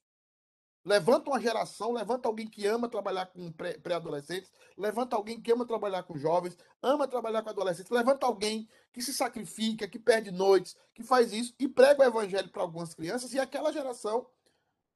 Levanta 0.84 1.30
uma 1.30 1.40
geração, 1.40 1.92
levanta 1.92 2.28
alguém 2.28 2.48
que 2.48 2.66
ama 2.66 2.90
trabalhar 2.90 3.28
com 3.28 3.52
pré-adolescentes, 3.52 4.52
levanta 4.76 5.16
alguém 5.16 5.40
que 5.40 5.52
ama 5.52 5.64
trabalhar 5.64 6.02
com 6.04 6.18
jovens, 6.18 6.58
ama 6.82 7.08
trabalhar 7.08 7.44
com 7.44 7.50
adolescentes, 7.50 7.92
levanta 7.92 8.26
alguém 8.26 8.68
que 8.92 9.00
se 9.00 9.14
sacrifica, 9.14 9.88
que 9.88 10.00
perde 10.00 10.32
noites, 10.32 10.76
que 10.96 11.04
faz 11.04 11.34
isso 11.34 11.54
e 11.60 11.68
prega 11.68 12.02
o 12.02 12.06
evangelho 12.06 12.50
para 12.50 12.64
algumas 12.64 12.96
crianças 12.96 13.32
e 13.34 13.40
aquela 13.40 13.72
geração 13.72 14.28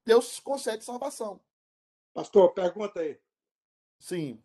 Deus 0.04 0.40
concede 0.40 0.84
salvação. 0.84 1.40
Pastor, 2.14 2.54
pergunta 2.54 3.00
aí. 3.00 3.20
Sim. 4.00 4.42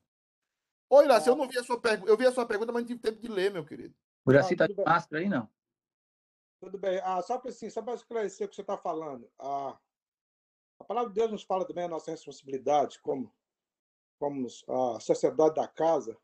Oi, 0.93 1.05
Iraci, 1.05 1.29
ah. 1.29 1.33
eu 1.33 1.37
não 1.37 1.49
vi 1.49 1.57
a 1.57 1.63
sua 1.63 1.81
pergunta. 1.81 2.11
Eu 2.11 2.17
vi 2.17 2.27
a 2.27 2.33
sua 2.33 2.45
pergunta, 2.45 2.73
mas 2.73 2.83
não 2.83 2.89
tive 2.89 3.01
tempo 3.01 3.21
de 3.21 3.29
ler, 3.29 3.53
meu 3.53 3.65
querido. 3.65 3.95
O 4.27 4.33
Iraci 4.33 4.55
ah, 4.55 4.57
tá 4.57 4.67
de 4.67 4.75
máscara 4.75 5.23
aí, 5.23 5.29
não? 5.29 5.49
Tudo 6.61 6.77
bem. 6.77 7.01
Ah, 7.05 7.23
só 7.23 7.39
para 7.39 7.51
assim, 7.51 7.71
só 7.71 7.81
para 7.81 7.95
esclarecer 7.95 8.47
o 8.47 8.51
que 8.51 8.57
você 8.57 8.61
está 8.63 8.77
falando. 8.77 9.31
Ah, 9.39 9.79
a 10.81 10.85
palavra 10.85 11.11
de 11.11 11.15
Deus 11.15 11.31
nos 11.31 11.43
fala 11.45 11.65
também 11.65 11.85
a 11.85 11.89
nossa 11.89 12.11
responsabilidade 12.11 13.01
como, 13.01 13.33
como 14.19 14.49
a 14.69 14.99
sociedade 14.99 15.55
da 15.55 15.69
casa, 15.69 16.19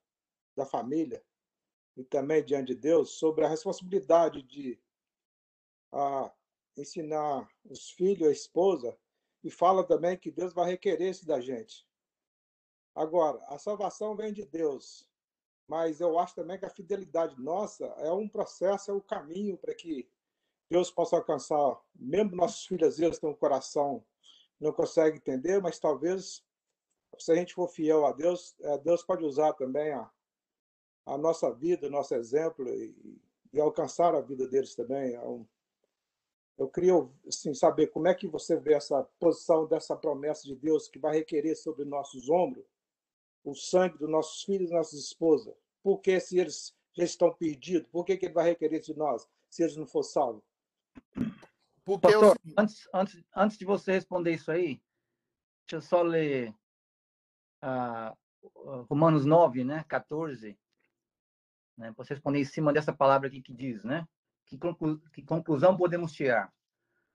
da 0.57 0.67
família 0.67 1.23
e 1.97 2.03
também 2.05 2.45
diante 2.45 2.75
de 2.75 2.81
Deus 2.81 3.19
sobre 3.19 3.45
a 3.45 3.49
responsabilidade 3.49 4.43
de 4.43 4.81
a, 5.93 6.33
ensinar 6.77 7.49
os 7.65 7.91
filhos, 7.91 8.29
a 8.29 8.33
esposa, 8.33 8.99
e 9.45 9.51
fala 9.51 9.85
também 9.85 10.19
que 10.19 10.31
Deus 10.31 10.53
vai 10.53 10.71
requerer 10.71 11.11
isso 11.11 11.27
da 11.27 11.41
gente. 11.41 11.87
Agora, 12.97 13.39
a 13.49 13.59
salvação 13.59 14.17
vem 14.17 14.33
de 14.33 14.47
Deus, 14.47 15.07
mas 15.69 16.01
eu 16.01 16.19
acho 16.19 16.35
também 16.35 16.59
que 16.59 16.65
a 16.65 16.71
fidelidade 16.71 17.39
nossa 17.39 17.85
é 17.99 18.11
um 18.11 18.27
processo, 18.27 18.91
é 18.91 18.95
o 18.95 18.97
um 18.97 19.01
caminho 19.01 19.59
para 19.59 19.75
que 19.75 20.09
Deus 20.71 20.91
possa 20.91 21.15
alcançar, 21.15 21.79
mesmo 21.95 22.35
nossos 22.35 22.65
filhos, 22.67 22.99
eles 22.99 23.19
têm 23.19 23.29
um 23.29 23.35
coração 23.35 24.03
não 24.59 24.73
consegue 24.73 25.19
entender, 25.19 25.61
mas 25.61 25.79
talvez, 25.79 26.43
se 27.19 27.31
a 27.31 27.35
gente 27.35 27.53
for 27.53 27.69
fiel 27.69 28.07
a 28.07 28.13
Deus, 28.13 28.57
é, 28.61 28.79
Deus 28.79 29.03
pode 29.03 29.23
usar 29.23 29.53
também 29.53 29.93
a, 29.93 30.11
a 31.05 31.19
nossa 31.19 31.53
vida, 31.53 31.91
nosso 31.91 32.15
exemplo 32.15 32.67
e, 32.67 33.21
e 33.53 33.61
alcançar 33.61 34.15
a 34.15 34.23
vida 34.23 34.49
deles 34.49 34.75
também. 34.75 35.15
É 35.15 35.21
eu 36.57 36.71
queria 36.71 36.95
assim, 37.29 37.53
saber 37.53 37.89
como 37.89 38.09
é 38.09 38.15
que 38.15 38.27
você 38.27 38.57
vê 38.57 38.73
essa 38.73 39.03
posição 39.21 39.67
dessa 39.67 39.95
promessa 39.95 40.45
de 40.45 40.57
Deus 40.57 40.89
que 40.89 40.99
vai 40.99 41.15
requerer 41.15 41.55
sobre 41.55 41.85
nossos 41.85 42.31
ombros 42.31 42.65
o 43.51 43.55
sangue 43.55 43.97
dos 43.99 44.11
nossos 44.11 44.43
filhos 44.43 44.71
e 44.71 44.75
nossas 44.75 44.99
esposas? 44.99 45.55
Por 45.83 46.01
que 46.01 46.19
se 46.19 46.39
eles 46.39 46.75
já 46.93 47.05
estão 47.05 47.33
perdidos? 47.33 47.89
Por 47.89 48.05
que, 48.05 48.17
que 48.17 48.27
ele 48.27 48.35
vai 48.35 48.47
requerer 48.47 48.81
de 48.81 48.97
nós 48.97 49.27
se 49.49 49.63
eles 49.63 49.77
não 49.77 49.87
forem 49.87 50.11
salvos? 50.11 50.43
Porque 51.85 52.09
é 52.09 52.11
Pastor, 52.11 52.37
seguinte, 52.37 52.55
antes, 52.59 52.89
antes, 52.93 53.25
antes 53.35 53.59
de 53.59 53.65
você 53.65 53.93
responder 53.93 54.33
isso 54.33 54.51
aí, 54.51 54.83
deixa 55.65 55.77
eu 55.77 55.81
só 55.81 56.03
ler 56.03 56.53
ah, 57.63 58.17
Romanos 58.91 59.25
9, 59.25 59.63
né, 59.63 59.85
14, 59.89 60.59
né, 61.77 61.93
você 61.97 62.15
responder 62.15 62.41
em 62.41 62.45
cima 62.45 62.73
dessa 62.73 62.93
palavra 62.93 63.29
aqui 63.29 63.41
que 63.41 63.55
diz, 63.55 63.85
né? 63.85 64.09
Que, 64.47 64.59
conclu, 64.59 64.99
que 65.13 65.23
conclusão 65.23 65.77
podemos 65.77 66.13
tirar? 66.13 66.53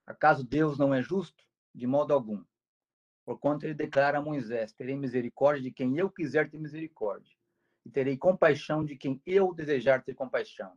Acaso 0.06 0.44
Deus 0.44 0.78
não 0.78 0.94
é 0.94 1.02
justo? 1.02 1.44
De 1.74 1.86
modo 1.86 2.12
algum. 2.12 2.42
Porquanto 3.24 3.64
ele 3.64 3.74
declara 3.74 4.18
a 4.18 4.22
Moisés: 4.22 4.72
Terei 4.72 4.96
misericórdia 4.96 5.62
de 5.62 5.70
quem 5.70 5.96
eu 5.96 6.10
quiser 6.10 6.50
ter 6.50 6.58
misericórdia, 6.58 7.34
e 7.84 7.90
terei 7.90 8.16
compaixão 8.16 8.84
de 8.84 8.96
quem 8.96 9.20
eu 9.26 9.54
desejar 9.54 10.02
ter 10.02 10.14
compaixão. 10.14 10.72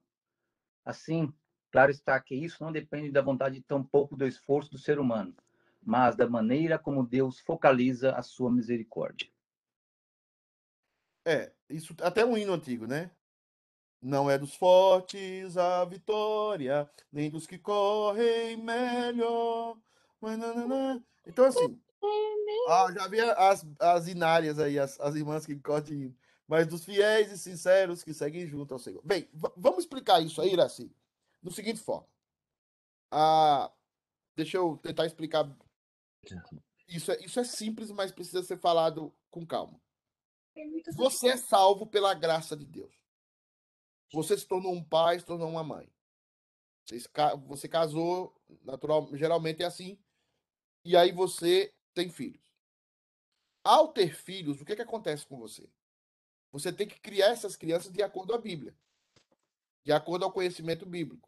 Assim, 0.84 1.34
claro 1.72 1.92
está 1.92 2.20
que 2.20 2.36
isso 2.36 2.64
não 2.64 2.72
depende 2.72 3.12
da 3.12 3.22
vontade 3.22 3.62
tampouco 3.62 4.16
do 4.16 4.28
esforço 4.28 4.72
do 4.72 4.78
ser 4.78 5.00
humano, 5.00 5.36
mas 5.84 6.16
da 6.16 6.30
maneira 6.30 6.78
como 6.78 7.06
Deus 7.06 7.40
focaliza 7.40 8.12
a 8.12 8.22
sua 8.22 8.52
misericórdia. 8.52 9.30
é, 11.26 11.52
isso 11.70 11.96
até 12.02 12.24
um 12.24 12.38
hino 12.38 12.54
antigo, 12.54 12.86
né? 12.86 13.10
Não 14.00 14.30
é 14.30 14.38
dos 14.38 14.54
fortes 14.54 15.58
a 15.58 15.84
vitória, 15.84 16.88
nem 17.12 17.32
dos 17.32 17.48
que 17.48 17.58
correm 17.58 18.58
melhor. 18.58 19.78
Então, 21.26 21.46
assim, 21.46 21.80
ah, 22.68 22.92
já 22.94 23.08
vi 23.08 23.20
as, 23.20 23.66
as 23.80 24.08
inárias 24.08 24.60
aí, 24.60 24.80
as, 24.80 25.00
as 25.00 25.16
irmãs 25.16 25.46
que 25.46 25.56
cortem. 25.56 26.16
Mas 26.48 26.68
dos 26.68 26.86
fiéis 26.86 27.32
e 27.32 27.38
sinceros 27.38 28.04
que 28.04 28.14
seguem 28.14 28.46
junto 28.46 28.74
ao 28.74 28.80
Senhor. 28.80 29.02
Bem, 29.04 29.28
va- 29.34 29.54
vamos 29.58 29.80
explicar 29.80 30.22
isso 30.22 30.40
aí, 30.42 30.54
Iraci, 30.54 30.96
no 31.42 31.52
seguinte 31.52 31.80
forma. 31.80 32.08
Ah, 33.12 33.72
deixa 34.36 34.58
eu 34.58 34.78
tentar 34.78 35.06
explicar. 35.06 35.50
Isso 36.88 37.12
é, 37.12 37.20
isso 37.26 37.40
é 37.40 37.44
simples, 37.44 37.90
mas 37.92 38.12
precisa 38.12 38.44
ser 38.44 38.60
falado 38.60 39.12
com 39.32 39.46
calma. 39.46 39.82
Você 40.96 41.30
é 41.30 41.38
salvo 41.38 41.88
pela 41.88 42.14
graça 42.14 42.56
de 42.56 42.66
Deus. 42.66 42.94
Você 44.14 44.38
se 44.38 44.48
tornou 44.48 44.72
um 44.72 44.84
pai, 44.84 45.20
se 45.20 45.26
tornou 45.26 45.50
uma 45.50 45.64
mãe. 45.64 45.92
Você, 46.86 47.00
você 47.48 47.68
casou, 47.68 48.34
natural, 48.62 49.10
geralmente 49.18 49.64
é 49.64 49.66
assim. 49.66 50.00
E 50.84 50.96
aí 50.96 51.12
você 51.12 51.75
tem 51.96 52.10
filhos. 52.10 52.44
Ao 53.64 53.88
ter 53.88 54.14
filhos, 54.14 54.62
o 54.62 54.66
que, 54.66 54.76
que 54.76 54.82
acontece 54.82 55.26
com 55.26 55.40
você? 55.40 55.68
Você 56.52 56.72
tem 56.72 56.88
que 56.88 57.00
criar 57.00 57.30
essas 57.30 57.56
crianças 57.56 57.92
de 57.92 58.04
acordo 58.04 58.34
com 58.34 58.38
a 58.38 58.42
Bíblia, 58.42 58.78
de 59.84 59.92
acordo 59.92 60.24
ao 60.24 60.32
conhecimento 60.32 60.86
bíblico, 60.86 61.28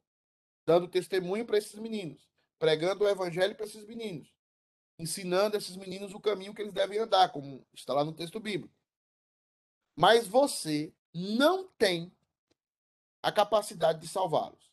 dando 0.66 0.88
testemunho 0.88 1.46
para 1.46 1.58
esses 1.58 1.74
meninos, 1.80 2.30
pregando 2.60 3.04
o 3.04 3.10
evangelho 3.10 3.56
para 3.56 3.66
esses 3.66 3.84
meninos, 3.86 4.32
ensinando 5.00 5.58
esses 5.58 5.76
meninos 5.76 6.14
o 6.14 6.20
caminho 6.20 6.54
que 6.54 6.62
eles 6.62 6.74
devem 6.74 7.00
andar, 7.00 7.32
como 7.32 7.66
está 7.74 7.94
lá 7.94 8.04
no 8.04 8.14
texto 8.14 8.40
bíblico. 8.40 8.76
Mas 9.96 10.28
você 10.28 10.94
não 11.14 11.68
tem 11.70 12.16
a 13.24 13.32
capacidade 13.32 14.00
de 14.00 14.08
salvá-los. 14.08 14.72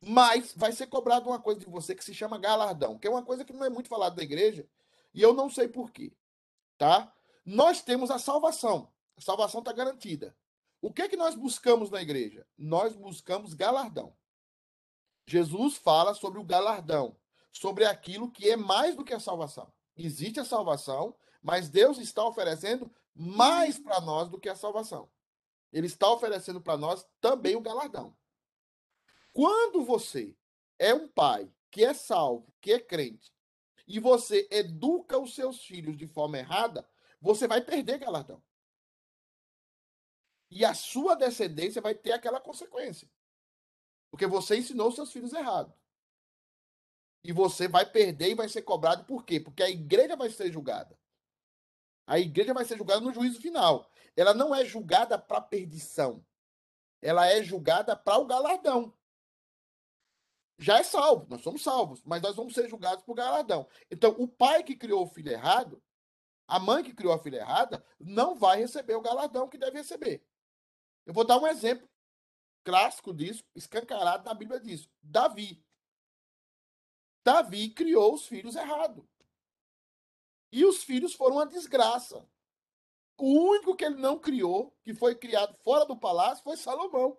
Mas 0.00 0.54
vai 0.54 0.72
ser 0.72 0.86
cobrado 0.86 1.28
uma 1.28 1.40
coisa 1.40 1.60
de 1.60 1.66
você 1.66 1.94
que 1.94 2.04
se 2.04 2.14
chama 2.14 2.38
galardão, 2.38 2.98
que 2.98 3.06
é 3.06 3.10
uma 3.10 3.24
coisa 3.24 3.44
que 3.44 3.52
não 3.52 3.64
é 3.64 3.68
muito 3.68 3.88
falada 3.88 4.16
da 4.16 4.22
igreja, 4.22 4.66
e 5.18 5.22
eu 5.22 5.34
não 5.34 5.50
sei 5.50 5.66
porquê, 5.66 6.16
tá? 6.76 7.12
Nós 7.44 7.82
temos 7.82 8.08
a 8.08 8.20
salvação. 8.20 8.88
A 9.16 9.20
salvação 9.20 9.58
está 9.58 9.72
garantida. 9.72 10.32
O 10.80 10.92
que 10.92 11.02
é 11.02 11.08
que 11.08 11.16
nós 11.16 11.34
buscamos 11.34 11.90
na 11.90 12.00
igreja? 12.00 12.46
Nós 12.56 12.94
buscamos 12.94 13.52
galardão. 13.52 14.16
Jesus 15.26 15.76
fala 15.76 16.14
sobre 16.14 16.38
o 16.38 16.44
galardão, 16.44 17.16
sobre 17.50 17.84
aquilo 17.84 18.30
que 18.30 18.48
é 18.48 18.56
mais 18.56 18.94
do 18.94 19.04
que 19.04 19.12
a 19.12 19.18
salvação. 19.18 19.72
Existe 19.96 20.38
a 20.38 20.44
salvação, 20.44 21.16
mas 21.42 21.68
Deus 21.68 21.98
está 21.98 22.24
oferecendo 22.24 22.88
mais 23.12 23.76
para 23.76 24.00
nós 24.00 24.28
do 24.28 24.38
que 24.38 24.48
a 24.48 24.54
salvação. 24.54 25.10
Ele 25.72 25.88
está 25.88 26.08
oferecendo 26.12 26.60
para 26.60 26.76
nós 26.76 27.04
também 27.20 27.56
o 27.56 27.60
galardão. 27.60 28.16
Quando 29.32 29.84
você 29.84 30.36
é 30.78 30.94
um 30.94 31.08
pai 31.08 31.52
que 31.72 31.84
é 31.84 31.92
salvo, 31.92 32.54
que 32.60 32.72
é 32.72 32.78
crente, 32.78 33.36
e 33.88 33.98
você 33.98 34.46
educa 34.50 35.18
os 35.18 35.34
seus 35.34 35.64
filhos 35.64 35.96
de 35.96 36.06
forma 36.06 36.38
errada, 36.38 36.86
você 37.20 37.48
vai 37.48 37.62
perder 37.62 37.98
galardão. 37.98 38.42
E 40.50 40.64
a 40.64 40.74
sua 40.74 41.14
descendência 41.14 41.80
vai 41.80 41.94
ter 41.94 42.12
aquela 42.12 42.40
consequência. 42.40 43.10
Porque 44.10 44.26
você 44.26 44.58
ensinou 44.58 44.92
seus 44.92 45.10
filhos 45.10 45.32
errado. 45.32 45.72
E 47.24 47.32
você 47.32 47.66
vai 47.66 47.84
perder 47.90 48.30
e 48.30 48.34
vai 48.34 48.48
ser 48.48 48.62
cobrado 48.62 49.04
por 49.04 49.24
quê? 49.24 49.40
Porque 49.40 49.62
a 49.62 49.70
igreja 49.70 50.16
vai 50.16 50.30
ser 50.30 50.52
julgada. 50.52 50.98
A 52.06 52.18
igreja 52.18 52.54
vai 52.54 52.64
ser 52.64 52.76
julgada 52.76 53.00
no 53.00 53.12
juízo 53.12 53.40
final. 53.40 53.90
Ela 54.16 54.32
não 54.34 54.54
é 54.54 54.64
julgada 54.64 55.18
para 55.18 55.40
perdição. 55.40 56.24
Ela 57.00 57.26
é 57.26 57.42
julgada 57.42 57.96
para 57.96 58.18
o 58.18 58.26
galardão. 58.26 58.94
Já 60.58 60.78
é 60.78 60.82
salvo, 60.82 61.26
nós 61.30 61.42
somos 61.42 61.62
salvos, 61.62 62.02
mas 62.04 62.20
nós 62.20 62.34
vamos 62.34 62.52
ser 62.52 62.68
julgados 62.68 63.04
por 63.04 63.14
galardão. 63.14 63.68
Então, 63.90 64.10
o 64.18 64.26
pai 64.26 64.64
que 64.64 64.74
criou 64.74 65.04
o 65.04 65.06
filho 65.06 65.30
errado, 65.30 65.80
a 66.48 66.58
mãe 66.58 66.82
que 66.82 66.92
criou 66.92 67.12
a 67.12 67.22
filha 67.22 67.36
errada, 67.36 67.84
não 68.00 68.34
vai 68.34 68.58
receber 68.58 68.96
o 68.96 69.00
galardão 69.00 69.48
que 69.48 69.56
deve 69.56 69.78
receber. 69.78 70.26
Eu 71.06 71.14
vou 71.14 71.24
dar 71.24 71.38
um 71.38 71.46
exemplo 71.46 71.88
clássico 72.64 73.14
disso, 73.14 73.44
escancarado 73.54 74.24
na 74.24 74.34
Bíblia 74.34 74.58
disso. 74.58 74.90
Davi. 75.00 75.64
Davi 77.24 77.70
criou 77.70 78.14
os 78.14 78.26
filhos 78.26 78.56
errados. 78.56 79.04
E 80.50 80.64
os 80.64 80.82
filhos 80.82 81.14
foram 81.14 81.36
uma 81.36 81.46
desgraça. 81.46 82.26
O 83.16 83.50
único 83.50 83.76
que 83.76 83.84
ele 83.84 83.96
não 83.96 84.18
criou, 84.18 84.76
que 84.82 84.94
foi 84.94 85.14
criado 85.14 85.56
fora 85.62 85.84
do 85.84 85.96
palácio, 85.96 86.42
foi 86.42 86.56
Salomão. 86.56 87.16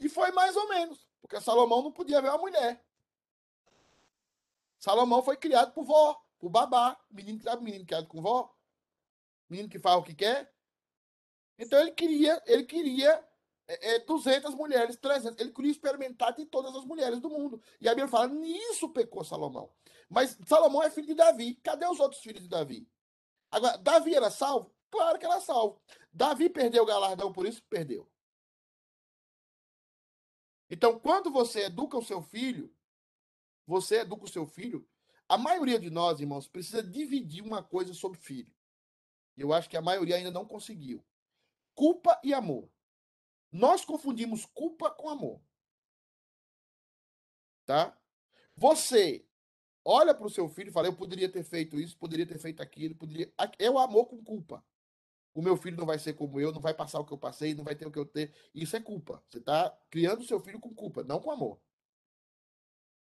E 0.00 0.08
foi 0.08 0.32
mais 0.32 0.56
ou 0.56 0.68
menos, 0.68 1.08
porque 1.24 1.40
Salomão 1.40 1.82
não 1.82 1.90
podia 1.90 2.20
ver 2.20 2.28
uma 2.28 2.36
mulher. 2.36 2.84
Salomão 4.78 5.22
foi 5.22 5.38
criado 5.38 5.72
por 5.72 5.82
vó, 5.82 6.22
por 6.38 6.50
babá. 6.50 7.00
Menino, 7.10 7.40
sabe 7.40 7.64
menino 7.64 7.86
criado 7.86 8.06
com 8.06 8.20
vó? 8.20 8.54
Menino 9.48 9.70
que 9.70 9.78
faz 9.78 9.96
o 9.96 10.02
que 10.02 10.14
quer. 10.14 10.52
Então 11.58 11.80
ele 11.80 11.92
queria, 11.92 12.42
ele 12.44 12.64
queria 12.64 13.26
é, 13.66 13.94
é, 13.94 13.98
200 14.00 14.54
mulheres, 14.54 14.96
300. 14.96 15.40
Ele 15.40 15.50
queria 15.50 15.70
experimentar 15.70 16.34
de 16.34 16.44
todas 16.44 16.76
as 16.76 16.84
mulheres 16.84 17.18
do 17.20 17.30
mundo. 17.30 17.58
E 17.80 17.88
a 17.88 17.92
Bíblia 17.92 18.08
fala, 18.08 18.28
nisso 18.28 18.90
pecou 18.90 19.24
Salomão. 19.24 19.72
Mas 20.10 20.38
Salomão 20.46 20.82
é 20.82 20.90
filho 20.90 21.06
de 21.06 21.14
Davi. 21.14 21.54
Cadê 21.64 21.86
os 21.86 22.00
outros 22.00 22.20
filhos 22.20 22.42
de 22.42 22.50
Davi? 22.50 22.86
Agora, 23.50 23.78
Davi 23.78 24.14
era 24.14 24.30
salvo? 24.30 24.70
Claro 24.90 25.18
que 25.18 25.24
era 25.24 25.40
salvo. 25.40 25.80
Davi 26.12 26.50
perdeu 26.50 26.82
o 26.82 26.86
galardão, 26.86 27.32
por 27.32 27.46
isso 27.46 27.62
perdeu. 27.70 28.06
Então, 30.70 30.98
quando 30.98 31.30
você 31.30 31.64
educa 31.64 31.96
o 31.96 32.04
seu 32.04 32.22
filho, 32.22 32.74
você 33.66 34.00
educa 34.00 34.24
o 34.24 34.28
seu 34.28 34.46
filho, 34.46 34.86
a 35.28 35.38
maioria 35.38 35.78
de 35.78 35.90
nós, 35.90 36.20
irmãos, 36.20 36.46
precisa 36.46 36.82
dividir 36.82 37.42
uma 37.42 37.62
coisa 37.62 37.94
sobre 37.94 38.18
filho. 38.18 38.52
Eu 39.36 39.52
acho 39.52 39.68
que 39.68 39.76
a 39.76 39.82
maioria 39.82 40.16
ainda 40.16 40.30
não 40.30 40.46
conseguiu. 40.46 41.04
Culpa 41.74 42.20
e 42.22 42.32
amor. 42.32 42.70
Nós 43.50 43.84
confundimos 43.84 44.46
culpa 44.46 44.90
com 44.90 45.08
amor. 45.08 45.40
Tá? 47.64 47.96
Você 48.56 49.26
olha 49.84 50.14
para 50.14 50.26
o 50.26 50.30
seu 50.30 50.48
filho 50.48 50.68
e 50.68 50.72
fala: 50.72 50.88
Eu 50.88 50.96
poderia 50.96 51.28
ter 51.28 51.42
feito 51.42 51.78
isso, 51.78 51.96
poderia 51.96 52.26
ter 52.26 52.38
feito 52.38 52.62
aquilo, 52.62 52.94
poderia. 52.94 53.32
É 53.58 53.70
o 53.70 53.78
amor 53.78 54.06
com 54.06 54.22
culpa. 54.22 54.64
O 55.34 55.42
meu 55.42 55.56
filho 55.56 55.76
não 55.76 55.84
vai 55.84 55.98
ser 55.98 56.14
como 56.14 56.40
eu, 56.40 56.52
não 56.52 56.60
vai 56.60 56.72
passar 56.72 57.00
o 57.00 57.04
que 57.04 57.12
eu 57.12 57.18
passei, 57.18 57.54
não 57.54 57.64
vai 57.64 57.74
ter 57.74 57.86
o 57.86 57.90
que 57.90 57.98
eu 57.98 58.06
ter. 58.06 58.32
Isso 58.54 58.76
é 58.76 58.80
culpa. 58.80 59.22
Você 59.28 59.38
está 59.38 59.76
criando 59.90 60.24
seu 60.24 60.38
filho 60.38 60.60
com 60.60 60.72
culpa, 60.72 61.02
não 61.02 61.20
com 61.20 61.30
amor. 61.30 61.60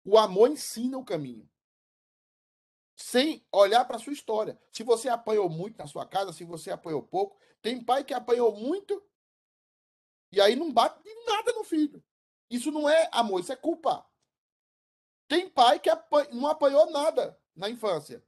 O 0.04 0.18
amor 0.18 0.52
ensina 0.52 0.98
o 0.98 1.06
caminho. 1.06 1.50
Sem 2.98 3.46
olhar 3.52 3.86
para 3.86 4.00
sua 4.00 4.12
história. 4.12 4.60
Se 4.72 4.84
você 4.84 5.08
apanhou 5.08 5.50
muito 5.50 5.78
na 5.78 5.88
sua 5.88 6.06
casa, 6.06 6.34
se 6.34 6.44
você 6.44 6.70
apanhou 6.70 7.02
pouco, 7.02 7.40
tem 7.62 7.82
pai 7.82 8.04
que 8.04 8.14
apanhou 8.14 8.56
muito 8.56 9.02
e 10.32 10.42
aí 10.42 10.56
não 10.56 10.72
bate 10.72 11.02
nada 11.26 11.54
no 11.54 11.64
filho. 11.64 12.04
Isso 12.50 12.72
não 12.72 12.90
é 12.90 13.10
amor, 13.12 13.40
isso 13.40 13.54
é 13.54 13.56
culpa. 13.56 14.06
Tem 15.28 15.50
pai 15.50 15.80
que 15.80 15.90
não 16.32 16.48
apanhou 16.48 16.90
nada 16.92 17.40
na 17.56 17.70
infância 17.70 18.24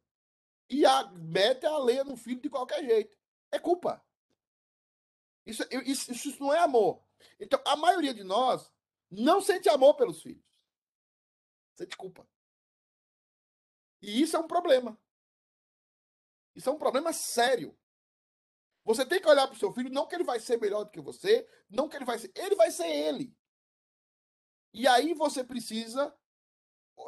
e 0.69 0.85
a, 0.85 1.03
mete 1.11 1.65
a 1.65 1.77
lenha 1.77 2.03
no 2.03 2.15
filho 2.15 2.41
de 2.41 2.49
qualquer 2.49 2.83
jeito. 2.83 3.17
É 3.51 3.59
culpa. 3.59 4.03
Isso, 5.45 5.63
isso, 5.85 6.11
isso 6.11 6.39
não 6.39 6.53
é 6.53 6.59
amor. 6.59 7.03
Então, 7.39 7.61
a 7.65 7.75
maioria 7.75 8.13
de 8.13 8.23
nós 8.23 8.71
não 9.09 9.41
sente 9.41 9.67
amor 9.69 9.95
pelos 9.95 10.21
filhos. 10.21 10.45
Sente 11.75 11.97
culpa. 11.97 12.27
E 14.01 14.21
isso 14.21 14.35
é 14.35 14.39
um 14.39 14.47
problema. 14.47 14.99
Isso 16.55 16.69
é 16.69 16.71
um 16.71 16.77
problema 16.77 17.11
sério. 17.11 17.77
Você 18.83 19.05
tem 19.05 19.21
que 19.21 19.27
olhar 19.27 19.47
para 19.47 19.55
o 19.55 19.59
seu 19.59 19.71
filho, 19.71 19.89
não 19.89 20.07
que 20.07 20.15
ele 20.15 20.23
vai 20.23 20.39
ser 20.39 20.59
melhor 20.59 20.83
do 20.83 20.91
que 20.91 21.01
você, 21.01 21.47
não 21.69 21.87
que 21.87 21.95
ele 21.95 22.05
vai 22.05 22.17
ser. 22.17 22.31
Ele 22.35 22.55
vai 22.55 22.71
ser 22.71 22.87
ele. 22.87 23.35
E 24.73 24.87
aí 24.87 25.13
você 25.13 25.43
precisa, 25.43 26.15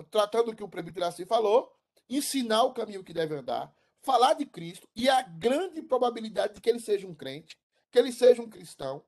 tratando 0.10 0.52
o 0.52 0.56
que 0.56 0.64
o 0.64 0.70
presbítero 0.70 1.06
assim 1.06 1.26
falou, 1.26 1.76
ensinar 2.10 2.64
o 2.64 2.74
caminho 2.74 3.04
que 3.04 3.14
deve 3.14 3.36
andar, 3.36 3.74
falar 4.02 4.34
de 4.34 4.46
Cristo, 4.46 4.88
e 4.96 5.10
a 5.10 5.22
grande 5.22 5.82
probabilidade 5.82 6.56
de 6.56 6.62
que 6.62 6.70
ele 6.70 6.80
seja 6.80 7.08
um 7.08 7.16
crente, 7.16 7.58
que 7.92 8.00
ele 8.00 8.12
seja 8.12 8.42
um 8.42 8.50
cristão, 8.50 9.04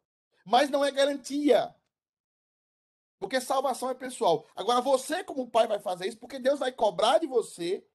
mas 0.45 0.69
não 0.69 0.83
é 0.83 0.91
garantia. 0.91 1.73
Porque 3.19 3.39
salvação 3.39 3.89
é 3.89 3.93
pessoal. 3.93 4.45
Agora, 4.53 4.81
você, 4.81 5.23
como 5.23 5.49
pai, 5.49 5.65
vai 5.65 5.79
fazer 5.79 6.07
isso 6.07 6.17
porque 6.17 6.39
Deus 6.39 6.59
vai 6.59 6.71
cobrar 6.73 7.19
de 7.19 7.27
você 7.27 7.85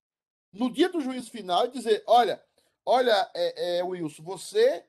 no 0.51 0.73
dia 0.73 0.89
do 0.89 1.03
juízo 1.03 1.31
final 1.31 1.67
e 1.67 1.71
dizer: 1.71 2.03
olha, 2.07 2.43
olha, 2.85 3.31
é, 3.35 3.79
é, 3.79 3.85
Wilson, 3.85 4.23
você 4.23 4.87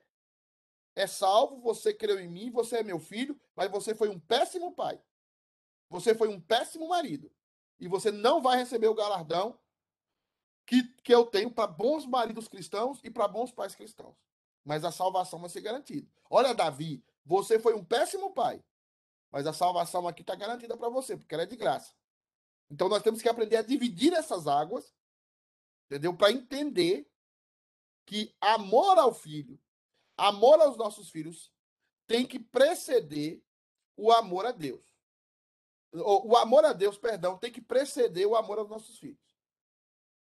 é 0.96 1.06
salvo, 1.06 1.60
você 1.60 1.92
creu 1.92 2.18
em 2.18 2.26
mim, 2.26 2.50
você 2.50 2.78
é 2.78 2.82
meu 2.82 2.98
filho, 2.98 3.38
mas 3.54 3.70
você 3.70 3.94
foi 3.94 4.08
um 4.08 4.18
péssimo 4.18 4.72
pai. 4.72 4.98
Você 5.90 6.14
foi 6.14 6.28
um 6.28 6.40
péssimo 6.40 6.88
marido. 6.88 7.30
E 7.78 7.86
você 7.86 8.10
não 8.10 8.40
vai 8.40 8.56
receber 8.56 8.88
o 8.88 8.94
galardão 8.94 9.58
que, 10.70 10.84
que 11.02 11.12
eu 11.12 11.26
tenho 11.26 11.50
para 11.50 11.66
bons 11.66 12.06
maridos 12.06 12.46
cristãos 12.46 13.00
e 13.02 13.10
para 13.10 13.26
bons 13.26 13.50
pais 13.50 13.74
cristãos. 13.74 14.14
Mas 14.64 14.84
a 14.84 14.92
salvação 14.92 15.40
vai 15.40 15.50
ser 15.50 15.62
garantida. 15.62 16.08
Olha, 16.30 16.54
Davi, 16.54 17.04
você 17.26 17.58
foi 17.58 17.74
um 17.74 17.84
péssimo 17.84 18.32
pai. 18.32 18.62
Mas 19.32 19.48
a 19.48 19.52
salvação 19.52 20.06
aqui 20.06 20.20
está 20.20 20.36
garantida 20.36 20.76
para 20.76 20.88
você, 20.88 21.16
porque 21.16 21.34
ela 21.34 21.42
é 21.42 21.46
de 21.46 21.56
graça. 21.56 21.92
Então 22.70 22.88
nós 22.88 23.02
temos 23.02 23.20
que 23.20 23.28
aprender 23.28 23.56
a 23.56 23.62
dividir 23.62 24.12
essas 24.12 24.46
águas, 24.46 24.94
entendeu? 25.86 26.16
Para 26.16 26.30
entender 26.30 27.10
que 28.06 28.32
amor 28.40 28.96
ao 28.96 29.12
filho, 29.12 29.58
amor 30.16 30.60
aos 30.60 30.76
nossos 30.76 31.10
filhos, 31.10 31.52
tem 32.06 32.24
que 32.24 32.38
preceder 32.38 33.42
o 33.96 34.12
amor 34.12 34.46
a 34.46 34.52
Deus. 34.52 34.84
O, 35.92 36.28
o 36.28 36.36
amor 36.36 36.64
a 36.64 36.72
Deus, 36.72 36.96
perdão, 36.96 37.36
tem 37.36 37.50
que 37.50 37.60
preceder 37.60 38.24
o 38.24 38.36
amor 38.36 38.60
aos 38.60 38.68
nossos 38.68 38.96
filhos. 38.98 39.29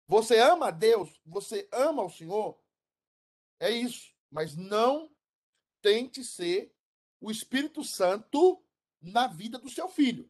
Você 0.06 0.38
ama 0.38 0.68
a 0.68 0.70
Deus, 0.70 1.20
você 1.24 1.68
ama 1.72 2.02
o 2.02 2.10
Senhor, 2.10 2.58
é 3.58 3.70
isso. 3.70 4.12
Mas 4.30 4.56
não 4.56 5.10
tente 5.80 6.24
ser 6.24 6.74
o 7.20 7.30
Espírito 7.30 7.84
Santo 7.84 8.62
na 9.00 9.26
vida 9.26 9.58
do 9.58 9.68
seu 9.68 9.88
filho. 9.88 10.28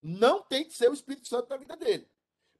Não 0.00 0.42
tente 0.42 0.74
ser 0.74 0.90
o 0.90 0.94
Espírito 0.94 1.28
Santo 1.28 1.48
na 1.50 1.56
vida 1.56 1.76
dele. 1.76 2.08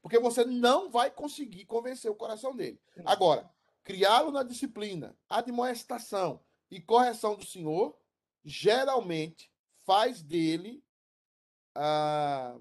Porque 0.02 0.18
você 0.18 0.44
não 0.44 0.90
vai 0.90 1.10
conseguir 1.10 1.64
convencer 1.64 2.10
o 2.10 2.14
coração 2.14 2.54
dele. 2.54 2.80
Agora, 3.04 3.50
criá-lo 3.84 4.30
na 4.30 4.42
disciplina, 4.42 5.16
admoestação 5.28 6.44
e 6.70 6.80
correção 6.80 7.36
do 7.36 7.44
Senhor, 7.46 7.96
geralmente 8.44 9.50
faz 9.84 10.22
dele, 10.22 10.84
ah, 11.74 12.58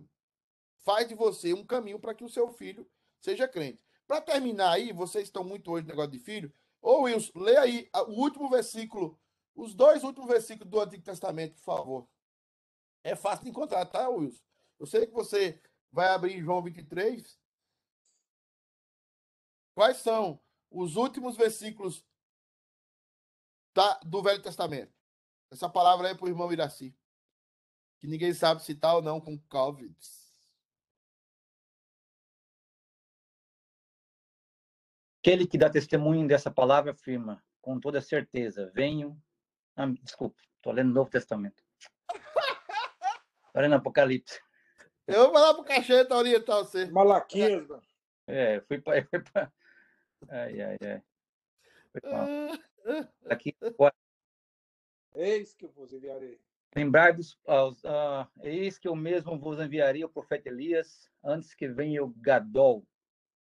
faz 0.83 1.07
de 1.07 1.15
você 1.15 1.53
um 1.53 1.65
caminho 1.65 1.99
para 1.99 2.13
que 2.13 2.23
o 2.23 2.29
seu 2.29 2.49
filho 2.53 2.89
seja 3.21 3.47
crente. 3.47 3.83
Para 4.07 4.21
terminar 4.21 4.71
aí, 4.71 4.91
vocês 4.91 5.25
estão 5.25 5.43
muito 5.43 5.71
hoje 5.71 5.83
no 5.83 5.89
negócio 5.89 6.11
de 6.11 6.19
filho. 6.19 6.53
Ô 6.81 7.03
Wilson, 7.03 7.31
lê 7.35 7.57
aí 7.57 7.89
o 8.07 8.21
último 8.21 8.49
versículo, 8.49 9.19
os 9.55 9.73
dois 9.73 10.03
últimos 10.03 10.27
versículos 10.27 10.69
do 10.69 10.81
Antigo 10.81 11.03
Testamento, 11.03 11.55
por 11.55 11.63
favor. 11.63 12.09
É 13.03 13.15
fácil 13.15 13.45
de 13.45 13.51
encontrar, 13.51 13.85
tá, 13.85 14.09
Wilson? 14.09 14.43
Eu 14.79 14.85
sei 14.85 15.05
que 15.05 15.13
você 15.13 15.61
vai 15.91 16.07
abrir 16.07 16.41
João 16.41 16.61
23. 16.61 17.39
Quais 19.73 19.97
são 19.97 20.39
os 20.69 20.95
últimos 20.95 21.37
versículos 21.37 22.05
da, 23.73 23.99
do 23.99 24.21
Velho 24.21 24.41
Testamento? 24.41 24.93
Essa 25.49 25.69
palavra 25.69 26.09
é 26.09 26.15
para 26.15 26.25
o 26.25 26.29
irmão 26.29 26.51
Iraci. 26.51 26.95
Que 27.99 28.07
ninguém 28.07 28.33
sabe 28.33 28.63
se 28.63 28.73
tá 28.73 28.95
ou 28.95 29.01
não 29.01 29.21
com 29.21 29.37
Covid. 29.47 29.95
Aquele 35.21 35.45
que 35.45 35.55
dá 35.55 35.69
testemunho 35.69 36.27
dessa 36.27 36.49
palavra 36.49 36.93
afirma, 36.93 37.43
com 37.61 37.79
toda 37.79 38.01
certeza, 38.01 38.71
venho. 38.73 39.15
Ah, 39.75 39.85
desculpe, 40.01 40.41
estou 40.55 40.73
lendo 40.73 40.89
o 40.89 40.93
Novo 40.95 41.11
Testamento. 41.11 41.63
Estou 43.45 43.61
lendo 43.61 43.75
Apocalipse. 43.75 44.41
Eu 45.05 45.25
vou 45.25 45.33
falar 45.33 45.53
para 45.53 45.61
o 45.61 45.65
cacheta 45.65 46.15
orientar 46.15 46.57
você. 46.57 46.87
Malaquias. 46.87 47.67
É, 48.25 48.61
fui 48.61 48.81
para. 48.81 49.05
Pra... 49.31 49.51
Ai, 50.29 50.61
ai, 50.61 50.77
ai. 50.83 51.03
Foi 51.91 52.01
pra... 52.01 52.59
Aqui, 53.29 53.55
Eis 55.15 55.53
que 55.53 55.65
eu 55.65 55.69
vos 55.69 55.93
enviarei. 55.93 56.39
Lembrai-vos, 56.75 57.33
uh, 57.45 58.27
eis 58.41 58.79
que 58.79 58.87
eu 58.87 58.95
mesmo 58.95 59.37
vos 59.37 59.59
enviarei 59.59 60.03
o 60.03 60.09
profeta 60.09 60.49
Elias, 60.49 61.11
antes 61.23 61.53
que 61.53 61.67
venha 61.67 62.03
o 62.03 62.13
Gadol, 62.17 62.87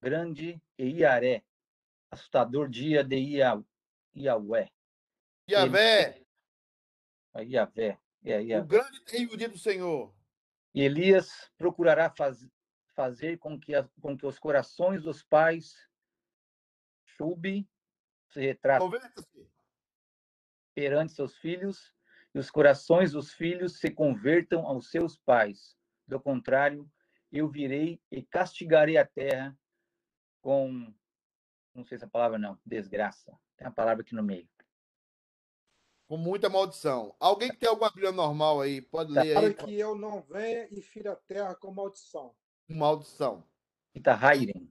grande 0.01 0.61
e 0.79 1.01
Iaré, 1.01 1.45
assustador 2.11 2.69
dia 2.69 3.05
de 3.05 3.17
Ia, 3.17 3.63
Iavé. 4.15 4.71
Iavé. 5.49 6.25
Ele... 7.35 7.51
Iavé. 7.51 7.99
É, 8.25 8.43
Iavé. 8.43 8.61
O 8.61 8.67
grande 8.67 9.01
terrível 9.05 9.37
dia 9.37 9.49
do 9.49 9.59
Senhor. 9.59 10.15
Elias 10.75 11.51
procurará 11.57 12.11
faz, 12.11 12.47
fazer 12.95 13.39
com 13.39 13.59
que, 13.59 13.75
a, 13.75 13.89
com 14.01 14.17
que 14.17 14.27
os 14.27 14.39
corações 14.39 15.03
dos 15.03 15.23
pais 15.23 15.75
chube, 17.17 17.69
se 18.29 18.41
retratem 18.41 18.89
perante 20.75 21.13
seus 21.13 21.37
filhos 21.37 21.93
e 22.35 22.39
os 22.39 22.51
corações 22.51 23.13
dos 23.13 23.33
filhos 23.33 23.81
se 23.81 23.91
convertam 23.91 24.67
aos 24.67 24.91
seus 24.91 25.19
pais. 25.19 25.77
Do 26.07 26.21
contrário, 26.21 26.89
eu 27.33 27.49
virei 27.49 28.01
e 28.11 28.23
castigarei 28.23 28.97
a 28.97 29.07
terra 29.07 29.57
com 30.41 30.95
não 31.75 31.85
sei 31.85 31.99
se 31.99 32.05
a 32.05 32.09
palavra 32.09 32.39
não, 32.39 32.59
desgraça. 32.65 33.39
Tem 33.57 33.67
a 33.67 33.71
palavra 33.71 34.03
aqui 34.03 34.15
no 34.15 34.23
meio. 34.23 34.49
Com 36.09 36.17
muita 36.17 36.49
maldição. 36.49 37.15
Alguém 37.21 37.51
que 37.51 37.57
tem 37.57 37.69
alguma 37.69 37.91
Bíblia 37.91 38.11
normal 38.11 38.61
aí, 38.61 38.83
pode 38.83 39.13
ler 39.13 39.35
Para 39.35 39.47
aí. 39.47 39.55
que 39.55 39.79
eu 39.79 39.95
não 39.95 40.23
venha 40.23 40.67
e 40.73 40.83
fira 40.83 41.13
a 41.13 41.17
terra 41.17 41.55
com 41.55 41.73
maldição. 41.73 42.35
Maldição. 42.69 43.47
Itahairen. 43.95 44.69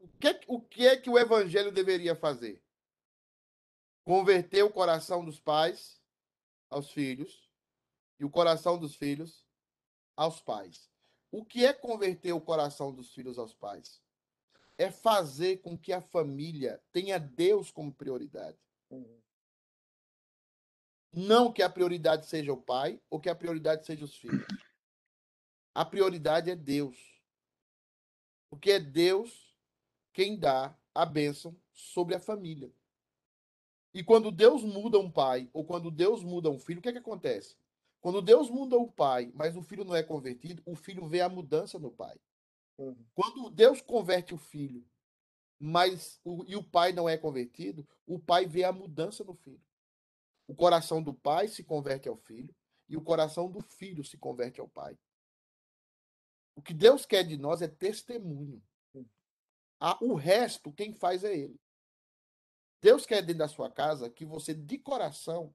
O 0.00 0.08
que, 0.18 0.40
o 0.48 0.60
que 0.60 0.86
é 0.86 0.96
que 0.96 1.10
o 1.10 1.18
evangelho 1.18 1.70
deveria 1.70 2.16
fazer? 2.16 2.62
Converter 4.04 4.62
o 4.62 4.70
coração 4.70 5.24
dos 5.24 5.38
pais 5.38 6.02
aos 6.70 6.90
filhos 6.90 7.50
e 8.18 8.24
o 8.24 8.30
coração 8.30 8.78
dos 8.78 8.94
filhos 8.94 9.46
aos 10.16 10.40
pais. 10.40 10.90
O 11.30 11.44
que 11.44 11.64
é 11.64 11.72
converter 11.72 12.32
o 12.32 12.40
coração 12.40 12.92
dos 12.92 13.12
filhos 13.12 13.38
aos 13.38 13.54
pais? 13.54 14.02
É 14.78 14.90
fazer 14.90 15.58
com 15.58 15.76
que 15.76 15.92
a 15.92 16.00
família 16.00 16.82
tenha 16.92 17.18
Deus 17.18 17.70
como 17.70 17.92
prioridade. 17.92 18.58
Uhum. 18.90 19.20
Não 21.12 21.52
que 21.52 21.62
a 21.62 21.68
prioridade 21.68 22.26
seja 22.26 22.52
o 22.52 22.60
pai 22.60 23.00
ou 23.10 23.20
que 23.20 23.28
a 23.28 23.34
prioridade 23.34 23.84
seja 23.84 24.04
os 24.04 24.16
filhos. 24.16 24.46
A 25.74 25.84
prioridade 25.84 26.50
é 26.50 26.56
Deus. 26.56 26.96
Porque 28.48 28.72
é 28.72 28.80
Deus 28.80 29.54
quem 30.12 30.38
dá 30.38 30.76
a 30.94 31.04
bênção 31.04 31.56
sobre 31.72 32.14
a 32.14 32.20
família. 32.20 32.72
E 33.94 34.02
quando 34.02 34.30
Deus 34.30 34.62
muda 34.62 34.98
um 34.98 35.10
pai 35.10 35.50
ou 35.52 35.64
quando 35.64 35.90
Deus 35.90 36.22
muda 36.22 36.50
um 36.50 36.58
filho, 36.58 36.78
o 36.78 36.82
que 36.82 36.88
é 36.88 36.92
que 36.92 36.98
acontece? 36.98 37.56
Quando 38.00 38.22
Deus 38.22 38.50
muda 38.50 38.76
o 38.76 38.90
pai, 38.90 39.30
mas 39.34 39.56
o 39.56 39.62
filho 39.62 39.84
não 39.84 39.94
é 39.94 40.02
convertido, 40.02 40.62
o 40.66 40.74
filho 40.74 41.06
vê 41.06 41.20
a 41.20 41.28
mudança 41.28 41.78
no 41.78 41.90
pai. 41.90 42.18
Uhum. 42.78 42.96
Quando 43.14 43.50
Deus 43.50 43.80
converte 43.80 44.34
o 44.34 44.38
filho, 44.38 44.84
mas 45.58 46.20
o, 46.24 46.44
e 46.46 46.56
o 46.56 46.62
pai 46.64 46.92
não 46.92 47.08
é 47.08 47.16
convertido, 47.16 47.86
o 48.06 48.18
pai 48.18 48.46
vê 48.46 48.64
a 48.64 48.72
mudança 48.72 49.22
no 49.22 49.34
filho. 49.34 49.62
O 50.46 50.54
coração 50.54 51.02
do 51.02 51.14
pai 51.14 51.48
se 51.48 51.62
converte 51.62 52.08
ao 52.08 52.16
filho 52.16 52.54
e 52.88 52.96
o 52.96 53.02
coração 53.02 53.50
do 53.50 53.60
filho 53.60 54.04
se 54.04 54.18
converte 54.18 54.60
ao 54.60 54.68
pai. 54.68 54.98
O 56.54 56.60
que 56.60 56.74
Deus 56.74 57.06
quer 57.06 57.22
de 57.22 57.36
nós 57.36 57.62
é 57.62 57.68
testemunho. 57.68 58.62
Ah, 59.80 59.98
o 60.00 60.14
resto, 60.14 60.72
quem 60.72 60.94
faz 60.94 61.24
é 61.24 61.36
Ele. 61.36 61.60
Deus 62.80 63.06
quer 63.06 63.22
dentro 63.22 63.38
da 63.38 63.48
sua 63.48 63.70
casa 63.70 64.10
que 64.10 64.24
você, 64.24 64.54
de 64.54 64.78
coração, 64.78 65.54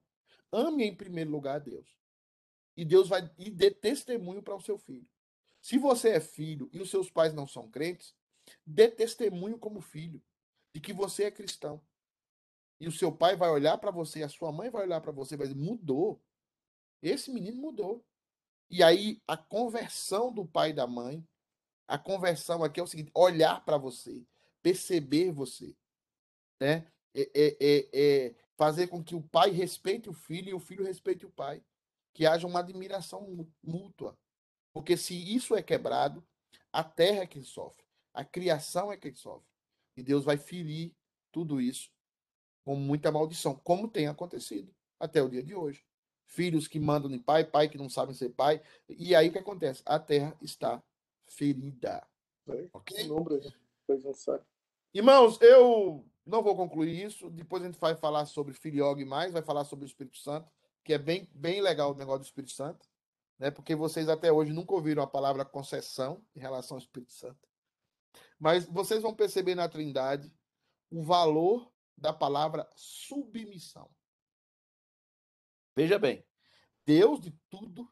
ame 0.50 0.84
em 0.84 0.94
primeiro 0.94 1.30
lugar 1.30 1.56
a 1.56 1.58
Deus. 1.58 1.98
E 2.76 2.84
Deus 2.84 3.08
vai 3.08 3.30
e 3.38 3.50
dê 3.50 3.70
testemunho 3.70 4.42
para 4.42 4.56
o 4.56 4.60
seu 4.60 4.78
filho. 4.78 5.08
Se 5.68 5.76
você 5.76 6.12
é 6.12 6.20
filho 6.20 6.70
e 6.72 6.80
os 6.80 6.88
seus 6.88 7.10
pais 7.10 7.34
não 7.34 7.46
são 7.46 7.70
crentes, 7.70 8.16
dê 8.64 8.88
testemunho 8.88 9.58
como 9.58 9.82
filho 9.82 10.22
de 10.74 10.80
que 10.80 10.94
você 10.94 11.24
é 11.24 11.30
cristão. 11.30 11.78
E 12.80 12.88
o 12.88 12.90
seu 12.90 13.12
pai 13.12 13.36
vai 13.36 13.50
olhar 13.50 13.76
para 13.76 13.90
você, 13.90 14.22
a 14.22 14.30
sua 14.30 14.50
mãe 14.50 14.70
vai 14.70 14.84
olhar 14.84 15.02
para 15.02 15.12
você 15.12 15.36
vai 15.36 15.46
dizer: 15.46 15.60
mudou. 15.60 16.24
Esse 17.02 17.30
menino 17.30 17.60
mudou. 17.60 18.02
E 18.70 18.82
aí 18.82 19.20
a 19.28 19.36
conversão 19.36 20.32
do 20.32 20.46
pai 20.46 20.70
e 20.70 20.72
da 20.72 20.86
mãe, 20.86 21.22
a 21.86 21.98
conversão 21.98 22.64
aqui 22.64 22.80
é 22.80 22.82
o 22.82 22.86
seguinte: 22.86 23.12
olhar 23.14 23.62
para 23.62 23.76
você, 23.76 24.26
perceber 24.62 25.32
você, 25.32 25.76
né? 26.58 26.90
É, 27.14 27.30
é, 27.34 27.56
é, 27.60 27.88
é, 27.92 28.34
fazer 28.56 28.86
com 28.86 29.04
que 29.04 29.14
o 29.14 29.20
pai 29.20 29.50
respeite 29.50 30.08
o 30.08 30.14
filho 30.14 30.48
e 30.48 30.54
o 30.54 30.60
filho 30.60 30.82
respeite 30.82 31.26
o 31.26 31.30
pai. 31.30 31.62
Que 32.14 32.24
haja 32.24 32.46
uma 32.46 32.60
admiração 32.60 33.20
mú- 33.20 33.52
mútua. 33.62 34.18
Porque 34.78 34.96
se 34.96 35.12
isso 35.34 35.56
é 35.56 35.60
quebrado, 35.60 36.24
a 36.72 36.84
terra 36.84 37.22
é 37.22 37.26
quem 37.26 37.42
sofre, 37.42 37.84
a 38.14 38.24
criação 38.24 38.92
é 38.92 38.96
quem 38.96 39.12
sofre. 39.12 39.50
E 39.96 40.04
Deus 40.04 40.24
vai 40.24 40.38
ferir 40.38 40.94
tudo 41.32 41.60
isso 41.60 41.90
com 42.64 42.76
muita 42.76 43.10
maldição, 43.10 43.56
como 43.56 43.88
tem 43.88 44.06
acontecido 44.06 44.72
até 45.00 45.20
o 45.20 45.28
dia 45.28 45.42
de 45.42 45.52
hoje. 45.52 45.84
Filhos 46.28 46.68
que 46.68 46.78
mandam 46.78 47.10
em 47.10 47.18
pai, 47.18 47.44
pai 47.44 47.68
que 47.68 47.76
não 47.76 47.90
sabem 47.90 48.14
ser 48.14 48.28
pai. 48.28 48.62
E 48.88 49.16
aí 49.16 49.30
o 49.30 49.32
que 49.32 49.38
acontece? 49.38 49.82
A 49.84 49.98
terra 49.98 50.38
está 50.40 50.80
ferida. 51.26 52.06
Ok? 52.72 53.04
Número 53.08 53.42
sabe. 54.14 54.44
Irmãos, 54.94 55.40
eu 55.40 56.06
não 56.24 56.40
vou 56.40 56.54
concluir 56.54 57.04
isso. 57.04 57.28
Depois 57.30 57.64
a 57.64 57.66
gente 57.66 57.80
vai 57.80 57.96
falar 57.96 58.26
sobre 58.26 58.54
Filiogue 58.54 59.04
mais, 59.04 59.32
vai 59.32 59.42
falar 59.42 59.64
sobre 59.64 59.84
o 59.84 59.88
Espírito 59.88 60.18
Santo, 60.18 60.48
que 60.84 60.92
é 60.92 60.98
bem, 60.98 61.28
bem 61.34 61.60
legal 61.60 61.90
o 61.90 61.96
negócio 61.96 62.20
do 62.20 62.26
Espírito 62.26 62.52
Santo, 62.52 62.87
né? 63.38 63.50
Porque 63.50 63.74
vocês 63.74 64.08
até 64.08 64.32
hoje 64.32 64.52
nunca 64.52 64.74
ouviram 64.74 65.02
a 65.02 65.06
palavra 65.06 65.44
concessão 65.44 66.24
em 66.34 66.40
relação 66.40 66.76
ao 66.76 66.82
Espírito 66.82 67.12
Santo. 67.12 67.48
Mas 68.38 68.66
vocês 68.66 69.02
vão 69.02 69.14
perceber 69.14 69.54
na 69.54 69.68
Trindade 69.68 70.32
o 70.90 71.02
valor 71.02 71.72
da 71.96 72.12
palavra 72.12 72.68
submissão. 72.74 73.90
Veja 75.76 75.98
bem, 75.98 76.24
Deus 76.84 77.20
de 77.20 77.30
tudo, 77.48 77.88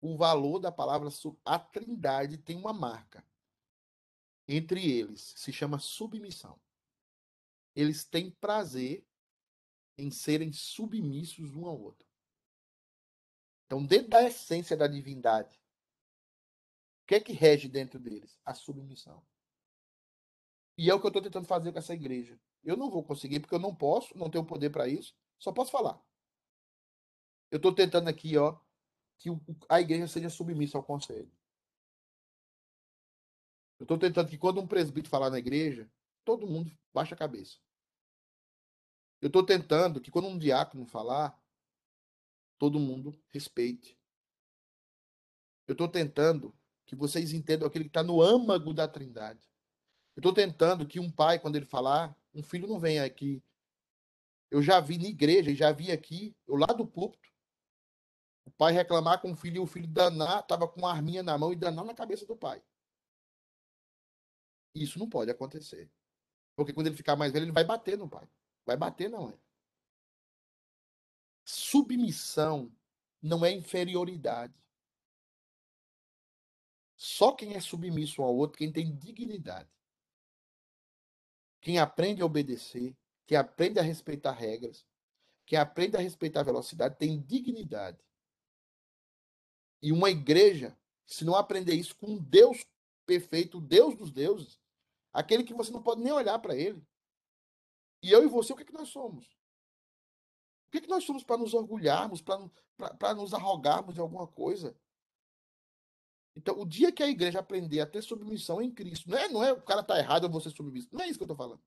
o 0.00 0.16
valor 0.16 0.58
da 0.58 0.72
palavra 0.72 1.08
a 1.44 1.58
Trindade 1.58 2.38
tem 2.38 2.56
uma 2.56 2.72
marca 2.72 3.24
entre 4.48 4.90
eles 4.90 5.34
se 5.36 5.52
chama 5.52 5.78
submissão. 5.78 6.58
Eles 7.76 8.04
têm 8.04 8.30
prazer 8.30 9.06
em 9.98 10.10
serem 10.10 10.52
submissos 10.52 11.54
um 11.54 11.66
ao 11.66 11.78
outro. 11.78 12.07
Então, 13.68 13.84
dentro 13.84 14.08
da 14.08 14.24
essência 14.24 14.74
da 14.74 14.86
divindade, 14.86 15.54
o 17.02 17.06
que 17.06 17.16
é 17.16 17.20
que 17.20 17.34
rege 17.34 17.68
dentro 17.68 18.00
deles? 18.00 18.40
A 18.42 18.54
submissão. 18.54 19.22
E 20.78 20.88
é 20.88 20.94
o 20.94 20.98
que 20.98 21.04
eu 21.04 21.08
estou 21.08 21.20
tentando 21.20 21.46
fazer 21.46 21.70
com 21.70 21.78
essa 21.78 21.92
igreja. 21.92 22.40
Eu 22.64 22.78
não 22.78 22.88
vou 22.88 23.04
conseguir, 23.04 23.40
porque 23.40 23.54
eu 23.54 23.58
não 23.58 23.74
posso, 23.74 24.16
não 24.16 24.30
tenho 24.30 24.46
poder 24.46 24.70
para 24.70 24.88
isso, 24.88 25.14
só 25.38 25.52
posso 25.52 25.70
falar. 25.70 26.02
Eu 27.50 27.58
estou 27.58 27.74
tentando 27.74 28.08
aqui, 28.08 28.38
ó, 28.38 28.58
que 29.18 29.28
a 29.68 29.82
igreja 29.82 30.08
seja 30.08 30.30
submissa 30.30 30.78
ao 30.78 30.82
conselho. 30.84 31.30
Eu 33.78 33.84
estou 33.84 33.98
tentando 33.98 34.30
que 34.30 34.38
quando 34.38 34.62
um 34.62 34.66
presbítero 34.66 35.10
falar 35.10 35.28
na 35.28 35.38
igreja, 35.38 35.90
todo 36.24 36.46
mundo 36.46 36.74
baixa 36.94 37.14
a 37.14 37.18
cabeça. 37.18 37.58
Eu 39.20 39.26
estou 39.26 39.44
tentando 39.44 40.00
que 40.00 40.10
quando 40.10 40.28
um 40.28 40.38
diácono 40.38 40.86
falar, 40.86 41.38
todo 42.58 42.80
mundo 42.80 43.18
respeite. 43.28 43.96
Eu 45.66 45.72
estou 45.72 45.88
tentando 45.88 46.54
que 46.86 46.96
vocês 46.96 47.32
entendam 47.32 47.68
aquele 47.68 47.84
que 47.84 47.90
está 47.90 48.02
no 48.02 48.22
âmago 48.22 48.72
da 48.72 48.88
trindade. 48.88 49.48
Eu 50.16 50.20
estou 50.20 50.32
tentando 50.32 50.86
que 50.86 50.98
um 50.98 51.10
pai, 51.10 51.38
quando 51.38 51.56
ele 51.56 51.66
falar, 51.66 52.16
um 52.34 52.42
filho 52.42 52.66
não 52.66 52.80
venha 52.80 53.04
aqui. 53.04 53.42
Eu 54.50 54.62
já 54.62 54.80
vi 54.80 54.98
na 54.98 55.08
igreja, 55.08 55.50
e 55.50 55.54
já 55.54 55.70
vi 55.70 55.92
aqui, 55.92 56.34
eu 56.46 56.56
lá 56.56 56.66
do 56.66 56.86
púlpito, 56.86 57.28
o 58.46 58.50
pai 58.50 58.72
reclamar 58.72 59.20
com 59.20 59.32
o 59.32 59.36
filho 59.36 59.56
e 59.56 59.60
o 59.60 59.66
filho 59.66 59.86
danar, 59.86 60.40
estava 60.40 60.66
com 60.66 60.80
uma 60.80 60.90
arminha 60.90 61.22
na 61.22 61.36
mão 61.36 61.52
e 61.52 61.56
danar 61.56 61.84
na 61.84 61.94
cabeça 61.94 62.24
do 62.24 62.34
pai. 62.34 62.62
Isso 64.74 64.98
não 64.98 65.08
pode 65.08 65.30
acontecer. 65.30 65.90
Porque 66.56 66.72
quando 66.72 66.86
ele 66.86 66.96
ficar 66.96 67.14
mais 67.14 67.30
velho, 67.30 67.44
ele 67.44 67.52
vai 67.52 67.64
bater 67.64 67.98
no 67.98 68.08
pai. 68.08 68.26
Vai 68.64 68.76
bater 68.76 69.10
na 69.10 69.20
mãe. 69.20 69.38
Submissão 71.50 72.70
não 73.22 73.42
é 73.42 73.50
inferioridade. 73.50 74.52
Só 76.94 77.32
quem 77.32 77.54
é 77.54 77.60
submisso 77.60 78.22
ao 78.22 78.36
outro, 78.36 78.58
quem 78.58 78.70
tem 78.70 78.94
dignidade. 78.94 79.70
Quem 81.62 81.78
aprende 81.78 82.20
a 82.20 82.26
obedecer, 82.26 82.94
quem 83.26 83.38
aprende 83.38 83.78
a 83.78 83.82
respeitar 83.82 84.32
regras, 84.32 84.86
quem 85.46 85.58
aprende 85.58 85.96
a 85.96 86.00
respeitar 86.00 86.40
a 86.40 86.44
velocidade, 86.44 86.98
tem 86.98 87.18
dignidade. 87.18 87.98
E 89.80 89.90
uma 89.90 90.10
igreja, 90.10 90.78
se 91.06 91.24
não 91.24 91.34
aprender 91.34 91.72
isso 91.72 91.96
com 91.96 92.08
um 92.08 92.18
Deus 92.18 92.62
perfeito, 93.06 93.58
Deus 93.58 93.96
dos 93.96 94.10
deuses, 94.10 94.60
aquele 95.14 95.44
que 95.44 95.54
você 95.54 95.72
não 95.72 95.82
pode 95.82 96.02
nem 96.02 96.12
olhar 96.12 96.38
para 96.40 96.54
ele. 96.54 96.86
E 98.02 98.12
eu 98.12 98.22
e 98.22 98.28
você, 98.28 98.52
o 98.52 98.56
que, 98.56 98.64
é 98.64 98.66
que 98.66 98.72
nós 98.74 98.90
somos? 98.90 99.37
O 100.68 100.70
que, 100.70 100.78
é 100.78 100.80
que 100.82 100.88
nós 100.88 101.04
somos 101.04 101.24
para 101.24 101.38
nos 101.38 101.54
orgulharmos, 101.54 102.20
para 102.20 103.14
nos 103.14 103.32
arrogarmos 103.32 103.94
de 103.94 104.00
alguma 104.00 104.26
coisa? 104.26 104.76
Então, 106.36 106.60
o 106.60 106.66
dia 106.66 106.92
que 106.92 107.02
a 107.02 107.08
igreja 107.08 107.40
aprender 107.40 107.80
a 107.80 107.86
ter 107.86 108.02
submissão 108.02 108.60
em 108.60 108.70
Cristo, 108.70 109.08
não 109.08 109.18
é, 109.18 109.28
não 109.28 109.42
é 109.42 109.52
o 109.52 109.62
cara 109.62 109.82
tá 109.82 109.98
errado, 109.98 110.24
eu 110.24 110.30
vou 110.30 110.40
ser 110.42 110.50
submisso. 110.50 110.88
Não 110.92 111.00
é 111.00 111.08
isso 111.08 111.18
que 111.18 111.22
eu 111.22 111.26
estou 111.26 111.36
falando. 111.36 111.62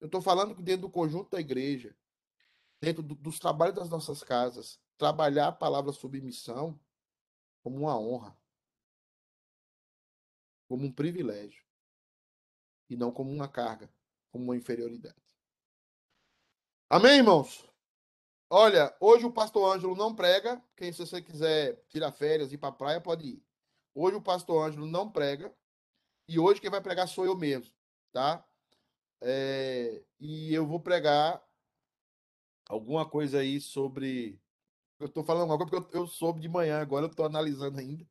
Eu 0.00 0.06
estou 0.06 0.22
falando 0.22 0.54
que 0.54 0.62
dentro 0.62 0.82
do 0.82 0.90
conjunto 0.90 1.30
da 1.30 1.40
igreja, 1.40 1.94
dentro 2.80 3.02
do, 3.02 3.16
dos 3.16 3.40
trabalhos 3.40 3.74
das 3.74 3.90
nossas 3.90 4.22
casas, 4.22 4.80
trabalhar 4.96 5.48
a 5.48 5.52
palavra 5.52 5.92
submissão 5.92 6.80
como 7.62 7.78
uma 7.78 7.98
honra, 7.98 8.36
como 10.68 10.86
um 10.86 10.92
privilégio, 10.92 11.64
e 12.88 12.96
não 12.96 13.10
como 13.10 13.30
uma 13.30 13.48
carga, 13.48 13.92
como 14.30 14.44
uma 14.44 14.56
inferioridade. 14.56 15.20
Amém, 16.88 17.18
irmãos? 17.18 17.71
Olha, 18.54 18.94
hoje 19.00 19.24
o 19.24 19.32
pastor 19.32 19.74
Ângelo 19.74 19.96
não 19.96 20.14
prega. 20.14 20.62
Quem, 20.76 20.92
se 20.92 20.98
você 20.98 21.22
quiser 21.22 21.82
tirar 21.88 22.12
férias 22.12 22.52
e 22.52 22.56
ir 22.56 22.58
para 22.58 22.70
praia, 22.70 23.00
pode 23.00 23.26
ir. 23.26 23.42
Hoje 23.94 24.16
o 24.16 24.20
pastor 24.22 24.68
Ângelo 24.68 24.86
não 24.86 25.10
prega. 25.10 25.50
E 26.28 26.38
hoje 26.38 26.60
quem 26.60 26.70
vai 26.70 26.80
pregar 26.82 27.08
sou 27.08 27.26
eu 27.26 27.36
mesmo, 27.36 27.72
tá? 28.12 28.44
É, 29.22 30.02
e 30.20 30.54
eu 30.54 30.66
vou 30.66 30.80
pregar 30.80 31.42
alguma 32.68 33.08
coisa 33.08 33.38
aí 33.40 33.60
sobre. 33.60 34.40
Eu 35.00 35.06
estou 35.08 35.24
falando 35.24 35.48
coisa 35.48 35.66
porque 35.70 35.76
eu, 35.96 36.02
eu 36.02 36.06
soube 36.08 36.40
de 36.40 36.48
manhã, 36.48 36.80
agora 36.80 37.06
eu 37.06 37.10
estou 37.10 37.26
analisando 37.26 37.80
ainda. 37.80 38.06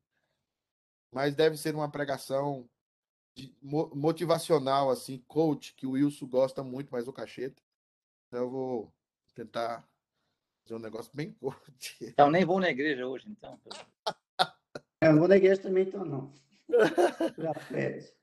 Mas 1.10 1.34
deve 1.34 1.56
ser 1.56 1.74
uma 1.74 1.90
pregação 1.90 2.68
de, 3.36 3.54
mo- 3.62 3.90
motivacional, 3.94 4.90
assim, 4.90 5.18
coach, 5.28 5.74
que 5.76 5.86
o 5.86 5.92
Wilson 5.92 6.28
gosta 6.28 6.62
muito, 6.64 6.90
mas 6.90 7.08
o 7.08 7.12
cacheta. 7.12 7.62
Então 8.28 8.44
eu 8.44 8.50
vou 8.50 8.94
tentar 9.34 9.88
fazer 10.62 10.74
um 10.74 10.78
negócio 10.78 11.10
bem 11.14 11.32
coach. 11.40 11.96
Então, 12.00 12.30
nem 12.30 12.44
vou 12.44 12.60
na 12.60 12.70
igreja 12.70 13.06
hoje, 13.06 13.28
então. 13.28 13.60
Eu 15.00 15.12
não 15.12 15.18
vou 15.18 15.28
na 15.28 15.36
igreja 15.36 15.60
também, 15.60 15.84
então, 15.84 16.04
não. 16.04 16.32
Já 17.38 17.54
férias. 17.54 18.14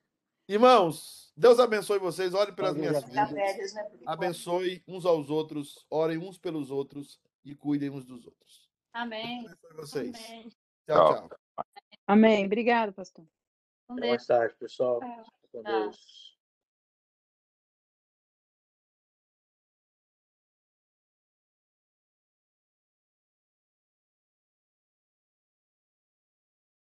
Irmãos, 0.48 1.32
Deus 1.36 1.60
abençoe 1.60 2.00
vocês, 2.00 2.34
orem 2.34 2.52
pelas 2.52 2.74
minhas 2.74 3.04
férias, 3.04 3.72
né, 3.72 3.86
enquanto. 3.94 4.08
Abençoe 4.08 4.82
uns 4.88 5.06
aos 5.06 5.30
outros, 5.30 5.86
orem 5.88 6.18
uns 6.18 6.38
pelos 6.38 6.72
outros 6.72 7.20
e 7.44 7.54
cuidem 7.54 7.90
uns 7.90 8.04
dos 8.04 8.26
outros. 8.26 8.68
Amém. 8.92 9.46
Abençoe 9.46 9.76
vocês. 9.76 10.16
Amém. 10.16 10.48
Tchau, 10.86 11.28
tchau. 11.28 11.64
Amém. 12.06 12.46
Obrigado, 12.46 12.92
pastor. 12.92 13.24
Um 13.88 13.94
mais 13.94 14.26
tarde, 14.26 14.54
pessoal. 14.56 14.98
Tchau. 14.98 15.24
Com 15.52 15.62
Tchau. 15.62 15.82
Deus. 15.82 16.29